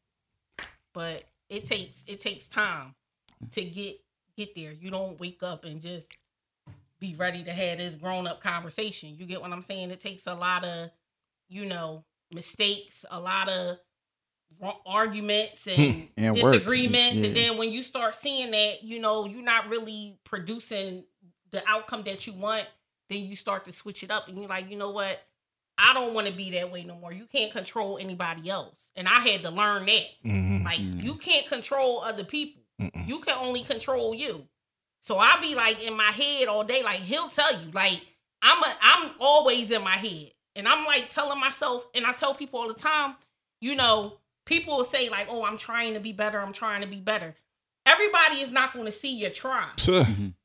but 0.94 1.24
it 1.50 1.66
takes 1.66 2.04
it 2.08 2.20
takes 2.20 2.48
time 2.48 2.96
to 3.52 3.64
get 3.64 3.98
get 4.36 4.56
there. 4.56 4.72
You 4.72 4.92
don't 4.92 5.20
wake 5.20 5.44
up 5.44 5.66
and 5.66 5.82
just 5.82 6.08
be 7.00 7.16
ready 7.16 7.44
to 7.44 7.52
have 7.52 7.78
this 7.78 7.96
grown 7.96 8.28
up 8.28 8.42
conversation. 8.42 9.16
You 9.18 9.26
get 9.26 9.42
what 9.42 9.52
I'm 9.52 9.62
saying? 9.62 9.92
It 9.92 10.00
takes 10.00 10.28
a 10.28 10.34
lot 10.34 10.64
of, 10.64 10.90
you 11.48 11.66
know, 11.66 12.04
mistakes, 12.32 13.06
a 13.12 13.20
lot 13.20 13.50
of 13.50 13.78
arguments 14.86 15.68
and, 15.78 16.10
And 16.18 16.36
disagreements, 16.36 17.22
and 17.22 17.36
then 17.36 17.58
when 17.58 17.72
you 17.72 17.84
start 17.84 18.16
seeing 18.16 18.52
that, 18.52 18.84
you 18.84 19.00
know, 19.00 19.26
you're 19.26 19.44
not 19.44 19.70
really 19.70 20.18
producing 20.24 21.04
the 21.52 21.64
outcome 21.68 22.04
that 22.04 22.28
you 22.28 22.34
want. 22.34 22.66
Then 23.10 23.24
you 23.24 23.36
start 23.38 23.64
to 23.66 23.72
switch 23.72 24.04
it 24.04 24.12
up, 24.12 24.28
and 24.28 24.38
you're 24.38 24.50
like, 24.50 24.70
you 24.70 24.76
know 24.76 24.92
what? 24.92 25.20
I 25.78 25.94
don't 25.94 26.14
want 26.14 26.28
to 26.28 26.34
be 26.34 26.52
that 26.52 26.72
way 26.72 26.84
no 26.84 26.96
more. 26.96 27.12
You 27.14 27.28
can't 27.32 27.52
control 27.52 27.98
anybody 28.00 28.50
else, 28.50 28.90
and 28.96 29.08
I 29.08 29.20
had 29.20 29.44
to 29.44 29.50
learn 29.52 29.86
that. 29.86 30.06
Mhm. 30.26 30.64
Like 30.66 30.80
Mm. 30.80 31.04
you 31.04 31.16
can't 31.16 31.48
control 31.48 32.02
other 32.02 32.24
people. 32.24 32.64
Mm-mm. 32.82 33.08
You 33.08 33.20
can 33.20 33.38
only 33.40 33.64
control 33.64 34.14
you. 34.16 34.48
So 35.02 35.20
I 35.20 35.40
be 35.40 35.56
like 35.56 35.82
in 35.86 35.96
my 35.96 36.12
head 36.12 36.48
all 36.48 36.64
day. 36.64 36.84
Like 36.84 37.00
he'll 37.00 37.30
tell 37.30 37.52
you, 37.62 37.72
like 37.72 38.02
I'm 38.42 38.62
a, 38.64 38.76
I'm 38.82 39.12
always 39.20 39.72
in 39.72 39.84
my 39.84 39.98
head, 39.98 40.32
and 40.56 40.68
I'm 40.68 40.86
like 40.86 41.10
telling 41.10 41.40
myself, 41.40 41.88
and 41.96 42.06
I 42.06 42.14
tell 42.14 42.34
people 42.36 42.60
all 42.60 42.68
the 42.68 42.74
time, 42.74 43.16
you 43.62 43.76
know, 43.76 44.18
people 44.46 44.78
will 44.78 44.84
say 44.84 45.10
like, 45.10 45.28
oh, 45.30 45.44
I'm 45.44 45.58
trying 45.58 45.94
to 45.96 46.00
be 46.00 46.12
better. 46.12 46.40
I'm 46.40 46.54
trying 46.54 46.82
to 46.82 46.88
be 46.88 47.00
better. 47.00 47.36
Everybody 47.98 48.42
is 48.42 48.52
not 48.52 48.74
going 48.74 48.86
to 48.86 48.92
see 48.92 49.16
your 49.16 49.32
try. 49.32 49.68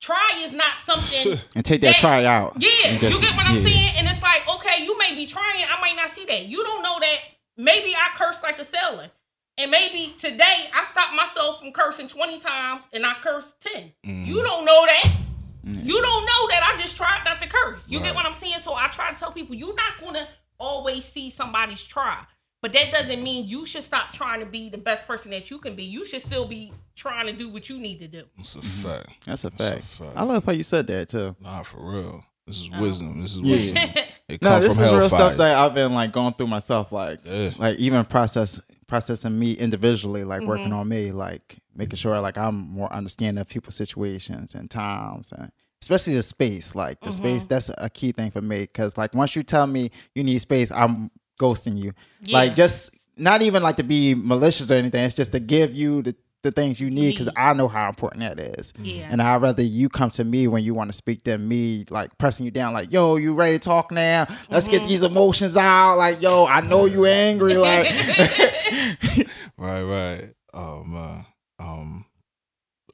Try 0.00 0.40
is 0.40 0.52
not 0.54 0.76
something. 0.78 1.38
And 1.54 1.64
take 1.64 1.82
that 1.82 1.88
That- 1.88 1.96
try 1.96 2.24
out. 2.24 2.54
Yeah, 2.58 2.96
just- 2.96 3.14
you 3.14 3.20
get 3.20 3.36
what 3.36 3.46
I'm 3.46 3.56
yeah. 3.62 3.70
saying? 3.70 3.92
And 3.98 4.08
it's 4.08 4.22
like, 4.22 4.48
okay, 4.48 4.82
you 4.84 4.96
may 4.98 5.14
be 5.14 5.26
trying, 5.26 5.64
I 5.64 5.80
might 5.80 5.96
not 5.96 6.10
see 6.10 6.24
that. 6.24 6.46
You 6.46 6.62
don't 6.64 6.82
know 6.82 6.98
that 7.00 7.18
maybe 7.56 7.94
I 7.94 8.16
curse 8.16 8.42
like 8.42 8.58
a 8.58 8.64
sailor. 8.64 9.10
And 9.58 9.70
maybe 9.70 10.14
today 10.18 10.70
I 10.74 10.84
stopped 10.84 11.14
myself 11.14 11.60
from 11.60 11.72
cursing 11.72 12.08
20 12.08 12.38
times 12.40 12.84
and 12.92 13.04
I 13.04 13.14
cursed 13.20 13.60
10. 13.60 13.92
Mm. 14.06 14.26
You 14.26 14.42
don't 14.42 14.64
know 14.64 14.86
that. 14.86 15.16
You 15.64 16.00
don't 16.02 16.26
know 16.26 16.48
that 16.48 16.72
I 16.74 16.80
just 16.80 16.96
tried 16.96 17.22
not 17.24 17.40
to 17.40 17.46
curse. 17.48 17.88
You 17.88 18.00
get 18.00 18.14
what 18.14 18.24
I'm 18.26 18.32
saying? 18.32 18.60
So 18.62 18.74
I 18.74 18.88
try 18.88 19.12
to 19.12 19.18
tell 19.18 19.28
tell 19.28 19.32
people 19.32 19.54
you're 19.54 19.74
not 19.74 20.00
gonna 20.00 20.28
always 20.58 21.04
see 21.04 21.30
somebody's 21.30 21.82
try. 21.82 22.18
But 22.62 22.72
that 22.74 22.92
doesn't 22.92 23.22
mean 23.22 23.46
you 23.48 23.66
should 23.66 23.82
stop 23.82 24.12
trying 24.12 24.38
to 24.40 24.46
be 24.46 24.68
the 24.68 24.78
best 24.78 25.06
person 25.06 25.32
that 25.32 25.50
you 25.50 25.58
can 25.58 25.74
be. 25.74 25.82
You 25.82 26.06
should 26.06 26.22
still 26.22 26.46
be 26.46 26.72
trying 26.94 27.26
to 27.26 27.32
do 27.32 27.48
what 27.48 27.68
you 27.68 27.76
need 27.78 27.98
to 27.98 28.06
do. 28.08 28.22
That's 28.36 28.54
a 28.54 28.62
fact. 28.62 29.08
That's 29.26 29.44
a 29.44 29.50
That's 29.50 29.64
a 29.70 29.72
fact. 29.74 29.84
fact. 29.84 30.12
I 30.16 30.22
love 30.22 30.44
how 30.44 30.52
you 30.52 30.62
said 30.62 30.86
that 30.86 31.08
too. 31.08 31.34
Nah, 31.40 31.64
for 31.64 31.78
real. 31.78 32.24
This 32.46 32.58
is 32.62 32.70
Oh. 32.72 32.80
wisdom. 32.80 33.20
This 33.20 33.32
is 33.34 33.40
Yeah. 33.40 33.50
wisdom. 33.52 34.04
It 34.28 34.40
No, 34.40 34.60
this 34.60 34.74
from 34.76 34.84
is 34.84 34.90
real 34.90 35.00
hellfire. 35.00 35.18
stuff 35.18 35.36
that 35.38 35.56
I've 35.58 35.74
been 35.74 35.92
like 35.92 36.12
going 36.12 36.32
through 36.34 36.46
myself, 36.46 36.90
like 36.92 37.18
Yeah. 37.24 37.50
like 37.58 37.78
even 37.78 38.04
process 38.04 38.60
processing 38.86 39.38
me 39.38 39.52
individually, 39.54 40.22
like 40.22 40.42
working 40.46 40.66
Mm-hmm. 40.66 40.74
on 40.74 40.88
me, 40.88 41.12
like 41.12 41.58
making 41.74 41.96
sure 41.96 42.18
like 42.20 42.38
I'm 42.38 42.54
more 42.54 42.92
understanding 42.92 43.40
of 43.40 43.48
people's 43.48 43.74
situations 43.74 44.54
and 44.54 44.70
times 44.70 45.32
and 45.36 45.50
especially 45.82 46.14
the 46.14 46.22
space. 46.22 46.74
Like 46.76 47.00
the 47.00 47.08
Mm-hmm. 47.08 47.16
space, 47.16 47.46
that's 47.46 47.70
a 47.76 47.90
key 47.90 48.12
thing 48.12 48.30
for 48.30 48.40
me 48.40 48.60
because 48.60 48.96
like 48.96 49.14
once 49.14 49.34
you 49.34 49.42
tell 49.42 49.66
me 49.66 49.90
you 50.14 50.22
need 50.22 50.38
space, 50.40 50.70
I'm 50.70 51.10
ghosting 51.42 51.76
you. 51.76 51.92
Yeah. 52.22 52.38
Like 52.38 52.54
just 52.54 52.90
not 53.16 53.42
even 53.42 53.62
like 53.62 53.76
to 53.76 53.82
be 53.84 54.14
malicious 54.14 54.70
or 54.70 54.74
anything. 54.74 55.04
It's 55.04 55.14
just 55.14 55.32
to 55.32 55.40
give 55.40 55.74
you 55.74 56.02
the, 56.02 56.14
the 56.42 56.50
things 56.50 56.80
you 56.80 56.90
need 56.90 57.10
because 57.12 57.28
I 57.36 57.52
know 57.52 57.68
how 57.68 57.88
important 57.88 58.20
that 58.20 58.40
is. 58.58 58.72
Yeah. 58.78 59.08
And 59.10 59.20
I'd 59.22 59.42
rather 59.42 59.62
you 59.62 59.88
come 59.88 60.10
to 60.12 60.24
me 60.24 60.48
when 60.48 60.62
you 60.64 60.74
want 60.74 60.88
to 60.90 60.92
speak 60.96 61.22
than 61.24 61.46
me 61.46 61.84
like 61.90 62.16
pressing 62.18 62.44
you 62.46 62.50
down, 62.50 62.72
like, 62.72 62.90
yo, 62.92 63.16
you 63.16 63.34
ready 63.34 63.58
to 63.58 63.58
talk 63.58 63.92
now? 63.92 64.26
Let's 64.50 64.66
Mm-hmm. 64.66 64.78
get 64.78 64.88
these 64.88 65.02
emotions 65.04 65.56
out. 65.56 65.96
Like, 65.98 66.20
yo, 66.22 66.46
I 66.46 66.60
know 66.62 66.86
you 66.86 67.04
angry. 67.06 67.54
Like 67.54 67.86
Right, 69.58 69.82
right. 69.82 70.30
Oh 70.54 70.82
man. 70.84 71.24
Um 71.58 72.06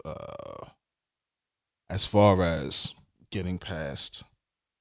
uh 0.04 0.66
as 1.90 2.04
far 2.04 2.42
as 2.42 2.92
getting 3.30 3.58
past 3.58 4.24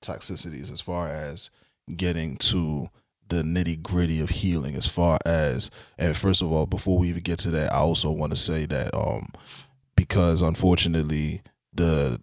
toxicities, 0.03 0.71
as 0.71 0.81
far 0.81 1.07
as 1.07 1.49
getting 1.95 2.35
to 2.37 2.89
the 3.29 3.43
nitty 3.43 3.81
gritty 3.81 4.19
of 4.21 4.29
healing, 4.29 4.75
as 4.75 4.85
far 4.85 5.17
as 5.25 5.69
and 5.97 6.15
first 6.15 6.41
of 6.41 6.51
all, 6.51 6.65
before 6.65 6.97
we 6.97 7.09
even 7.09 7.23
get 7.23 7.39
to 7.39 7.51
that, 7.51 7.71
I 7.73 7.77
also 7.77 8.11
want 8.11 8.31
to 8.31 8.37
say 8.37 8.65
that 8.67 8.93
um 8.93 9.29
because 9.95 10.41
unfortunately 10.41 11.41
the 11.73 12.21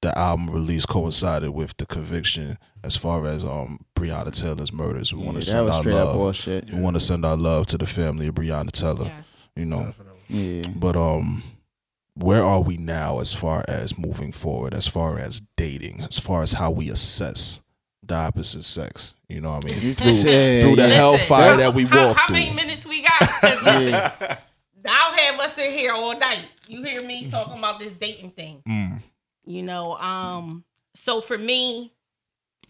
the 0.00 0.16
album 0.16 0.48
release 0.50 0.86
coincided 0.86 1.50
with 1.50 1.76
the 1.76 1.84
conviction 1.86 2.56
as 2.84 2.96
far 2.96 3.26
as 3.26 3.44
um 3.44 3.80
Breonna 3.96 4.30
Taylor's 4.32 4.72
murders. 4.72 5.12
We 5.12 5.24
want 5.24 5.36
to 5.38 5.42
send 5.42 5.68
our 5.68 5.82
love. 5.82 6.14
bullshit. 6.16 6.70
We 6.72 6.80
want 6.80 6.94
to 6.96 7.00
send 7.00 7.24
our 7.24 7.36
love 7.36 7.66
to 7.66 7.78
the 7.78 7.86
family 7.86 8.28
of 8.28 8.34
Breonna 8.36 8.70
Taylor. 8.70 9.06
yes. 9.06 9.48
You 9.56 9.64
know, 9.64 9.86
Definitely. 9.86 10.60
Yeah. 10.60 10.68
but 10.76 10.94
um, 10.96 11.42
where 12.14 12.44
are 12.44 12.60
we 12.60 12.76
now 12.76 13.18
as 13.18 13.32
far 13.32 13.64
as 13.66 13.98
moving 13.98 14.30
forward, 14.30 14.72
as 14.72 14.86
far 14.86 15.18
as 15.18 15.40
dating, 15.56 16.00
as 16.02 16.18
far 16.18 16.42
as 16.42 16.52
how 16.52 16.70
we 16.70 16.90
assess 16.90 17.60
the 18.04 18.14
opposite 18.14 18.64
sex? 18.64 19.14
You 19.28 19.40
know 19.42 19.50
what 19.52 19.64
I 19.64 19.68
mean? 19.68 19.74
You 19.82 19.92
through, 19.92 20.10
said- 20.12 20.62
through 20.62 20.76
the 20.76 20.82
Listen, 20.84 20.96
hellfire 20.96 21.56
that 21.56 21.74
we 21.74 21.84
how, 21.84 22.08
walk 22.08 22.16
how 22.16 22.26
through. 22.28 22.36
many 22.36 22.50
minutes 22.54 22.86
we 22.86 23.02
got? 23.02 23.20
listen, 23.42 23.94
I'll 24.88 25.12
have 25.12 25.40
us 25.40 25.58
in 25.58 25.72
here 25.72 25.92
all 25.92 26.18
night. 26.18 26.46
You 26.66 26.82
hear 26.82 27.02
me 27.02 27.28
talking 27.28 27.58
about 27.58 27.78
this 27.78 27.92
dating 27.92 28.30
thing. 28.30 28.62
Mm, 28.66 29.02
You 29.44 29.62
know, 29.62 29.96
um, 29.98 30.64
so 30.94 31.20
for 31.20 31.36
me, 31.36 31.92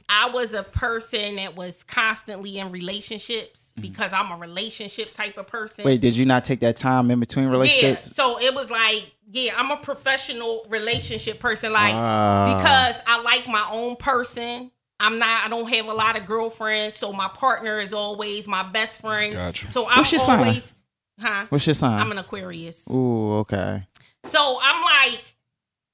I 0.09 0.31
was 0.31 0.53
a 0.55 0.62
person 0.62 1.37
that 1.37 1.55
was 1.55 1.85
constantly 1.85 2.59
in 2.59 2.73
relationships 2.73 3.73
because 3.79 4.12
I'm 4.12 4.33
a 4.33 4.37
relationship 4.38 5.12
type 5.12 5.37
of 5.38 5.47
person. 5.47 5.85
Wait, 5.85 6.01
did 6.01 6.16
you 6.16 6.25
not 6.25 6.44
take 6.44 6.61
that 6.61 6.77
time 6.79 7.11
in 7.11 7.21
between 7.21 7.44
yeah. 7.47 7.53
relationships? 7.53 8.16
So 8.16 8.40
it 8.40 8.55
was 8.55 8.71
like, 8.71 9.12
yeah, 9.31 9.53
I'm 9.57 9.71
a 9.71 9.77
professional 9.77 10.64
relationship 10.71 11.38
person. 11.40 11.73
Like 11.73 11.92
Ah. 11.94 12.57
because 12.59 13.03
I 13.07 13.21
like 13.23 13.47
my 13.47 13.68
own 13.71 13.97
person. 13.97 14.71
I'm 15.00 15.18
not. 15.18 15.44
I 15.46 15.48
don't 15.48 15.68
have 15.72 15.87
a 15.87 15.92
lot 15.94 16.18
of 16.18 16.26
girlfriends, 16.26 16.96
so 16.96 17.12
my 17.12 17.28
partner 17.28 17.78
is 17.78 17.92
always 17.92 18.48
my 18.48 18.62
best 18.64 19.00
friend. 19.00 19.32
Gotcha. 19.32 19.70
So 19.70 19.88
I'm 19.88 19.98
What's 19.98 20.12
your 20.12 20.18
sign? 20.20 20.38
always, 20.40 20.74
huh? 21.20 21.46
What's 21.48 21.66
your 21.66 21.74
sign? 21.74 22.00
I'm 22.00 22.11
an 22.12 22.18
Aquarius. 22.18 22.87
Ooh, 22.90 23.38
okay. 23.38 23.87
So 24.24 24.58
I'm 24.61 24.82
like, 24.82 25.22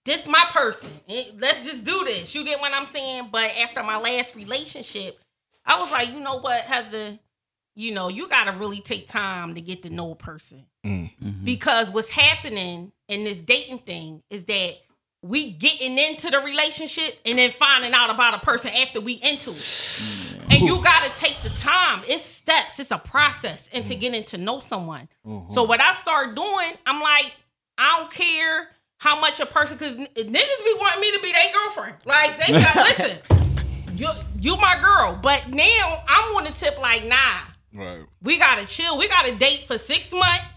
this 0.05 0.27
my 0.27 0.45
person. 0.53 0.91
Let's 1.39 1.65
just 1.65 1.85
do 1.85 2.05
this. 2.05 2.35
You 2.35 2.45
get 2.45 2.61
what 2.61 2.73
I'm 2.73 2.87
saying? 2.87 3.29
But 3.31 3.51
after 3.59 3.83
my 3.83 3.99
last 3.99 4.35
relationship, 4.37 5.19
I 5.67 5.79
was 5.79 5.91
like, 5.91 6.09
you 6.11 6.21
know 6.21 6.39
what, 6.39 6.63
Heather, 6.63 7.19
you 7.77 7.93
know, 7.93 8.09
you 8.09 8.29
gotta 8.29 8.53
really 8.53 8.81
take 8.81 9.07
time 9.07 9.55
to 9.55 9.61
get 9.61 9.83
to 9.83 9.91
know 9.91 10.13
a 10.13 10.17
person. 10.17 10.65
mm, 10.85 11.11
Because 11.45 11.91
what's 11.91 12.11
happening 12.11 12.93
in 13.09 13.25
this 13.25 13.41
dating 13.41 13.81
thing 13.81 14.23
is 14.31 14.45
that 14.47 14.77
we 15.25 15.53
getting 15.53 15.99
into 15.99 16.29
the 16.29 16.39
relationship 16.39 17.19
and 17.25 17.39
then 17.39 17.51
finding 17.51 17.95
out 17.95 18.11
about 18.11 18.35
a 18.35 18.41
person 18.41 18.71
after 18.83 19.01
we 19.01 19.15
into 19.15 19.51
it. 19.51 19.57
Mm. 19.57 20.41
And 20.51 20.69
you 20.69 20.83
gotta 20.83 21.11
take 21.19 21.41
the 21.43 21.49
time. 21.49 22.03
It's 22.07 22.23
steps, 22.23 22.79
it's 22.79 22.91
a 22.91 22.99
process 22.99 23.69
into 23.69 23.95
mm. 23.95 24.01
getting 24.01 24.25
to 24.25 24.39
know 24.39 24.61
someone. 24.61 25.09
Mm-hmm. 25.27 25.51
So 25.51 25.63
what 25.63 25.81
I 25.81 25.95
start 25.95 26.37
doing, 26.37 26.73
I'm 26.85 27.01
like, 27.01 27.33
I 27.79 27.97
don't 27.99 28.13
care 28.13 28.69
how 28.99 29.19
much 29.19 29.41
a 29.41 29.47
person, 29.47 29.79
cause 29.79 29.97
niggas 29.97 30.15
be 30.15 30.75
wanting 30.79 31.01
me 31.01 31.13
to 31.13 31.23
be 31.23 31.33
their 31.33 31.53
girlfriend. 31.55 31.95
Like 32.05 32.37
they 32.47 32.53
like, 32.53 32.75
listen, 32.99 33.19
you 33.97 34.09
you 34.39 34.57
my 34.59 34.79
girl. 34.79 35.19
But 35.23 35.49
now 35.49 36.03
I'm 36.07 36.37
on 36.37 36.45
the 36.45 36.53
tip 36.53 36.79
like, 36.79 37.07
nah, 37.07 37.17
right. 37.73 38.05
we 38.21 38.39
gotta 38.39 38.67
chill. 38.67 38.99
We 38.99 39.09
gotta 39.09 39.35
date 39.37 39.65
for 39.69 39.79
six 39.79 40.13
months. 40.13 40.54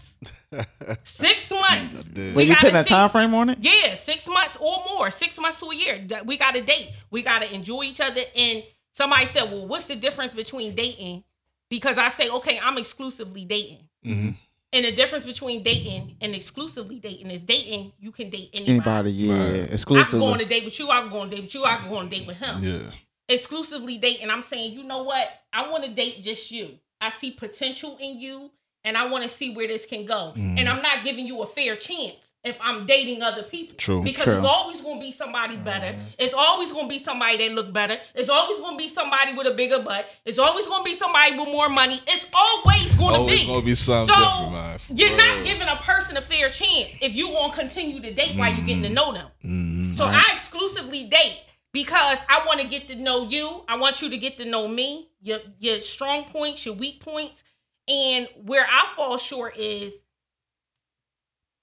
Six 1.04 1.50
months. 1.70 2.04
Did. 2.04 2.34
We 2.34 2.44
you 2.44 2.48
gotta 2.50 2.60
putting 2.60 2.76
a 2.76 2.82
see- 2.84 2.88
time 2.90 3.10
frame 3.10 3.34
on 3.34 3.50
it? 3.50 3.58
Yeah, 3.60 3.96
six 3.96 4.26
months 4.28 4.56
or 4.56 4.82
more, 4.90 5.10
six 5.10 5.38
months 5.38 5.60
to 5.60 5.66
a 5.66 5.74
year. 5.76 6.06
We 6.24 6.36
got 6.36 6.54
to 6.54 6.60
date. 6.62 6.90
We 7.10 7.22
got 7.22 7.42
to 7.42 7.52
enjoy 7.54 7.84
each 7.84 8.00
other. 8.00 8.22
And 8.36 8.62
somebody 8.92 9.26
said, 9.26 9.44
"Well, 9.50 9.66
what's 9.66 9.86
the 9.86 9.96
difference 9.96 10.34
between 10.34 10.74
dating?" 10.74 11.24
Because 11.68 11.98
I 11.98 12.08
say, 12.10 12.28
"Okay, 12.30 12.58
I'm 12.62 12.78
exclusively 12.78 13.44
dating." 13.44 13.88
Mhm. 14.04 14.36
And 14.70 14.84
the 14.84 14.92
difference 14.92 15.24
between 15.24 15.62
dating 15.62 16.16
and 16.20 16.34
exclusively 16.34 16.98
dating 16.98 17.30
is 17.30 17.42
dating. 17.42 17.92
You 17.98 18.12
can 18.12 18.28
date 18.28 18.50
anybody. 18.52 18.72
Anybody, 18.72 19.12
yeah. 19.12 19.60
Right. 19.62 19.72
I 19.98 20.02
can 20.04 20.18
go 20.18 20.26
on 20.26 20.40
a 20.40 20.44
date 20.44 20.64
with 20.66 20.78
you. 20.78 20.90
I 20.90 21.00
can 21.00 21.10
go 21.10 21.20
on 21.20 21.28
a 21.28 21.30
date 21.30 21.42
with 21.44 21.54
you. 21.54 21.64
I 21.64 21.76
can 21.78 21.88
go 21.88 21.96
on 21.96 22.06
a 22.06 22.10
date 22.10 22.26
with 22.26 22.36
him. 22.36 22.62
Yeah. 22.62 22.90
Exclusively 23.30 23.96
dating. 23.96 24.28
I'm 24.30 24.42
saying, 24.42 24.72
you 24.74 24.84
know 24.84 25.04
what? 25.04 25.26
I 25.54 25.70
want 25.70 25.84
to 25.84 25.90
date 25.90 26.22
just 26.22 26.50
you. 26.50 26.78
I 27.00 27.08
see 27.10 27.30
potential 27.30 27.96
in 27.98 28.18
you, 28.20 28.50
and 28.88 28.96
I 28.96 29.08
want 29.08 29.22
to 29.24 29.28
see 29.28 29.54
where 29.54 29.68
this 29.68 29.84
can 29.86 30.04
go. 30.06 30.32
Mm. 30.36 30.58
And 30.58 30.68
I'm 30.68 30.82
not 30.82 31.04
giving 31.04 31.26
you 31.26 31.42
a 31.42 31.46
fair 31.46 31.76
chance 31.76 32.24
if 32.44 32.58
I'm 32.62 32.86
dating 32.86 33.20
other 33.22 33.42
people. 33.42 33.76
True. 33.76 34.02
Because 34.02 34.24
True. 34.24 34.34
it's 34.38 34.44
always 34.46 34.80
going 34.80 34.98
to 35.00 35.04
be 35.06 35.12
somebody 35.12 35.56
better. 35.56 35.94
It's 36.18 36.32
always 36.32 36.72
going 36.72 36.86
to 36.86 36.88
be 36.88 36.98
somebody 36.98 37.36
that 37.38 37.52
look 37.54 37.72
better. 37.72 37.98
It's 38.14 38.28
always 38.30 38.58
going 38.58 38.78
to 38.78 38.82
be 38.82 38.88
somebody 38.88 39.34
with 39.34 39.46
a 39.46 39.50
bigger 39.54 39.80
butt. 39.82 40.08
It's 40.24 40.38
always 40.38 40.66
going 40.66 40.82
to 40.84 40.90
be 40.90 40.94
somebody 40.94 41.38
with 41.38 41.48
more 41.48 41.68
money. 41.68 42.00
It's 42.06 42.26
always 42.32 42.86
going 42.94 43.14
to 43.14 43.20
Always 43.20 43.40
be. 43.42 43.46
gonna 43.46 43.62
be 43.62 43.74
something 43.74 44.14
so 44.14 44.20
different, 44.22 44.52
man. 44.52 44.78
For 44.78 44.92
you're 44.94 45.16
not 45.16 45.44
giving 45.44 45.68
a 45.68 45.76
person 45.76 46.16
a 46.16 46.22
fair 46.22 46.48
chance 46.48 46.96
if 47.02 47.14
you 47.14 47.28
want 47.28 47.52
to 47.54 47.58
continue 47.60 48.00
to 48.00 48.12
date 48.14 48.36
while 48.36 48.52
you're 48.54 48.64
getting 48.66 48.82
to 48.84 48.88
know 48.88 49.12
them. 49.12 49.26
Mhm. 49.44 49.96
So 49.96 50.04
I 50.04 50.22
exclusively 50.32 51.04
date 51.04 51.38
because 51.72 52.18
I 52.28 52.44
want 52.46 52.60
to 52.60 52.66
get 52.68 52.86
to 52.88 52.94
know 52.94 53.28
you. 53.28 53.64
I 53.68 53.76
want 53.76 54.00
you 54.00 54.08
to 54.10 54.16
get 54.16 54.38
to 54.38 54.44
know 54.44 54.68
me, 54.68 55.08
your 55.20 55.40
your 55.58 55.80
strong 55.80 56.24
points, 56.24 56.64
your 56.64 56.74
weak 56.76 57.02
points, 57.04 57.42
and 57.88 58.28
where 58.44 58.66
I 58.68 58.86
fall 58.94 59.18
short 59.18 59.56
is 59.56 59.94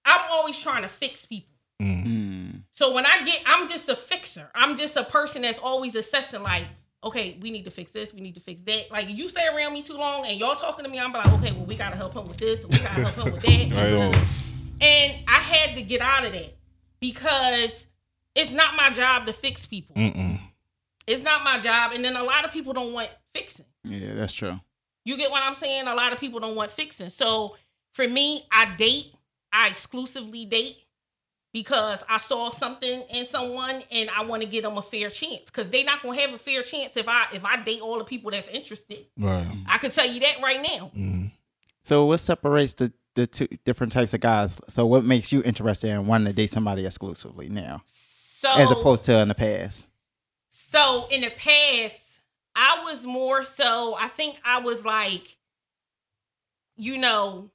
I'm 0.03 0.21
always 0.31 0.59
trying 0.59 0.83
to 0.83 0.89
fix 0.89 1.25
people. 1.25 1.55
Mm. 1.81 2.05
Mm. 2.05 2.61
So 2.73 2.93
when 2.93 3.05
I 3.05 3.23
get, 3.23 3.41
I'm 3.45 3.67
just 3.67 3.89
a 3.89 3.95
fixer. 3.95 4.49
I'm 4.55 4.77
just 4.77 4.95
a 4.95 5.03
person 5.03 5.41
that's 5.41 5.59
always 5.59 5.95
assessing, 5.95 6.43
like, 6.43 6.65
okay, 7.03 7.37
we 7.41 7.51
need 7.51 7.65
to 7.65 7.71
fix 7.71 7.91
this, 7.91 8.13
we 8.13 8.21
need 8.21 8.35
to 8.35 8.41
fix 8.41 8.63
that. 8.63 8.91
Like, 8.91 9.09
you 9.09 9.29
stay 9.29 9.47
around 9.47 9.73
me 9.73 9.81
too 9.81 9.93
long 9.93 10.25
and 10.25 10.39
y'all 10.39 10.55
talking 10.55 10.83
to 10.85 10.91
me, 10.91 10.99
I'm 10.99 11.11
like, 11.11 11.27
okay, 11.33 11.51
well, 11.51 11.65
we 11.65 11.75
gotta 11.75 11.95
help 11.95 12.15
him 12.15 12.25
with 12.25 12.37
this, 12.37 12.65
we 12.65 12.77
gotta 12.79 13.07
help 13.07 13.27
him 13.27 13.33
with 13.33 13.41
that. 13.43 13.71
Right. 13.75 14.27
And 14.81 15.23
I 15.27 15.39
had 15.39 15.75
to 15.75 15.81
get 15.81 16.01
out 16.01 16.25
of 16.25 16.33
that 16.33 16.57
because 16.99 17.87
it's 18.35 18.51
not 18.51 18.75
my 18.75 18.89
job 18.89 19.25
to 19.27 19.33
fix 19.33 19.65
people. 19.65 19.95
Mm-mm. 19.95 20.39
It's 21.07 21.23
not 21.23 21.43
my 21.43 21.59
job. 21.59 21.93
And 21.93 22.03
then 22.03 22.15
a 22.15 22.23
lot 22.23 22.43
of 22.43 22.51
people 22.51 22.73
don't 22.73 22.91
want 22.91 23.09
fixing. 23.33 23.65
Yeah, 23.85 24.13
that's 24.13 24.33
true. 24.33 24.59
You 25.05 25.17
get 25.17 25.31
what 25.31 25.43
I'm 25.43 25.55
saying? 25.55 25.87
A 25.87 25.95
lot 25.95 26.11
of 26.11 26.19
people 26.19 26.39
don't 26.39 26.55
want 26.55 26.71
fixing. 26.71 27.09
So 27.09 27.55
for 27.93 28.07
me, 28.07 28.45
I 28.51 28.75
date. 28.75 29.13
I 29.53 29.69
exclusively 29.69 30.43
date 30.45 30.77
because 31.53 32.03
I 32.09 32.17
saw 32.17 32.51
something 32.51 33.03
in 33.13 33.25
someone 33.25 33.81
and 33.89 34.09
I 34.09 34.25
want 34.25 34.41
to 34.41 34.47
give 34.47 34.63
them 34.63 34.77
a 34.77 34.81
fair 34.81 35.09
chance. 35.09 35.45
Because 35.45 35.69
they're 35.69 35.85
not 35.85 36.03
gonna 36.03 36.19
have 36.19 36.33
a 36.33 36.37
fair 36.37 36.63
chance 36.63 36.97
if 36.97 37.07
I 37.07 37.27
if 37.33 37.45
I 37.45 37.63
date 37.63 37.79
all 37.81 37.97
the 37.97 38.03
people 38.03 38.31
that's 38.31 38.49
interested. 38.49 39.05
Right. 39.17 39.47
I 39.65 39.77
can 39.77 39.91
tell 39.91 40.05
you 40.05 40.19
that 40.19 40.41
right 40.43 40.61
now. 40.61 40.91
Mm. 40.93 41.31
So 41.83 42.05
what 42.05 42.17
separates 42.17 42.73
the 42.73 42.91
the 43.13 43.27
two 43.27 43.47
different 43.63 43.93
types 43.93 44.13
of 44.13 44.19
guys? 44.19 44.59
So 44.67 44.85
what 44.85 45.05
makes 45.05 45.31
you 45.31 45.41
interested 45.43 45.91
in 45.91 46.07
wanting 46.07 46.27
to 46.27 46.33
date 46.33 46.49
somebody 46.49 46.85
exclusively 46.85 47.47
now, 47.47 47.83
So 47.85 48.51
as 48.51 48.71
opposed 48.71 49.05
to 49.05 49.19
in 49.19 49.29
the 49.29 49.35
past? 49.35 49.87
So 50.49 51.07
in 51.09 51.21
the 51.21 51.29
past, 51.29 52.04
I 52.55 52.81
was 52.83 53.05
more 53.05 53.43
so, 53.43 53.95
I 53.99 54.07
think 54.07 54.39
I 54.45 54.59
was 54.59 54.85
like, 54.85 55.37
you 56.77 56.97
know, 56.97 57.49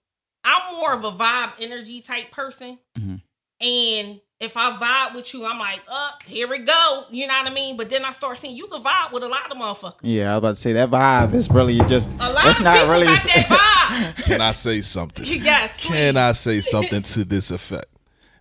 I'm 0.44 0.76
more 0.76 0.92
of 0.92 1.04
a 1.04 1.12
vibe 1.12 1.52
energy 1.60 2.00
type 2.00 2.30
person. 2.30 2.78
Mhm. 2.98 3.20
And 3.60 4.20
if 4.40 4.56
I 4.56 4.70
vibe 4.78 5.14
with 5.14 5.34
you, 5.34 5.44
I'm 5.44 5.58
like, 5.58 5.80
up, 5.90 6.22
here 6.22 6.48
we 6.48 6.60
go. 6.60 7.04
You 7.10 7.26
know 7.26 7.34
what 7.34 7.46
I 7.50 7.54
mean? 7.54 7.76
But 7.76 7.90
then 7.90 8.06
I 8.06 8.12
start 8.12 8.38
seeing 8.38 8.56
you 8.56 8.66
can 8.68 8.82
vibe 8.82 9.12
with 9.12 9.22
a 9.22 9.28
lot 9.28 9.50
of 9.52 9.58
motherfuckers. 9.58 9.98
Yeah, 10.02 10.30
I 10.30 10.32
was 10.34 10.38
about 10.38 10.48
to 10.50 10.56
say 10.56 10.72
that 10.72 10.90
vibe 10.90 11.34
is 11.34 11.50
really 11.50 11.78
just. 11.86 12.14
A 12.18 12.32
lot 12.32 12.46
It's 12.46 12.56
of 12.58 12.64
not 12.64 12.76
people 12.78 12.90
really. 12.90 13.06
got 13.06 13.22
that 13.22 14.14
vibe. 14.16 14.24
Can 14.24 14.40
I 14.40 14.52
say 14.52 14.80
something? 14.80 15.24
yes, 15.42 15.78
please. 15.78 15.88
Can 15.94 16.16
I 16.16 16.32
say 16.32 16.62
something 16.62 17.02
to 17.02 17.24
this 17.24 17.50
effect? 17.50 17.89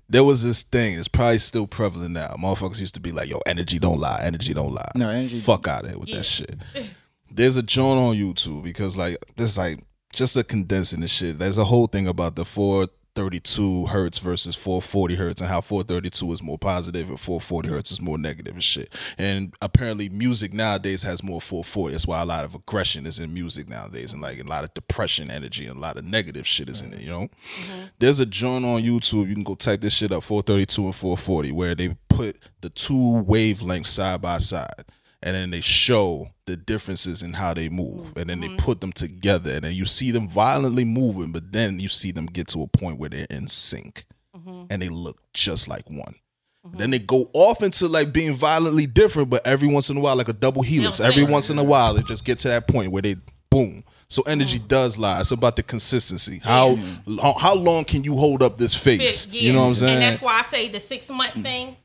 There 0.10 0.24
was 0.24 0.44
this 0.44 0.64
thing. 0.64 0.98
It's 0.98 1.08
probably 1.08 1.38
still 1.38 1.68
prevalent 1.68 2.12
now. 2.12 2.36
Motherfuckers 2.40 2.80
used 2.80 2.96
to 2.96 3.00
be 3.00 3.12
like, 3.12 3.30
"Yo, 3.30 3.40
energy 3.46 3.78
don't 3.80 4.00
lie. 4.00 4.20
Energy 4.24 4.54
don't 4.54 4.74
lie." 4.74 4.90
No, 4.96 5.10
energy- 5.10 5.40
Fuck 5.40 5.68
out 5.68 5.84
of 5.84 5.90
here 5.92 6.00
with 6.00 6.12
that 6.12 6.26
shit. 6.26 6.56
There's 7.32 7.56
a 7.58 7.62
joint 7.64 8.00
on 8.00 8.16
YouTube 8.16 8.64
because 8.64 8.98
like 8.98 9.18
this, 9.38 9.58
like 9.58 9.80
just 10.12 10.36
a 10.36 10.44
condensing 10.44 11.02
the 11.02 11.08
shit. 11.08 11.38
There's 11.38 11.60
a 11.60 11.66
whole 11.66 11.86
thing 11.88 12.08
about 12.08 12.36
the 12.36 12.44
432 13.20 13.88
hertz 13.88 14.18
versus 14.18 14.56
440 14.56 15.16
hertz 15.16 15.42
and 15.42 15.50
how 15.50 15.60
432 15.60 16.32
is 16.32 16.42
more 16.42 16.58
positive 16.58 17.10
and 17.10 17.20
440 17.20 17.68
hertz 17.68 17.92
is 17.92 18.00
more 18.00 18.18
negative 18.18 18.54
and 18.54 18.64
shit. 18.64 18.96
And 19.18 19.54
apparently, 19.62 20.08
music 20.08 20.54
nowadays 20.54 21.04
has 21.04 21.22
more 21.22 21.42
440. 21.42 21.92
That's 21.92 22.08
why 22.08 22.22
a 22.22 22.26
lot 22.26 22.46
of 22.46 22.56
aggression 22.56 23.06
is 23.06 23.20
in 23.20 23.34
music 23.34 23.68
nowadays, 23.68 24.14
and 24.14 24.22
like 24.22 24.40
a 24.40 24.44
lot 24.44 24.64
of 24.64 24.74
depression 24.74 25.30
energy 25.30 25.66
and 25.68 25.78
a 25.78 25.82
lot 25.82 25.98
of 25.98 26.06
negative 26.06 26.48
shit 26.48 26.70
is 26.70 26.80
in 26.80 26.94
it. 26.94 27.02
You 27.02 27.10
know, 27.10 27.28
mm-hmm. 27.28 27.86
there's 28.00 28.22
a 28.22 28.26
joint 28.26 28.64
on 28.64 28.84
YouTube. 28.84 29.28
You 29.28 29.36
can 29.36 29.44
go 29.44 29.56
type 29.56 29.82
this 29.82 29.94
shit 29.94 30.14
up 30.14 30.24
432 30.24 30.86
and 30.86 30.96
440 30.96 31.52
where 31.52 31.76
they 31.76 31.98
put 32.08 32.38
the 32.62 32.70
two 32.70 33.26
wavelengths 33.28 33.88
side 33.88 34.22
by 34.22 34.38
side. 34.38 34.86
And 35.22 35.36
then 35.36 35.50
they 35.50 35.60
show 35.60 36.30
the 36.46 36.56
differences 36.56 37.22
in 37.22 37.34
how 37.34 37.54
they 37.54 37.68
move, 37.68 38.14
and 38.16 38.30
then 38.30 38.40
they 38.40 38.48
mm-hmm. 38.48 38.58
put 38.58 38.80
them 38.80 38.94
together, 38.94 39.52
and 39.52 39.64
then 39.64 39.74
you 39.74 39.86
see 39.86 40.12
them 40.12 40.30
violently 40.30 40.86
moving, 40.86 41.34
but 41.34 41.52
then 41.52 41.80
you 41.80 41.90
see 41.90 42.12
them 42.12 42.26
get 42.26 42.48
to 42.50 42.64
a 42.64 42.68
point 42.68 43.00
where 43.00 43.10
they're 43.10 43.28
in 43.30 43.48
sync, 43.48 44.06
mm-hmm. 44.36 44.64
and 44.70 44.82
they 44.82 44.88
look 44.88 45.20
just 45.34 45.68
like 45.68 45.90
one. 45.90 46.16
Mm-hmm. 46.66 46.78
Then 46.78 46.92
they 46.92 47.00
go 47.00 47.30
off 47.34 47.62
into 47.64 47.88
like 47.88 48.14
being 48.14 48.34
violently 48.34 48.86
different, 48.86 49.30
but 49.30 49.46
every 49.46 49.68
once 49.68 49.90
in 49.90 49.98
a 49.98 50.00
while, 50.00 50.16
like 50.16 50.30
a 50.30 50.34
double 50.34 50.62
helix. 50.62 50.98
They'll 50.98 51.08
Every 51.08 51.24
once 51.24 51.50
in 51.50 51.58
a 51.58 51.64
while, 51.64 51.98
it 51.98 52.06
just 52.06 52.26
get 52.26 52.40
to 52.40 52.48
that 52.50 52.68
point 52.68 52.92
where 52.92 53.02
they 53.02 53.18
boom. 53.50 53.84
So 54.08 54.24
energy 54.24 54.58
does 54.60 54.98
lie. 54.98 55.20
It's 55.20 55.32
about 55.32 55.56
the 55.56 55.64
consistency. 55.64 56.42
How 56.44 56.80
lo- 57.06 57.36
how 57.40 57.56
long 57.56 57.86
can 57.86 58.04
you 58.04 58.16
hold 58.16 58.42
up 58.42 58.58
this 58.58 58.74
face? 58.74 59.26
Fit, 59.26 59.42
You 59.42 59.54
know 59.54 59.62
what 59.62 59.68
I'm 59.68 59.76
saying? 59.76 59.94
And 59.96 60.04
that's 60.04 60.22
why 60.22 60.40
I 60.40 60.42
say 60.44 60.68
the 60.70 60.80
six 60.80 61.10
month 61.10 61.36
mm. 61.36 61.44
thing. 61.44 61.78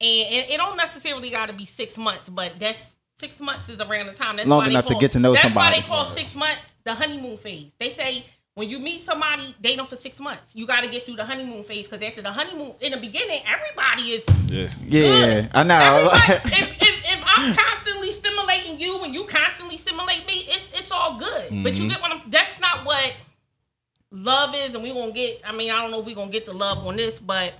And 0.00 0.32
it, 0.32 0.50
it 0.50 0.56
don't 0.58 0.76
necessarily 0.76 1.30
got 1.30 1.46
to 1.46 1.54
be 1.54 1.64
six 1.64 1.96
months, 1.96 2.28
but 2.28 2.52
that's 2.58 2.96
six 3.18 3.40
months 3.40 3.68
is 3.68 3.80
around 3.80 4.06
the 4.06 4.12
time. 4.12 4.36
That's 4.36 4.48
Long 4.48 4.58
why 4.58 4.64
they 4.66 4.70
enough 4.70 4.86
to 4.86 4.94
get 4.96 5.12
to 5.12 5.18
know 5.18 5.32
that's 5.32 5.42
somebody. 5.42 5.76
why 5.76 5.80
they 5.80 5.86
call 5.86 6.14
six 6.14 6.34
months 6.34 6.74
the 6.84 6.94
honeymoon 6.94 7.38
phase. 7.38 7.72
They 7.78 7.90
say 7.90 8.26
when 8.54 8.70
you 8.70 8.78
meet 8.78 9.02
somebody, 9.02 9.54
date 9.60 9.76
them 9.76 9.86
for 9.86 9.96
six 9.96 10.18
months. 10.18 10.56
You 10.56 10.66
got 10.66 10.82
to 10.82 10.88
get 10.88 11.04
through 11.04 11.16
the 11.16 11.24
honeymoon 11.24 11.62
phase 11.64 11.86
because 11.86 12.02
after 12.02 12.22
the 12.22 12.32
honeymoon, 12.32 12.72
in 12.80 12.92
the 12.92 12.98
beginning, 12.98 13.40
everybody 13.46 14.02
is 14.12 14.24
yeah. 14.48 14.68
Yeah, 14.86 15.48
I 15.52 15.62
know. 15.62 16.08
If, 16.46 16.82
if, 16.82 17.04
if 17.04 17.24
I'm 17.26 17.54
constantly 17.54 18.12
stimulating 18.12 18.80
you 18.80 19.02
and 19.02 19.12
you 19.12 19.24
constantly 19.24 19.76
stimulate 19.76 20.26
me, 20.26 20.46
it's 20.48 20.78
it's 20.78 20.90
all 20.90 21.18
good. 21.18 21.62
But 21.62 21.74
you 21.74 21.80
mm-hmm. 21.82 21.88
get 21.88 22.00
what 22.00 22.12
I'm. 22.12 22.22
That's 22.30 22.58
not 22.60 22.86
what 22.86 23.14
love 24.10 24.54
is, 24.54 24.74
and 24.74 24.82
we 24.82 24.92
gonna 24.92 25.12
get. 25.12 25.42
I 25.44 25.52
mean, 25.52 25.70
I 25.70 25.82
don't 25.82 25.90
know 25.90 26.00
if 26.00 26.06
we 26.06 26.14
gonna 26.14 26.30
get 26.30 26.46
the 26.46 26.54
love 26.54 26.86
on 26.86 26.96
this, 26.96 27.20
but 27.20 27.54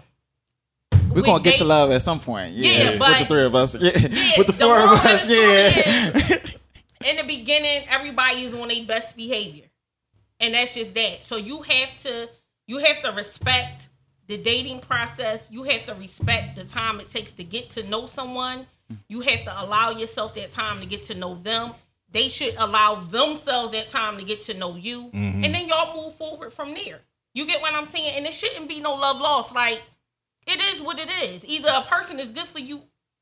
We're 1.16 1.22
gonna 1.22 1.42
get 1.42 1.56
to 1.58 1.64
love 1.64 1.90
at 1.90 2.02
some 2.02 2.20
point. 2.20 2.52
Yeah, 2.52 2.70
Yeah, 2.70 2.98
with 2.98 3.18
the 3.18 3.24
three 3.24 3.44
of 3.44 3.54
us. 3.54 3.74
Yeah, 3.74 3.90
Yeah, 3.96 4.32
with 4.38 4.46
the 4.46 4.52
the 4.52 4.64
four 4.64 4.78
of 4.78 4.90
of 4.90 5.04
us. 5.04 5.26
the 5.26 6.52
Yeah. 7.02 7.10
in 7.10 7.16
the 7.16 7.24
beginning, 7.24 7.86
everybody 7.88 8.42
is 8.42 8.54
on 8.54 8.68
their 8.68 8.84
best 8.84 9.16
behavior, 9.16 9.64
and 10.40 10.54
that's 10.54 10.74
just 10.74 10.94
that. 10.94 11.24
So 11.24 11.36
you 11.36 11.62
have 11.62 12.02
to 12.02 12.28
you 12.66 12.78
have 12.78 13.02
to 13.02 13.12
respect 13.12 13.88
the 14.26 14.36
dating 14.36 14.80
process. 14.80 15.48
You 15.50 15.62
have 15.62 15.86
to 15.86 15.94
respect 15.94 16.56
the 16.56 16.64
time 16.64 17.00
it 17.00 17.08
takes 17.08 17.32
to 17.34 17.44
get 17.44 17.70
to 17.70 17.88
know 17.88 18.06
someone. 18.06 18.66
You 19.08 19.20
have 19.20 19.44
to 19.44 19.62
allow 19.62 19.90
yourself 19.90 20.34
that 20.34 20.50
time 20.50 20.80
to 20.80 20.86
get 20.86 21.04
to 21.04 21.14
know 21.14 21.40
them. 21.42 21.72
They 22.10 22.28
should 22.28 22.54
allow 22.58 22.96
themselves 22.96 23.72
that 23.72 23.88
time 23.88 24.16
to 24.18 24.24
get 24.24 24.42
to 24.42 24.54
know 24.54 24.76
you, 24.76 25.08
mm-hmm. 25.08 25.44
and 25.44 25.54
then 25.54 25.66
y'all 25.68 26.02
move 26.02 26.14
forward 26.14 26.52
from 26.52 26.74
there. 26.74 27.00
You 27.34 27.46
get 27.46 27.60
what 27.60 27.74
I'm 27.74 27.84
saying? 27.84 28.16
And 28.16 28.26
it 28.26 28.32
shouldn't 28.32 28.68
be 28.68 28.80
no 28.80 28.94
love 28.94 29.20
lost. 29.20 29.54
Like 29.54 29.82
it 30.46 30.60
is 30.74 30.82
what 30.82 30.98
it 30.98 31.10
is. 31.10 31.44
Either 31.46 31.68
a 31.74 31.82
person 31.82 32.18
is 32.20 32.30
good 32.32 32.46
for 32.46 32.58
you 32.60 32.78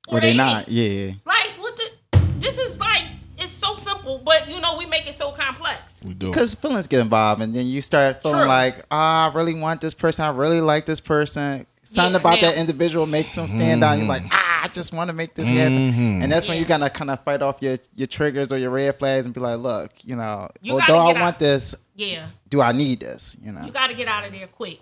or, 0.08 0.18
or 0.18 0.20
they 0.20 0.28
ain't. 0.28 0.36
not. 0.36 0.68
Yeah. 0.68 1.12
Like 1.24 1.52
what 1.58 1.76
the 1.76 2.18
this 2.38 2.58
is 2.58 2.78
like 2.78 3.04
it's 3.38 3.50
so 3.52 3.74
simple, 3.76 4.18
but 4.24 4.48
you 4.48 4.60
know 4.60 4.76
we 4.76 4.86
make 4.86 5.08
it 5.08 5.14
so 5.14 5.32
complex. 5.32 6.00
We 6.04 6.14
do. 6.14 6.28
Because 6.30 6.54
feelings 6.54 6.86
get 6.86 7.00
involved, 7.00 7.42
and 7.42 7.52
then 7.54 7.66
you 7.66 7.80
start 7.80 8.22
feeling 8.22 8.38
True. 8.40 8.46
like, 8.48 8.84
ah, 8.90 9.30
I 9.30 9.34
really 9.34 9.54
want 9.54 9.80
this 9.80 9.94
person. 9.94 10.24
I 10.24 10.30
really 10.30 10.60
like 10.60 10.86
this 10.86 11.00
person. 11.00 11.66
Something 11.82 12.12
Yeah, 12.12 12.18
about 12.20 12.40
now- 12.40 12.50
that 12.50 12.56
individual 12.58 13.06
makes 13.06 13.34
them 13.36 13.46
stand 13.48 13.82
out. 13.84 13.98
You're 13.98 14.06
like, 14.06 14.22
ah, 14.30 14.62
I 14.64 14.68
just 14.68 14.92
want 14.94 15.08
to 15.10 15.14
make 15.14 15.34
this 15.34 15.48
happen. 15.48 16.22
And 16.22 16.30
that's 16.32 16.48
when 16.48 16.56
Yeah. 16.56 16.62
you 16.62 16.66
gotta 16.68 16.88
kind 16.90 17.10
of 17.10 17.22
fight 17.24 17.42
off 17.42 17.56
your 17.60 17.78
your 17.94 18.06
triggers 18.06 18.52
or 18.52 18.56
your 18.58 18.70
red 18.70 18.98
flags 18.98 19.26
and 19.26 19.34
be 19.34 19.40
like, 19.40 19.58
look, 19.58 19.90
you 20.04 20.16
know, 20.16 20.48
You 20.62 20.74
although 20.80 20.98
I 20.98 21.04
want 21.06 21.18
out. 21.18 21.38
this, 21.38 21.74
Yeah, 21.96 22.26
do 22.48 22.60
I 22.62 22.72
need 22.72 23.00
this? 23.00 23.36
You 23.42 23.52
know. 23.52 23.64
you 23.66 23.72
got 23.72 23.88
to 23.88 23.94
get 23.94 24.06
out 24.08 24.24
of 24.24 24.32
there 24.32 24.46
quick. 24.46 24.80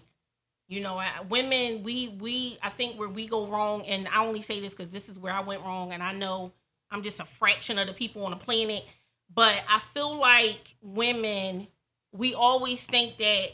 You 0.73 0.81
know, 0.81 0.97
I- 0.97 1.21
women, 1.29 1.83
we 1.83 2.09
we 2.09 2.57
I 2.63 2.71
think 2.71 2.99
where 2.99 3.09
we 3.09 3.27
go 3.27 3.47
wrong, 3.47 3.85
and 3.85 4.09
I 4.09 4.25
only 4.25 4.41
say 4.41 4.59
this 4.59 4.73
because 4.73 4.91
this 4.91 5.11
is 5.11 5.19
where 5.19 5.33
I 5.33 5.41
went 5.41 5.61
wrong, 5.63 5.93
and 5.93 6.03
I 6.03 6.13
know 6.13 6.53
I'm 6.91 7.03
just 7.03 7.21
a 7.21 7.27
fraction 7.27 7.79
of 7.79 7.87
the 7.87 7.93
people 7.93 8.25
on 8.25 8.31
the 8.31 8.39
planet, 8.39 8.87
but 9.35 9.63
I 9.69 9.81
feel 9.93 10.17
like 10.17 10.75
women, 10.81 11.69
we 12.13 12.33
always 12.33 12.87
think 12.87 13.19
that 13.19 13.49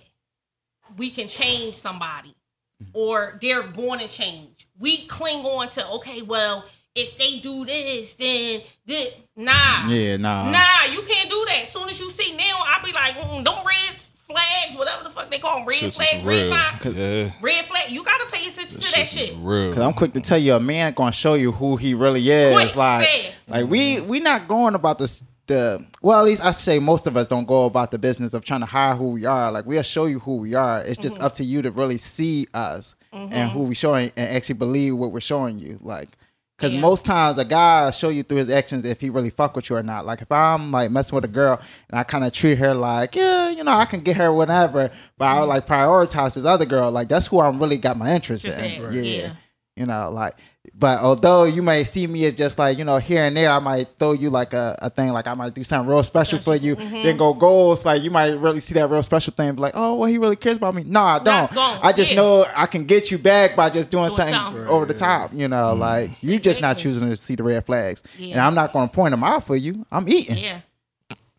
we 0.96 1.10
can 1.10 1.26
change 1.26 1.74
somebody 1.74 2.36
mm-hmm. 2.80 2.90
or 2.94 3.36
they're 3.42 3.64
going 3.64 3.98
to 3.98 4.08
change. 4.08 4.68
We 4.78 5.06
cling 5.06 5.44
on 5.44 5.68
to 5.70 5.88
okay, 5.94 6.22
well, 6.22 6.64
if 6.94 7.18
they 7.18 7.40
do 7.40 7.64
this, 7.64 8.14
then 8.14 8.62
this. 8.86 9.12
Nah, 9.36 9.88
yeah, 9.88 10.16
nah. 10.16 10.50
Nah, 10.50 10.84
you 10.90 11.02
can't 11.02 11.28
do 11.28 11.44
that. 11.48 11.64
As 11.66 11.72
soon 11.72 11.88
as 11.88 11.98
you 11.98 12.12
see 12.12 12.36
now, 12.36 12.62
I'll 12.64 12.84
be 12.84 12.92
like, 12.92 13.16
them 13.16 13.66
red 13.66 13.97
flags, 14.30 14.76
whatever 14.76 15.04
the 15.04 15.10
fuck 15.10 15.30
they 15.30 15.38
call 15.38 15.58
them, 15.58 15.66
red 15.66 15.76
Shit's 15.76 15.96
flags, 15.96 16.22
red 16.24 16.42
real. 16.42 16.50
sign, 16.50 16.94
Yeah. 16.94 17.30
red 17.40 17.64
flag. 17.64 17.90
You 17.90 18.04
gotta 18.04 18.26
pay 18.30 18.46
attention 18.48 18.80
to 18.80 18.92
that 18.94 19.08
shit. 19.08 19.34
real. 19.38 19.72
Cause 19.72 19.82
I'm 19.82 19.94
quick 19.94 20.12
to 20.14 20.20
tell 20.20 20.38
you, 20.38 20.54
a 20.54 20.60
man 20.60 20.92
gonna 20.94 21.12
show 21.12 21.34
you 21.34 21.52
who 21.52 21.76
he 21.76 21.94
really 21.94 22.28
is. 22.28 22.52
Quick, 22.52 22.76
like, 22.76 23.06
fast. 23.08 23.36
like 23.48 23.66
we 23.66 24.00
we 24.00 24.20
not 24.20 24.48
going 24.48 24.74
about 24.74 24.98
this. 24.98 25.22
The 25.46 25.82
well, 26.02 26.18
at 26.18 26.26
least 26.26 26.44
I 26.44 26.50
say 26.50 26.78
most 26.78 27.06
of 27.06 27.16
us 27.16 27.26
don't 27.26 27.46
go 27.46 27.64
about 27.64 27.90
the 27.90 27.98
business 27.98 28.34
of 28.34 28.44
trying 28.44 28.60
to 28.60 28.66
hire 28.66 28.94
who 28.94 29.12
we 29.12 29.24
are. 29.24 29.50
Like 29.50 29.64
we'll 29.64 29.82
show 29.82 30.04
you 30.04 30.18
who 30.18 30.36
we 30.36 30.54
are. 30.54 30.80
It's 30.82 30.98
Mm-hmm. 30.98 31.02
just 31.02 31.20
up 31.22 31.32
to 31.34 31.44
you 31.44 31.62
to 31.62 31.70
really 31.70 31.96
see 31.96 32.46
us 32.52 32.94
and 33.14 33.50
who 33.50 33.62
we 33.62 33.74
showing 33.74 34.12
and 34.18 34.28
actually 34.36 34.56
believe 34.56 34.94
what 34.96 35.10
we're 35.10 35.20
showing 35.20 35.58
you. 35.58 35.78
Like, 35.80 36.10
cause 36.58 36.72
Yeah. 36.72 36.80
most 36.80 37.06
times 37.06 37.38
a 37.38 37.44
guy 37.44 37.84
will 37.84 37.92
show 37.92 38.08
you 38.10 38.22
through 38.22 38.38
his 38.38 38.50
actions 38.50 38.84
if 38.84 39.00
he 39.00 39.10
really 39.10 39.30
fuck 39.30 39.56
with 39.56 39.70
you 39.70 39.76
or 39.76 39.82
not. 39.82 40.04
Like 40.04 40.20
if 40.20 40.30
I'm 40.30 40.70
like 40.70 40.90
messing 40.90 41.14
with 41.14 41.24
a 41.24 41.28
girl 41.28 41.60
and 41.88 41.98
I 41.98 42.02
kind 42.02 42.24
of 42.24 42.32
treat 42.32 42.58
her 42.58 42.74
like, 42.74 43.14
yeah, 43.14 43.48
you 43.50 43.64
know, 43.64 43.72
I 43.72 43.84
can 43.84 44.00
get 44.00 44.16
her 44.16 44.32
whatever, 44.32 44.90
but 45.16 45.24
I 45.24 45.34
would 45.34 45.40
mm-hmm. 45.42 45.48
like 45.50 45.66
prioritize 45.66 46.34
this 46.34 46.44
other 46.44 46.66
girl. 46.66 46.90
Like 46.90 47.08
that's 47.08 47.26
who 47.28 47.40
I'm 47.40 47.58
really 47.58 47.76
got 47.76 47.96
my 47.96 48.12
interest 48.12 48.46
in. 48.46 48.82
yeah. 48.92 49.00
yeah. 49.00 49.32
You 49.76 49.86
know, 49.86 50.10
like, 50.10 50.34
but 50.78 51.00
although 51.00 51.44
you 51.44 51.60
may 51.60 51.82
see 51.84 52.06
me 52.06 52.24
as 52.26 52.34
just 52.34 52.58
like, 52.58 52.78
you 52.78 52.84
know, 52.84 52.98
here 52.98 53.24
and 53.24 53.36
there, 53.36 53.50
I 53.50 53.58
might 53.58 53.88
throw 53.98 54.12
you 54.12 54.30
like 54.30 54.52
a, 54.54 54.76
a 54.80 54.88
thing, 54.90 55.12
like 55.12 55.26
I 55.26 55.34
might 55.34 55.52
do 55.52 55.64
something 55.64 55.90
real 55.90 56.02
special 56.02 56.38
for 56.38 56.54
you, 56.54 56.76
Mm-hmm. 56.76 57.02
then 57.02 57.16
go 57.16 57.34
goals. 57.34 57.84
Like, 57.84 58.02
you 58.02 58.10
might 58.10 58.28
really 58.38 58.60
see 58.60 58.74
that 58.74 58.88
real 58.88 59.02
special 59.02 59.32
thing, 59.32 59.54
be 59.56 59.60
like, 59.60 59.72
oh, 59.76 59.96
well, 59.96 60.08
he 60.08 60.18
really 60.18 60.36
cares 60.36 60.56
about 60.56 60.74
me. 60.74 60.84
No, 60.84 61.02
I 61.02 61.18
don't. 61.18 61.50
don't, 61.52 61.84
I 61.84 61.92
just 61.92 62.12
yeah. 62.12 62.16
know 62.18 62.46
I 62.54 62.66
can 62.66 62.84
get 62.84 63.10
you 63.10 63.18
back 63.18 63.56
by 63.56 63.70
just 63.70 63.90
doing, 63.90 64.06
Doing 64.06 64.16
something, 64.16 64.34
something. 64.34 64.66
over 64.68 64.86
the 64.86 64.94
top, 64.94 65.32
you 65.34 65.48
know, 65.48 65.74
like, 65.74 66.22
you're 66.22 66.38
just 66.38 66.60
not 66.62 66.78
choosing 66.78 67.08
to 67.08 67.16
see 67.16 67.34
the 67.34 67.42
red 67.42 67.66
flags. 67.66 68.02
And 68.18 68.38
I'm 68.38 68.54
not 68.54 68.72
going 68.72 68.88
to 68.88 68.94
point 68.94 69.10
them 69.10 69.24
out 69.24 69.44
for 69.44 69.56
you. 69.56 69.84
I'm 69.90 70.08
eating. 70.08 70.38
Yeah, 70.38 70.60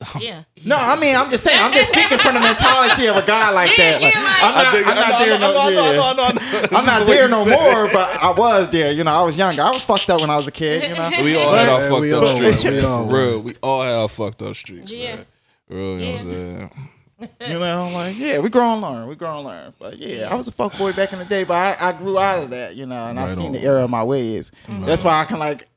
yeah. 0.20 0.43
No, 0.66 0.78
I 0.78 0.97
mean, 0.97 1.16
I'm 1.16 1.30
just 1.30 1.43
saying, 1.43 1.60
I'm 1.62 1.74
just 1.74 1.89
speaking 1.89 2.20
from 2.20 2.36
the 2.36 2.39
mentality 2.39 3.08
of 3.08 3.18
a 3.18 3.26
guy 3.26 3.50
like 3.52 3.76
that. 3.76 4.02
Like, 4.02 4.16
I'm 4.16 4.54
not, 4.54 4.88
I'm 4.88 4.95
not 4.95 5.20
there 5.20 5.39
no, 5.39 5.70
yeah. 5.70 6.78
I'm 6.78 6.86
not 6.86 7.06
there 7.06 7.28
no 7.28 7.45
more, 7.45 7.91
but 7.91 8.16
I 8.22 8.32
was 8.32 8.70
there. 8.70 8.91
You 8.93 9.04
know, 9.04 9.12
I 9.12 9.24
was 9.24 9.38
younger. 9.38 9.62
I 9.62 9.72
was 9.72 9.84
fucked 9.84 10.10
up 10.10 10.22
when 10.22 10.30
I 10.30 10.38
was 10.38 10.47
a 10.47 10.52
kid. 10.52 10.89
You 10.89 10.95
know, 10.95 11.10
We 11.24 11.36
all 11.36 11.54
had 11.54 11.68
our 11.68 11.89
fucked 11.89 12.12
up 12.12 12.24
all 12.24 12.36
streaks, 12.38 12.64
were. 12.64 12.72
We 12.72 12.82
all 12.82 13.06
real. 13.06 13.39
We 13.41 13.56
all 13.62 13.82
had 13.84 13.93
our 13.95 14.10
fucked 14.10 14.41
up 14.41 14.56
streaks, 14.56 14.91
Yeah. 14.91 15.24
Real, 15.68 16.00
you 16.00 16.06
know 16.06 16.12
what 16.14 16.22
I'm 16.22 16.30
saying? 16.30 16.89
you 17.41 17.60
know, 17.60 17.91
like 17.93 18.18
yeah, 18.18 18.39
we 18.39 18.50
grow 18.50 18.74
and 18.74 18.82
learn. 18.82 19.08
We 19.08 19.16
grow 19.16 19.39
and 19.39 19.47
learn. 19.47 19.74
But 19.78 19.97
yeah, 19.97 20.30
I 20.32 20.36
was 20.36 20.47
a 20.47 20.54
fuck 20.54 20.78
boy 20.78 20.93
back 20.93 21.12
in 21.12 21.20
the 21.20 21.26
day, 21.26 21.43
but 21.43 21.56
I, 21.56 21.89
I 21.89 21.91
grew 21.91 22.18
out 22.18 22.43
of 22.43 22.50
that. 22.52 22.76
You 22.76 22.86
know, 22.86 23.08
and 23.08 23.20
I've 23.20 23.32
seen 23.32 23.47
on. 23.47 23.52
the 23.52 23.62
error 23.62 23.82
of 23.82 23.89
my 23.89 24.04
ways. 24.04 24.52
Mm. 24.68 24.86
That's 24.86 25.04
why 25.04 25.20
I 25.20 25.26
can 25.26 25.38
like. 25.39 25.68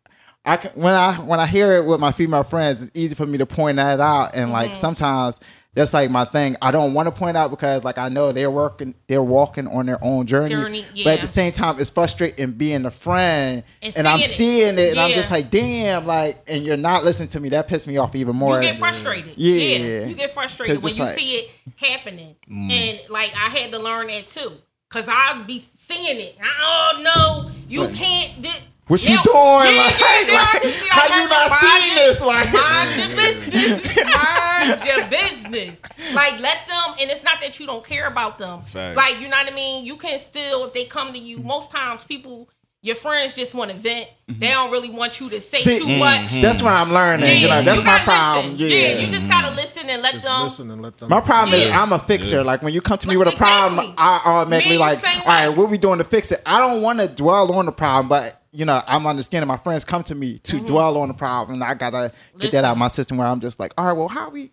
I 0.45 0.57
can, 0.57 0.71
when 0.73 0.93
I 0.93 1.15
when 1.15 1.39
I 1.39 1.47
hear 1.47 1.73
it 1.77 1.87
with 1.87 2.01
my 2.01 2.13
female 2.13 2.43
friends, 2.43 2.83
it's 2.83 2.91
easy 2.95 3.15
for 3.15 3.27
me 3.27 3.39
to 3.39 3.47
point 3.47 3.77
that 3.77 4.01
out, 4.01 4.35
and 4.35 4.51
like 4.51 4.71
mm-hmm. 4.73 4.81
sometimes 4.81 5.39
that's 5.75 5.95
like 5.95 6.11
my 6.11 6.25
thing. 6.25 6.57
I 6.61 6.71
don't 6.71 6.93
want 6.93 7.07
to 7.07 7.13
point 7.13 7.37
out 7.37 7.51
because 7.51 7.83
like 7.85 7.97
I 7.97 8.09
know 8.09 8.33
they're 8.33 8.51
working, 8.51 8.95
they're 9.07 9.23
walking 9.23 9.67
on 9.69 9.87
their 9.87 10.03
own 10.03 10.27
journey, 10.27 10.51
Journey, 10.51 10.85
but 11.05 11.15
at 11.15 11.21
the 11.21 11.27
same 11.27 11.53
time, 11.53 11.79
it's 11.79 11.91
frustrating 11.91 12.53
being 12.53 12.85
a 12.85 12.91
friend, 12.91 13.63
And 13.81 13.97
and, 13.97 14.09
I'm 14.09 14.21
seeing 14.21 14.75
it. 14.75 14.79
it, 14.79 14.91
and 14.91 15.01
I'm 15.01 15.13
just 15.13 15.31
like, 15.31 15.49
damn, 15.49 16.07
like, 16.07 16.43
and 16.49 16.65
you're 16.65 16.77
not 16.77 17.05
listening 17.05 17.31
to 17.31 17.41
me. 17.41 17.51
That 17.51 17.69
pissed 17.69 17.87
me 17.87 17.97
off 17.97 18.15
even 18.17 18.37
more. 18.37 18.57
You 18.61 18.69
get 18.69 18.79
frustrated. 18.79 19.35
Yeah. 19.37 19.77
Yeah. 19.77 20.07
You 20.07 20.15
get 20.15 20.35
frustrated 20.35 20.83
when 20.83 20.95
you 20.95 21.05
like- 21.05 21.19
see 21.19 21.37
it 21.37 21.51
happening. 21.77 22.37
Mm. 22.51 22.71
And 22.71 23.01
like 23.09 23.33
I 23.35 23.49
had 23.49 23.71
to 23.71 23.79
learn 23.79 24.09
that 24.09 24.29
too. 24.29 24.53
Cause 24.91 25.09
I'll 25.09 25.45
be 25.45 25.59
seeing 25.59 26.21
it. 26.21 26.37
Oh 26.61 27.01
no, 27.03 27.51
you 27.67 27.89
can't. 27.95 28.43
Di- 28.43 28.51
What 28.89 29.09
you 29.09 29.15
Now- 29.17 29.23
doing? 29.23 29.75
Yeah, 29.77 29.83
Like, 29.83 30.01
yeah, 30.01 30.33
yeah, 30.33 30.39
I 30.39 30.59
like, 30.63 30.91
how 30.91 31.21
you 31.23 31.29
not 31.29 31.51
seeing 31.61 31.95
this? 31.95 32.23
Like- 32.23 32.53
mind 32.53 32.99
your 32.99 33.17
business. 33.17 33.97
mind 33.97 34.85
your 34.85 35.07
business. 35.09 35.79
Like 36.15 36.41
let 36.41 36.67
them, 36.67 36.95
and 37.01 37.11
it's 37.11 37.23
not 37.23 37.41
that 37.41 37.59
you 37.61 37.67
don't 37.67 37.85
care 37.85 38.07
about 38.07 38.39
them. 38.39 38.63
Facts. 38.63 38.97
Like 38.97 39.21
you 39.21 39.29
know 39.29 39.37
what 39.37 39.51
I 39.51 39.55
mean. 39.55 39.85
You 39.85 39.97
can 39.97 40.19
still, 40.19 40.65
if 40.65 40.73
they 40.73 40.85
come 40.85 41.13
to 41.13 41.19
you, 41.19 41.39
most 41.39 41.71
times 41.71 42.05
people, 42.05 42.49
your 42.83 42.97
friends 42.97 43.37
just 43.37 43.55
want 43.55 43.71
to 43.71 43.77
vent. 43.77 44.09
Mm-hmm. 44.29 44.41
They 44.41 44.49
don't 44.49 44.71
really 44.73 44.91
want 44.91 45.21
you 45.21 45.31
to 45.31 45.41
say 45.41 45.61
See, 45.61 45.79
too 45.79 45.87
much. 45.99 46.27
Mm-hmm. 46.27 46.41
That's 46.43 46.61
what 46.63 46.73
I'm 46.73 46.93
learning. 46.93 47.41
you 47.41 47.47
know, 47.49 47.63
that's 47.63 47.81
you 47.81 47.87
my 47.87 47.99
problem. 48.01 48.53
listen. 48.53 48.69
Yeah. 48.69 48.99
you 48.99 49.07
just 49.07 49.29
gotta 49.29 49.47
mm-hmm. 49.49 49.57
listen 49.57 49.89
and 49.89 50.03
let 50.03 50.13
Just 50.15 50.27
them. 50.27 50.43
listen 50.43 50.71
and 50.73 50.83
let 50.83 50.99
them. 50.99 51.09
My 51.09 51.21
problem 51.21 51.55
is 51.55 51.67
I'm 51.69 51.93
a 51.93 51.99
fixer. 52.01 52.43
Like 52.43 52.63
when 52.63 52.75
you 52.75 52.81
come 52.81 52.99
to 52.99 53.09
me 53.09 53.15
But 53.15 53.27
with 53.27 53.35
a 53.35 53.37
problem. 53.37 53.95
I 53.97 54.21
automatically 54.25 54.73
Me, 54.73 54.79
like, 54.79 54.99
all 55.05 55.23
right, 55.27 55.49
way. 55.49 55.55
what 55.55 55.71
we 55.71 55.79
doing 55.79 55.99
to 55.99 56.05
fix 56.05 56.33
it? 56.33 56.43
I 56.45 56.59
don't 56.59 56.83
want 56.83 56.99
to 56.99 57.07
dwell 57.09 57.53
on 57.53 57.67
the 57.67 57.73
problem, 57.73 58.09
but 58.09 58.42
you 58.53 58.65
know, 58.65 58.81
I'm 58.87 59.07
understanding 59.07 59.49
my 59.49 59.57
friends 59.57 59.85
come 59.85 60.03
to 60.05 60.15
me 60.15 60.39
to 60.41 60.61
dwell 60.61 60.99
on 60.99 61.09
the 61.09 61.15
problem, 61.15 61.55
and 61.55 61.65
I 61.65 61.75
gotta 61.75 62.13
get 62.39 62.53
that 62.53 62.59
Mm-hmm. 62.59 62.65
Out 62.67 62.73
of 62.73 62.79
my 62.79 62.89
system 62.89 63.17
where 63.17 63.27
I'm 63.27 63.41
just 63.41 63.59
like, 63.59 63.73
all 63.79 63.87
right, 63.87 63.93
well, 63.93 64.09
how 64.09 64.31
we 64.31 64.53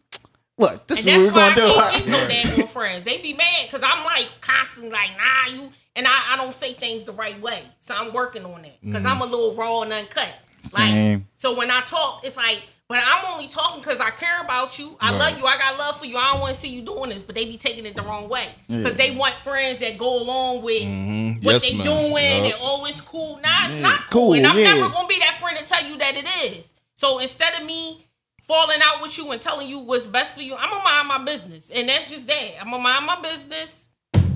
look? 0.58 0.88
This 0.88 1.06
And 1.06 1.22
is 1.22 1.28
what 1.28 1.36
we're 1.36 1.54
gonna 1.54 1.56
do. 1.56 1.78
I 1.78 1.92
can't 1.92 2.06
get 2.06 2.46
no 2.56 2.64
daggone 2.64 2.68
friends. 2.70 3.04
They 3.04 3.18
be 3.22 3.34
mad 3.34 3.68
because 3.68 3.84
I'm 3.84 4.04
like 4.06 4.30
constantly 4.42 4.92
like, 4.92 5.10
nah, 5.18 5.54
you 5.54 5.72
and 5.96 6.08
I, 6.08 6.34
I 6.34 6.38
don't 6.38 6.56
say 6.56 6.74
things 6.74 7.04
the 7.06 7.12
right 7.12 7.40
way. 7.42 7.64
So 7.80 7.94
I'm 7.96 8.14
working 8.14 8.46
on 8.46 8.62
that. 8.62 8.82
Because 8.82 9.06
I'm 9.06 9.22
a 9.22 9.26
little 9.26 9.54
raw 9.56 9.82
and 9.82 9.92
uncut. 9.92 10.38
Like 10.64 10.92
Same. 10.92 11.28
so 11.36 11.58
when 11.58 11.70
I 11.72 11.82
talk, 11.82 12.22
it's 12.26 12.38
like, 12.38 12.64
but 12.90 12.98
I'm 13.06 13.24
only 13.34 13.48
talking 13.48 13.82
because 13.82 14.00
I 14.00 14.10
care 14.10 14.42
about 14.42 14.80
you. 14.80 14.98
I 15.00 15.12
love 15.16 15.38
you. 15.38 15.46
I 15.46 15.58
got 15.60 15.78
love 15.78 16.00
for 16.00 16.06
you. 16.06 16.18
I 16.18 16.32
don't 16.32 16.42
want 16.42 16.56
to 16.56 16.60
see 16.60 16.70
you 16.70 16.82
doing 16.82 17.12
this, 17.12 17.22
but 17.22 17.36
they 17.36 17.46
be 17.46 17.56
taking 17.56 17.86
it 17.86 17.96
the 17.96 18.02
wrong 18.02 18.28
way. 18.28 18.50
Because 18.68 18.96
they 18.96 19.16
want 19.16 19.36
friends 19.36 19.78
that 19.80 19.98
go 20.00 20.20
along 20.22 20.64
with 20.64 20.82
what 20.82 20.90
Mm-hmm. 20.90 21.40
Yes, 21.48 21.62
they 21.70 21.78
doing 21.78 21.86
Yup. 21.86 22.46
and 22.46 22.54
oh 22.60 22.86
it's 22.88 23.00
cool. 23.02 23.40
Nah, 23.44 23.68
it's 23.68 23.76
not 23.76 24.10
cool. 24.10 24.30
Cool, 24.30 24.34
And 24.34 24.48
I'm 24.48 24.58
yeah. 24.58 24.74
never 24.74 24.90
gonna 24.92 25.08
be 25.08 25.20
that 25.20 25.38
friend 25.40 25.58
to 25.60 25.66
tell 25.66 25.86
you 25.86 25.98
that 26.00 26.16
it 26.18 26.28
is. 26.58 26.74
So 26.96 27.20
instead 27.20 27.54
of 27.60 27.66
me 27.66 28.08
falling 28.42 28.80
out 28.82 29.04
with 29.04 29.16
you 29.20 29.30
and 29.32 29.40
telling 29.40 29.70
you 29.70 29.78
what's 29.80 30.08
best 30.08 30.36
for 30.36 30.42
you, 30.42 30.56
I'm 30.56 30.72
gonna 30.72 30.84
mind 30.84 31.08
my 31.08 31.24
business. 31.24 31.70
And 31.70 31.88
that's 31.90 32.10
just 32.10 32.26
that. 32.26 32.52
I'm 32.60 32.72
gonna 32.72 32.82
mind 32.82 33.06
my 33.06 33.22
business. 33.22 33.89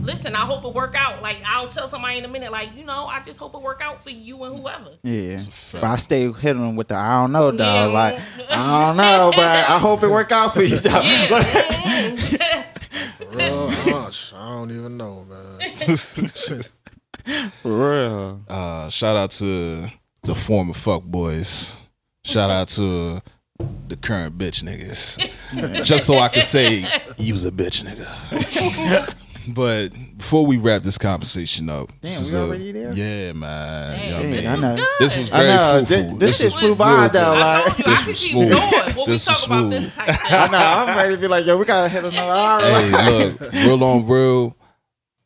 Listen, 0.03 0.35
I 0.35 0.41
hope 0.41 0.65
it 0.65 0.73
work 0.73 0.95
out. 0.97 1.21
Like 1.21 1.37
I'll 1.45 1.69
tell 1.69 1.87
somebody 1.87 2.17
in 2.17 2.25
a 2.25 2.27
minute, 2.27 2.51
like, 2.51 2.75
you 2.75 2.83
know, 2.83 3.05
I 3.05 3.21
just 3.21 3.39
hope 3.39 3.55
it 3.55 3.61
work 3.61 3.79
out 3.81 4.03
for 4.03 4.09
you 4.09 4.43
and 4.43 4.59
whoever. 4.59 4.91
Yeah, 5.01 5.37
fact. 5.37 5.81
but 5.81 5.83
I 5.85 5.95
stay 5.95 6.29
hitting 6.31 6.61
them 6.61 6.75
with 6.75 6.89
the 6.89 6.95
I 6.95 7.21
don't 7.21 7.31
know, 7.31 7.51
dog. 7.51 7.59
Yeah. 7.59 7.85
Like 7.85 8.19
I 8.49 8.87
don't 8.87 8.97
know, 8.97 9.31
but 9.35 9.69
I 9.69 9.79
hope 9.79 10.03
it 10.03 10.09
work 10.09 10.31
out 10.33 10.53
for 10.53 10.61
you, 10.61 10.77
dog. 10.77 11.03
Yeah. 11.05 11.27
mm. 13.19 13.35
Real 13.35 13.67
much. 13.93 14.33
I 14.33 14.49
don't 14.49 14.71
even 14.71 14.97
know, 14.97 15.25
man. 15.29 15.97
For 17.61 17.91
real. 17.91 18.41
Uh, 18.49 18.89
shout 18.89 19.15
out 19.15 19.31
to 19.31 19.87
the 20.23 20.35
former 20.35 20.73
fuck 20.73 21.03
boys. 21.03 21.73
Shout 22.25 22.49
out 22.49 22.67
to 22.69 23.21
the 23.87 23.95
current 23.95 24.37
bitch 24.37 24.61
niggas. 24.61 25.85
Just 25.85 26.05
so 26.05 26.17
I 26.17 26.27
could 26.27 26.43
say 26.43 26.85
you 27.17 27.33
was 27.33 27.45
a 27.45 27.51
bitch 27.51 27.81
nigga. 27.85 29.15
But 29.47 29.89
before 30.17 30.45
we 30.45 30.57
wrap 30.57 30.83
this 30.83 30.97
conversation 30.97 31.69
up, 31.69 31.91
this 32.01 32.31
Damn, 32.31 32.51
is 32.53 32.59
we 32.59 32.69
a- 32.69 32.73
there? 32.73 32.93
Yeah, 32.93 33.33
man. 33.33 33.99
You 33.99 34.09
know 34.11 34.17
what 34.17 34.19
I 34.19 34.21
Damn, 34.23 34.31
mean? 34.31 34.43
Yeah, 34.43 34.53
I 34.53 34.55
know. 34.55 34.75
good. 34.75 34.87
This 34.99 35.17
was 35.17 35.31
I 35.31 35.37
very 35.37 35.49
know. 35.49 35.85
fruitful. 35.85 36.17
This, 36.17 36.37
this 36.37 36.37
shit 36.37 36.45
was 36.45 36.53
flew 36.55 36.75
though. 36.75 37.09
good. 37.09 37.21
I 37.21 37.63
Like 37.65 37.75
told 37.75 37.77
you 37.77 37.83
I 37.85 37.95
This 37.95 37.99
could 37.99 38.07
was 38.07 38.19
keep 38.23 38.31
smooth. 38.31 38.49
going. 38.51 38.71
What 38.71 38.85
This 38.95 38.97
we 39.07 39.11
was 39.11 39.25
talk 39.25 39.45
about 39.45 39.57
smooth. 39.59 39.71
this 39.71 39.93
type. 39.93 40.31
I 40.31 40.47
know. 40.47 40.57
I'm 40.57 40.97
ready 40.97 41.15
to 41.15 41.21
be 41.21 41.27
like, 41.27 41.45
yo, 41.45 41.57
we 41.57 41.65
gotta 41.65 41.89
hit 41.89 42.03
another 42.05 42.31
hour. 42.31 42.59
hey, 42.61 43.29
look, 43.29 43.51
real 43.53 43.83
on 43.83 44.07
real. 44.07 44.55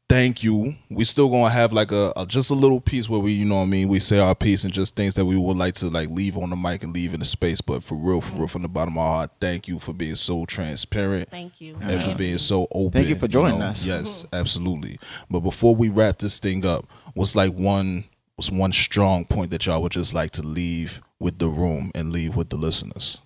Thank 0.09 0.41
you. 0.41 0.75
We 0.89 1.03
still 1.03 1.29
gonna 1.29 1.49
have 1.49 1.73
like 1.73 1.91
a, 1.91 2.13
a 2.15 2.25
just 2.25 2.49
a 2.49 2.53
little 2.53 2.79
piece 2.79 3.09
where 3.09 3.19
we, 3.19 3.33
you 3.33 3.43
know 3.43 3.57
what 3.57 3.63
I 3.63 3.67
mean, 3.67 3.89
we 3.89 3.99
say 3.99 4.19
our 4.19 4.35
piece 4.35 4.63
and 4.63 4.73
just 4.73 4.95
things 4.95 5.15
that 5.15 5.25
we 5.25 5.35
would 5.35 5.57
like 5.57 5.73
to 5.75 5.89
like 5.89 6.09
leave 6.09 6.37
on 6.37 6.49
the 6.49 6.55
mic 6.55 6.83
and 6.83 6.93
leave 6.93 7.13
in 7.13 7.19
the 7.19 7.25
space. 7.25 7.59
But 7.59 7.83
for 7.83 7.95
real, 7.95 8.21
for 8.21 8.37
real, 8.37 8.47
from 8.47 8.61
the 8.61 8.69
bottom 8.69 8.97
of 8.97 9.03
our 9.03 9.15
heart, 9.17 9.31
thank 9.41 9.67
you 9.67 9.79
for 9.79 9.91
being 9.91 10.15
so 10.15 10.45
transparent 10.45 11.29
Thank 11.29 11.59
you. 11.59 11.77
and 11.81 12.01
for 12.01 12.15
being 12.15 12.37
so 12.37 12.67
open. 12.71 12.91
Thank 12.91 13.09
you 13.09 13.15
for 13.15 13.27
joining 13.27 13.59
know? 13.59 13.65
us. 13.65 13.85
Yes, 13.85 14.25
absolutely. 14.31 14.97
But 15.29 15.41
before 15.41 15.75
we 15.75 15.89
wrap 15.89 16.19
this 16.19 16.39
thing 16.39 16.65
up, 16.65 16.87
what's 17.13 17.35
like 17.35 17.53
one 17.53 18.05
what's 18.37 18.49
one 18.49 18.71
strong 18.71 19.25
point 19.25 19.51
that 19.51 19.65
y'all 19.65 19.81
would 19.81 19.91
just 19.91 20.13
like 20.13 20.31
to 20.31 20.41
leave 20.41 21.01
with 21.19 21.39
the 21.39 21.49
room 21.49 21.91
and 21.93 22.13
leave 22.13 22.33
with 22.33 22.49
the 22.49 22.55
listeners? 22.55 23.19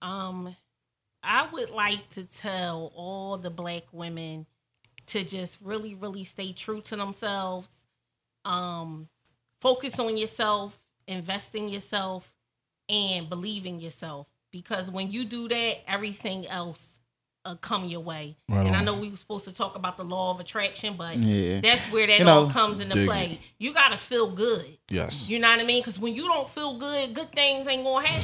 Um, 0.00 0.56
I 1.22 1.46
would 1.52 1.70
like 1.70 2.08
to 2.10 2.24
tell 2.24 2.92
all 2.94 3.36
the 3.36 3.50
black 3.50 3.82
women 3.92 4.46
to 5.06 5.24
just 5.24 5.58
really, 5.62 5.94
really 5.94 6.24
stay 6.24 6.52
true 6.52 6.80
to 6.82 6.96
themselves. 6.96 7.68
Um, 8.44 9.08
focus 9.60 9.98
on 9.98 10.16
yourself, 10.16 10.78
invest 11.06 11.54
in 11.54 11.68
yourself, 11.68 12.32
and 12.88 13.28
believe 13.28 13.66
in 13.66 13.80
yourself. 13.80 14.28
Because 14.50 14.90
when 14.90 15.10
you 15.10 15.24
do 15.24 15.48
that, 15.48 15.78
everything 15.90 16.46
else 16.46 17.00
uh, 17.46 17.54
come 17.56 17.84
your 17.86 18.00
way. 18.00 18.36
Right 18.48 18.66
and 18.66 18.74
I 18.76 18.82
know 18.82 18.94
we 18.98 19.08
were 19.10 19.16
supposed 19.16 19.44
to 19.46 19.52
talk 19.52 19.76
about 19.76 19.96
the 19.96 20.04
law 20.04 20.32
of 20.32 20.40
attraction, 20.40 20.94
but 20.96 21.16
Yeah. 21.16 21.60
that's 21.60 21.82
where 21.92 22.06
that 22.06 22.18
You 22.18 22.24
know, 22.24 22.40
all 22.44 22.50
comes 22.50 22.80
into 22.80 23.04
play. 23.04 23.40
You 23.58 23.72
gotta 23.72 23.96
feel 23.96 24.30
good. 24.30 24.78
Yes. 24.90 25.28
You 25.28 25.38
know 25.38 25.48
what 25.48 25.60
I 25.60 25.64
mean? 25.64 25.80
Because 25.80 25.98
when 25.98 26.14
you 26.14 26.26
don't 26.28 26.48
feel 26.48 26.74
good, 26.78 27.14
good 27.14 27.32
things 27.32 27.66
ain't 27.66 27.84
gonna 27.84 28.06
happen 28.06 28.20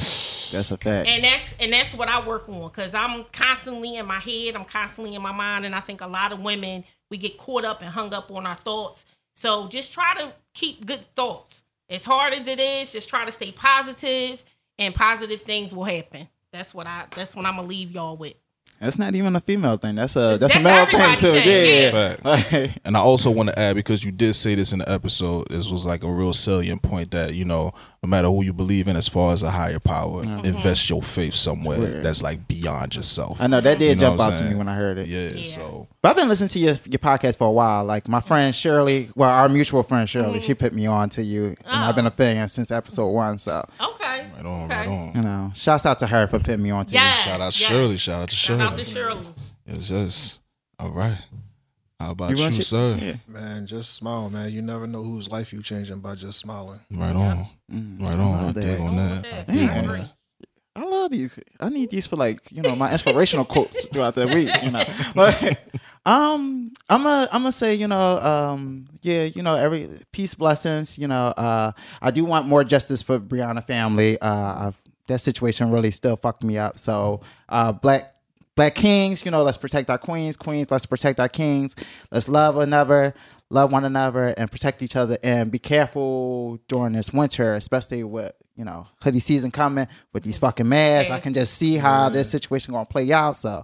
That's 0.52 0.70
a 0.70 0.76
fact. 0.76 1.08
and 1.08 1.24
that's 1.24 1.54
and 1.60 1.72
that's 1.72 1.94
what 1.94 2.08
I 2.08 2.26
work 2.26 2.48
on 2.48 2.68
because 2.68 2.94
I'm 2.94 3.24
constantly 3.32 3.96
in 3.96 4.06
my 4.06 4.18
head, 4.18 4.54
I'm 4.56 4.64
constantly 4.64 5.14
in 5.14 5.22
my 5.22 5.32
mind, 5.32 5.64
and 5.64 5.74
I 5.74 5.80
think 5.80 6.00
a 6.00 6.06
lot 6.06 6.32
of 6.32 6.40
women 6.40 6.84
we 7.10 7.16
get 7.18 7.38
caught 7.38 7.64
up 7.64 7.80
and 7.82 7.90
hung 7.90 8.12
up 8.12 8.30
on 8.30 8.46
our 8.46 8.56
thoughts. 8.56 9.04
So 9.34 9.68
just 9.68 9.92
try 9.92 10.14
to 10.16 10.32
keep 10.54 10.84
good 10.86 11.04
thoughts. 11.14 11.62
As 11.88 12.04
hard 12.04 12.32
as 12.32 12.46
it 12.46 12.58
is, 12.58 12.92
just 12.92 13.08
try 13.08 13.24
to 13.24 13.32
stay 13.32 13.52
positive, 13.52 14.42
and 14.78 14.94
positive 14.94 15.42
things 15.42 15.74
will 15.74 15.84
happen. 15.84 16.28
That's 16.52 16.74
what 16.74 16.86
I. 16.86 17.04
That's 17.14 17.34
what 17.34 17.44
I'm 17.46 17.56
gonna 17.56 17.68
leave 17.68 17.90
y'all 17.92 18.16
with. 18.16 18.34
That's 18.82 18.98
not 18.98 19.14
even 19.14 19.36
a 19.36 19.40
female 19.40 19.76
thing. 19.76 19.94
That's 19.94 20.16
a 20.16 20.38
that's, 20.38 20.56
a 20.56 20.60
male 20.60 20.86
thing 20.86 21.14
too. 21.14 21.32
thing, 21.32 21.92
Yeah. 21.94 22.16
Fact. 22.16 22.80
And 22.84 22.96
I 22.96 23.00
also 23.00 23.30
want 23.30 23.48
to 23.50 23.58
add 23.58 23.76
because 23.76 24.02
you 24.02 24.10
did 24.10 24.34
say 24.34 24.56
this 24.56 24.72
in 24.72 24.80
the 24.80 24.90
episode, 24.90 25.48
this 25.50 25.70
was 25.70 25.86
like 25.86 26.02
a 26.02 26.10
real 26.10 26.32
salient 26.32 26.82
point 26.82 27.12
that 27.12 27.34
you 27.34 27.44
know, 27.44 27.72
no 28.02 28.08
matter 28.08 28.26
who 28.26 28.42
you 28.42 28.52
believe 28.52 28.88
in, 28.88 28.96
as 28.96 29.06
far 29.06 29.32
as 29.32 29.44
a 29.44 29.50
higher 29.50 29.78
power, 29.78 30.24
invest 30.44 30.90
your 30.90 31.00
faith 31.00 31.34
somewhere 31.34 31.76
Clear. 31.76 32.02
that's 32.02 32.22
like 32.22 32.48
beyond 32.48 32.96
yourself. 32.96 33.40
I 33.40 33.46
know 33.46 33.60
that 33.60 33.78
did 33.78 33.88
You 33.90 33.94
know 33.94 34.00
jump 34.00 34.18
what 34.18 34.24
I'm 34.24 34.32
out 34.32 34.38
to 34.38 34.44
me 34.44 34.54
when 34.56 34.68
I 34.68 34.74
heard 34.74 34.98
it. 34.98 35.06
Yeah, 35.06 35.28
Yeah. 35.32 35.54
so 35.54 35.86
But 36.02 36.10
I've 36.10 36.16
been 36.16 36.28
listening 36.28 36.48
to 36.50 36.58
your 36.58 36.74
your 36.86 36.98
podcast 36.98 37.38
for 37.38 37.46
a 37.46 37.52
while. 37.52 37.84
Like 37.84 38.08
my 38.08 38.20
friend 38.20 38.52
Shirley, 38.52 39.10
well, 39.14 39.30
our 39.30 39.48
mutual 39.48 39.84
friend 39.84 40.08
Shirley, 40.08 40.40
she 40.40 40.54
mm-hmm. 40.54 40.60
put 40.60 40.72
me 40.72 40.86
on 40.86 41.08
to 41.10 41.22
you, 41.22 41.46
and 41.46 41.56
I've 41.66 41.94
oh. 41.94 41.96
been 41.96 42.06
a 42.06 42.10
fan 42.10 42.48
since 42.48 42.72
episode 42.72 43.10
one. 43.10 43.38
So 43.38 43.64
Okay. 43.80 44.01
Right 44.36 44.46
on, 44.46 44.64
okay. 44.64 44.74
right 44.80 44.88
on. 44.88 45.12
you 45.14 45.22
know, 45.22 45.50
shouts 45.54 45.86
out 45.86 45.98
to 46.00 46.06
her 46.06 46.26
for 46.26 46.38
putting 46.38 46.62
me 46.62 46.70
on 46.70 46.86
to 46.86 46.94
Yes, 46.94 47.18
Shout 47.24 47.40
out 47.40 47.58
yes. 47.58 47.68
Shirley, 47.68 47.96
shout 47.96 48.22
out 48.22 48.28
to 48.30 48.36
Shirley. 48.36 48.58
Shout 48.60 48.70
Shirley. 48.70 48.80
out 48.82 48.86
to 48.86 48.92
Shirley. 48.92 49.26
Yes, 49.66 49.90
yes. 49.90 50.38
All 50.78 50.90
right. 50.90 51.18
How 52.00 52.10
about 52.10 52.36
you. 52.36 52.44
you, 52.44 52.50
sir? 52.62 52.98
Yeah. 53.00 53.14
Man, 53.28 53.64
just 53.66 53.94
smile, 53.94 54.28
man. 54.28 54.50
You 54.50 54.60
never 54.60 54.88
know 54.88 55.04
whose 55.04 55.28
life 55.28 55.52
you 55.52 55.62
changing 55.62 56.00
by 56.00 56.16
just 56.16 56.40
smiling. 56.40 56.80
Right 56.90 57.14
on. 57.14 57.46
Mm, 57.72 58.02
Right 58.02 58.14
on. 58.14 58.20
I 58.34 58.42
love 58.42 58.54
dig 58.54 58.80
on 58.80 58.96
that. 58.96 59.24
I 59.48 59.52
dig 59.52 59.70
on 59.70 59.86
that. 59.86 60.10
I 60.74 60.84
love 60.84 61.10
these. 61.12 61.38
I 61.60 61.68
need 61.68 61.90
these 61.90 62.06
for 62.08 62.16
like 62.16 62.40
you 62.50 62.62
know 62.62 62.74
my 62.74 62.90
inspirational 62.90 63.44
quotes 63.44 63.84
throughout 63.86 64.14
the 64.16 64.26
week. 64.26 64.50
You 64.64 64.70
know, 64.72 64.82
like 65.14 65.58
um, 66.04 66.72
I'm 66.88 67.06
a 67.06 67.28
I'm 67.32 67.42
gonna 67.42 67.52
say 67.52 67.74
you 67.74 67.86
know 67.86 68.18
um 68.20 68.86
yeah 69.02 69.24
you 69.24 69.42
know 69.42 69.54
every 69.54 69.88
peace 70.10 70.34
blessings. 70.34 70.98
You 70.98 71.08
know 71.08 71.32
uh 71.36 71.72
I 72.00 72.10
do 72.10 72.24
want 72.24 72.46
more 72.46 72.64
justice 72.64 73.02
for 73.02 73.20
Breonna 73.20 73.64
family. 73.64 74.20
Uh, 74.20 74.68
I've, 74.68 74.82
that 75.06 75.20
situation 75.20 75.70
really 75.70 75.90
still 75.90 76.16
fucked 76.16 76.42
me 76.42 76.58
up. 76.58 76.78
So 76.78 77.20
uh, 77.48 77.72
black 77.72 78.14
black 78.56 78.74
kings, 78.74 79.24
you 79.24 79.30
know, 79.30 79.42
let's 79.42 79.58
protect 79.58 79.90
our 79.90 79.98
queens. 79.98 80.36
Queens, 80.36 80.70
let's 80.70 80.86
protect 80.86 81.20
our 81.20 81.28
kings. 81.28 81.74
Let's 82.10 82.28
love 82.28 82.56
one 82.56 82.68
another, 82.68 83.14
love 83.50 83.72
one 83.72 83.84
another, 83.84 84.28
and 84.36 84.50
protect 84.50 84.82
each 84.82 84.96
other. 84.96 85.18
And 85.22 85.50
be 85.50 85.58
careful 85.58 86.58
during 86.68 86.92
this 86.92 87.12
winter, 87.12 87.54
especially 87.54 88.04
with 88.04 88.32
you 88.56 88.64
know 88.64 88.86
hoodie 89.02 89.20
season 89.20 89.50
coming 89.50 89.86
with 90.12 90.22
these 90.24 90.38
fucking 90.38 90.68
masks. 90.68 91.10
I 91.10 91.20
can 91.20 91.34
just 91.34 91.54
see 91.54 91.76
how 91.76 92.08
this 92.08 92.30
situation 92.30 92.72
gonna 92.72 92.86
play 92.86 93.10
out. 93.12 93.36
So 93.36 93.62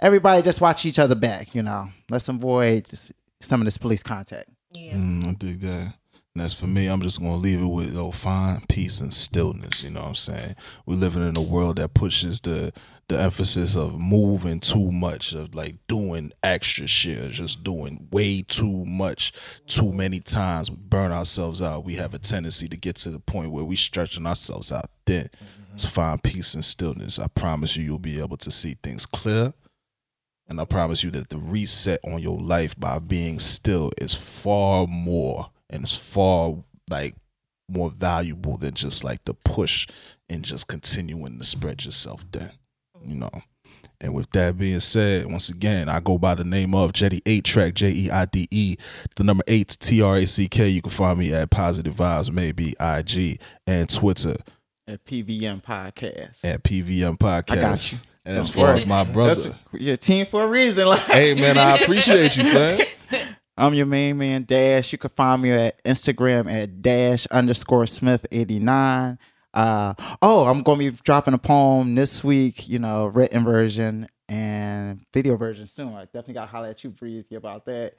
everybody, 0.00 0.42
just 0.42 0.60
watch 0.60 0.84
each 0.84 0.98
other 0.98 1.14
back. 1.14 1.54
You 1.54 1.62
know, 1.62 1.88
let's 2.10 2.28
avoid 2.28 2.84
this, 2.86 3.12
some 3.40 3.60
of 3.60 3.64
this 3.64 3.78
police 3.78 4.02
contact. 4.02 4.48
Yeah. 4.72 4.94
Mm, 4.94 5.28
I 5.28 5.32
dig 5.34 5.60
that. 5.60 5.94
And 6.34 6.42
as 6.42 6.52
for 6.52 6.66
me, 6.66 6.88
I'm 6.88 7.00
just 7.00 7.20
gonna 7.20 7.36
leave 7.36 7.62
it 7.62 7.66
with 7.66 7.96
oh, 7.96 8.10
find 8.10 8.68
peace 8.68 9.00
and 9.00 9.12
stillness. 9.12 9.84
You 9.84 9.90
know 9.90 10.00
what 10.00 10.08
I'm 10.08 10.14
saying? 10.16 10.56
We're 10.84 10.96
living 10.96 11.26
in 11.26 11.36
a 11.36 11.42
world 11.42 11.76
that 11.76 11.94
pushes 11.94 12.40
the 12.40 12.72
the 13.06 13.20
emphasis 13.20 13.76
of 13.76 14.00
moving 14.00 14.58
too 14.58 14.90
much, 14.90 15.32
of 15.32 15.54
like 15.54 15.76
doing 15.86 16.32
extra 16.42 16.88
shit, 16.88 17.30
just 17.30 17.62
doing 17.62 18.08
way 18.10 18.42
too 18.42 18.84
much, 18.84 19.32
too 19.66 19.92
many 19.92 20.18
times. 20.18 20.70
We 20.70 20.76
burn 20.76 21.12
ourselves 21.12 21.62
out. 21.62 21.84
We 21.84 21.94
have 21.94 22.14
a 22.14 22.18
tendency 22.18 22.68
to 22.68 22.76
get 22.76 22.96
to 22.96 23.10
the 23.10 23.20
point 23.20 23.52
where 23.52 23.64
we 23.64 23.76
stretching 23.76 24.26
ourselves 24.26 24.72
out 24.72 24.86
thin. 25.06 25.28
So 25.76 25.86
find 25.86 26.22
peace 26.22 26.54
and 26.54 26.64
stillness. 26.64 27.18
I 27.18 27.26
promise 27.28 27.76
you, 27.76 27.84
you'll 27.84 27.98
be 27.98 28.20
able 28.20 28.38
to 28.38 28.50
see 28.50 28.76
things 28.82 29.06
clear 29.06 29.52
And 30.46 30.60
I 30.60 30.64
promise 30.64 31.02
you 31.02 31.10
that 31.12 31.30
the 31.30 31.38
reset 31.38 32.00
on 32.04 32.20
your 32.20 32.38
life 32.38 32.78
by 32.78 32.98
being 32.98 33.38
still 33.38 33.90
is 33.98 34.14
far 34.14 34.86
more 34.86 35.50
and 35.70 35.82
it's 35.82 35.96
far 35.96 36.56
like 36.90 37.14
more 37.68 37.90
valuable 37.90 38.58
than 38.58 38.74
just 38.74 39.04
like 39.04 39.24
the 39.24 39.34
push 39.34 39.88
and 40.28 40.44
just 40.44 40.68
continuing 40.68 41.38
to 41.38 41.44
spread 41.44 41.84
yourself 41.84 42.24
then. 42.30 42.52
You 43.02 43.16
know. 43.16 43.30
And 44.00 44.12
with 44.12 44.28
that 44.30 44.58
being 44.58 44.80
said, 44.80 45.24
once 45.26 45.48
again, 45.48 45.88
I 45.88 46.00
go 46.00 46.18
by 46.18 46.34
the 46.34 46.44
name 46.44 46.74
of 46.74 46.92
Jeide 46.92 47.22
8 47.24 47.44
Track, 47.44 47.74
J 47.74 47.88
E 47.88 48.10
I 48.10 48.26
D 48.26 48.46
E, 48.50 48.76
the 49.16 49.24
number 49.24 49.44
8 49.46 49.76
T 49.80 50.02
R 50.02 50.16
A 50.16 50.26
C 50.26 50.46
K. 50.46 50.68
You 50.68 50.82
can 50.82 50.90
find 50.90 51.18
me 51.18 51.32
at 51.32 51.48
Positive 51.50 51.94
Vibes, 51.94 52.30
maybe 52.30 52.74
IG 52.78 53.40
and 53.66 53.88
Twitter 53.88 54.36
At 54.86 55.04
PVM 55.06 55.62
podcast. 55.62 56.44
at 56.44 56.62
PVM 56.62 57.16
Podcast. 57.16 57.50
I 57.50 57.60
got 57.60 57.92
you. 57.92 57.98
And 58.24 58.36
as 58.36 58.48
far 58.48 58.68
as 58.74 58.86
my 58.86 59.04
brother, 59.04 59.34
That's 59.34 59.60
your 59.72 59.96
team 59.96 60.26
for 60.26 60.44
a 60.44 60.48
reason. 60.48 60.86
Like, 60.86 61.00
hey 61.00 61.34
man, 61.34 61.58
I 61.58 61.76
appreciate 61.76 62.36
you, 62.36 62.44
man. 62.44 62.80
I'm 63.56 63.74
your 63.74 63.86
main 63.86 64.18
man, 64.18 64.44
Dash. 64.44 64.90
You 64.92 64.98
can 64.98 65.10
find 65.10 65.40
me 65.42 65.52
at 65.52 65.82
Instagram 65.84 66.52
at 66.52 66.82
dash 66.82 67.26
underscore 67.26 67.86
Smith 67.86 68.26
89. 68.32 69.18
Uh, 69.52 69.94
oh, 70.20 70.46
I'm 70.46 70.62
going 70.62 70.80
to 70.80 70.90
be 70.90 70.98
dropping 71.04 71.34
a 71.34 71.38
poem 71.38 71.94
this 71.94 72.24
week, 72.24 72.68
you 72.68 72.80
know, 72.80 73.06
written 73.06 73.44
version 73.44 74.08
and 74.28 75.04
video 75.12 75.36
version 75.36 75.68
soon. 75.68 75.94
I 75.94 76.06
definitely 76.06 76.34
got 76.34 76.46
to 76.46 76.50
holler 76.50 76.68
at 76.68 76.82
you, 76.82 76.90
Breezy, 76.90 77.36
about 77.36 77.64
that. 77.66 77.94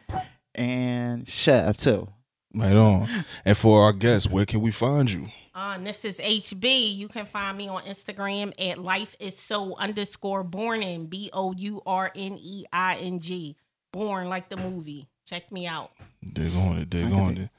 And 0.53 1.26
Chef, 1.28 1.78
too. 1.78 2.09
Right 2.56 2.76
on. 2.76 3.08
And 3.43 3.58
for 3.58 3.84
our 3.84 3.93
guests, 3.93 4.30
where 4.30 4.45
can 4.45 4.62
we 4.62 4.72
find 4.72 5.12
you? 5.12 5.28
Uh, 5.53 5.78
this 5.78 6.06
is 6.06 6.20
HB. 6.20 6.95
You 6.95 7.08
can 7.08 7.26
find 7.26 7.58
me 7.58 7.68
on 7.68 7.84
Instagram 7.84 8.53
at 8.60 8.78
life 8.78 9.16
is 9.20 9.38
so 9.38 9.76
underscore 9.78 10.43
born 10.43 11.06
B 11.08 11.30
O 11.34 11.53
U 11.58 11.82
R 11.86 12.12
N 12.16 12.38
E 12.41 12.66
I 12.72 12.95
N 12.95 13.20
G. 13.20 13.56
Bourne 13.91 14.30
like 14.30 14.49
the 14.49 14.58
movie. 14.58 15.08
Check 15.26 15.51
me 15.51 15.68
out. 15.68 15.91
Dig 16.34 16.53
on 16.56 16.78
it, 16.80 16.89
dig 16.89 17.06
Okay. 17.08 17.20
on 17.20 17.38
it. 17.38 17.49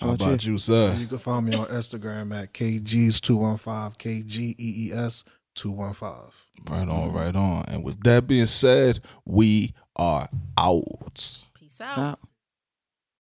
How 0.00 0.08
How 0.08 0.14
about 0.14 0.26
about 0.28 0.44
you, 0.44 0.58
sir? 0.58 0.94
You 0.98 1.06
can 1.06 1.18
find 1.18 1.46
me 1.46 1.56
on 1.56 1.66
Instagram 1.68 2.34
at 2.36 2.52
kgs215, 2.52 3.96
K 3.98 4.22
G 4.22 4.54
E 4.58 4.88
E 4.88 4.92
S 4.92 5.24
215. 5.54 6.32
Right 6.68 6.88
on, 6.88 7.12
right 7.12 7.34
on. 7.34 7.64
And 7.68 7.82
with 7.84 8.00
that 8.04 8.26
being 8.26 8.46
said, 8.46 9.00
we 9.24 9.72
are 9.96 10.28
out. 10.58 11.46
Peace 11.54 11.80
out. 11.80 11.96
Now, 11.96 12.18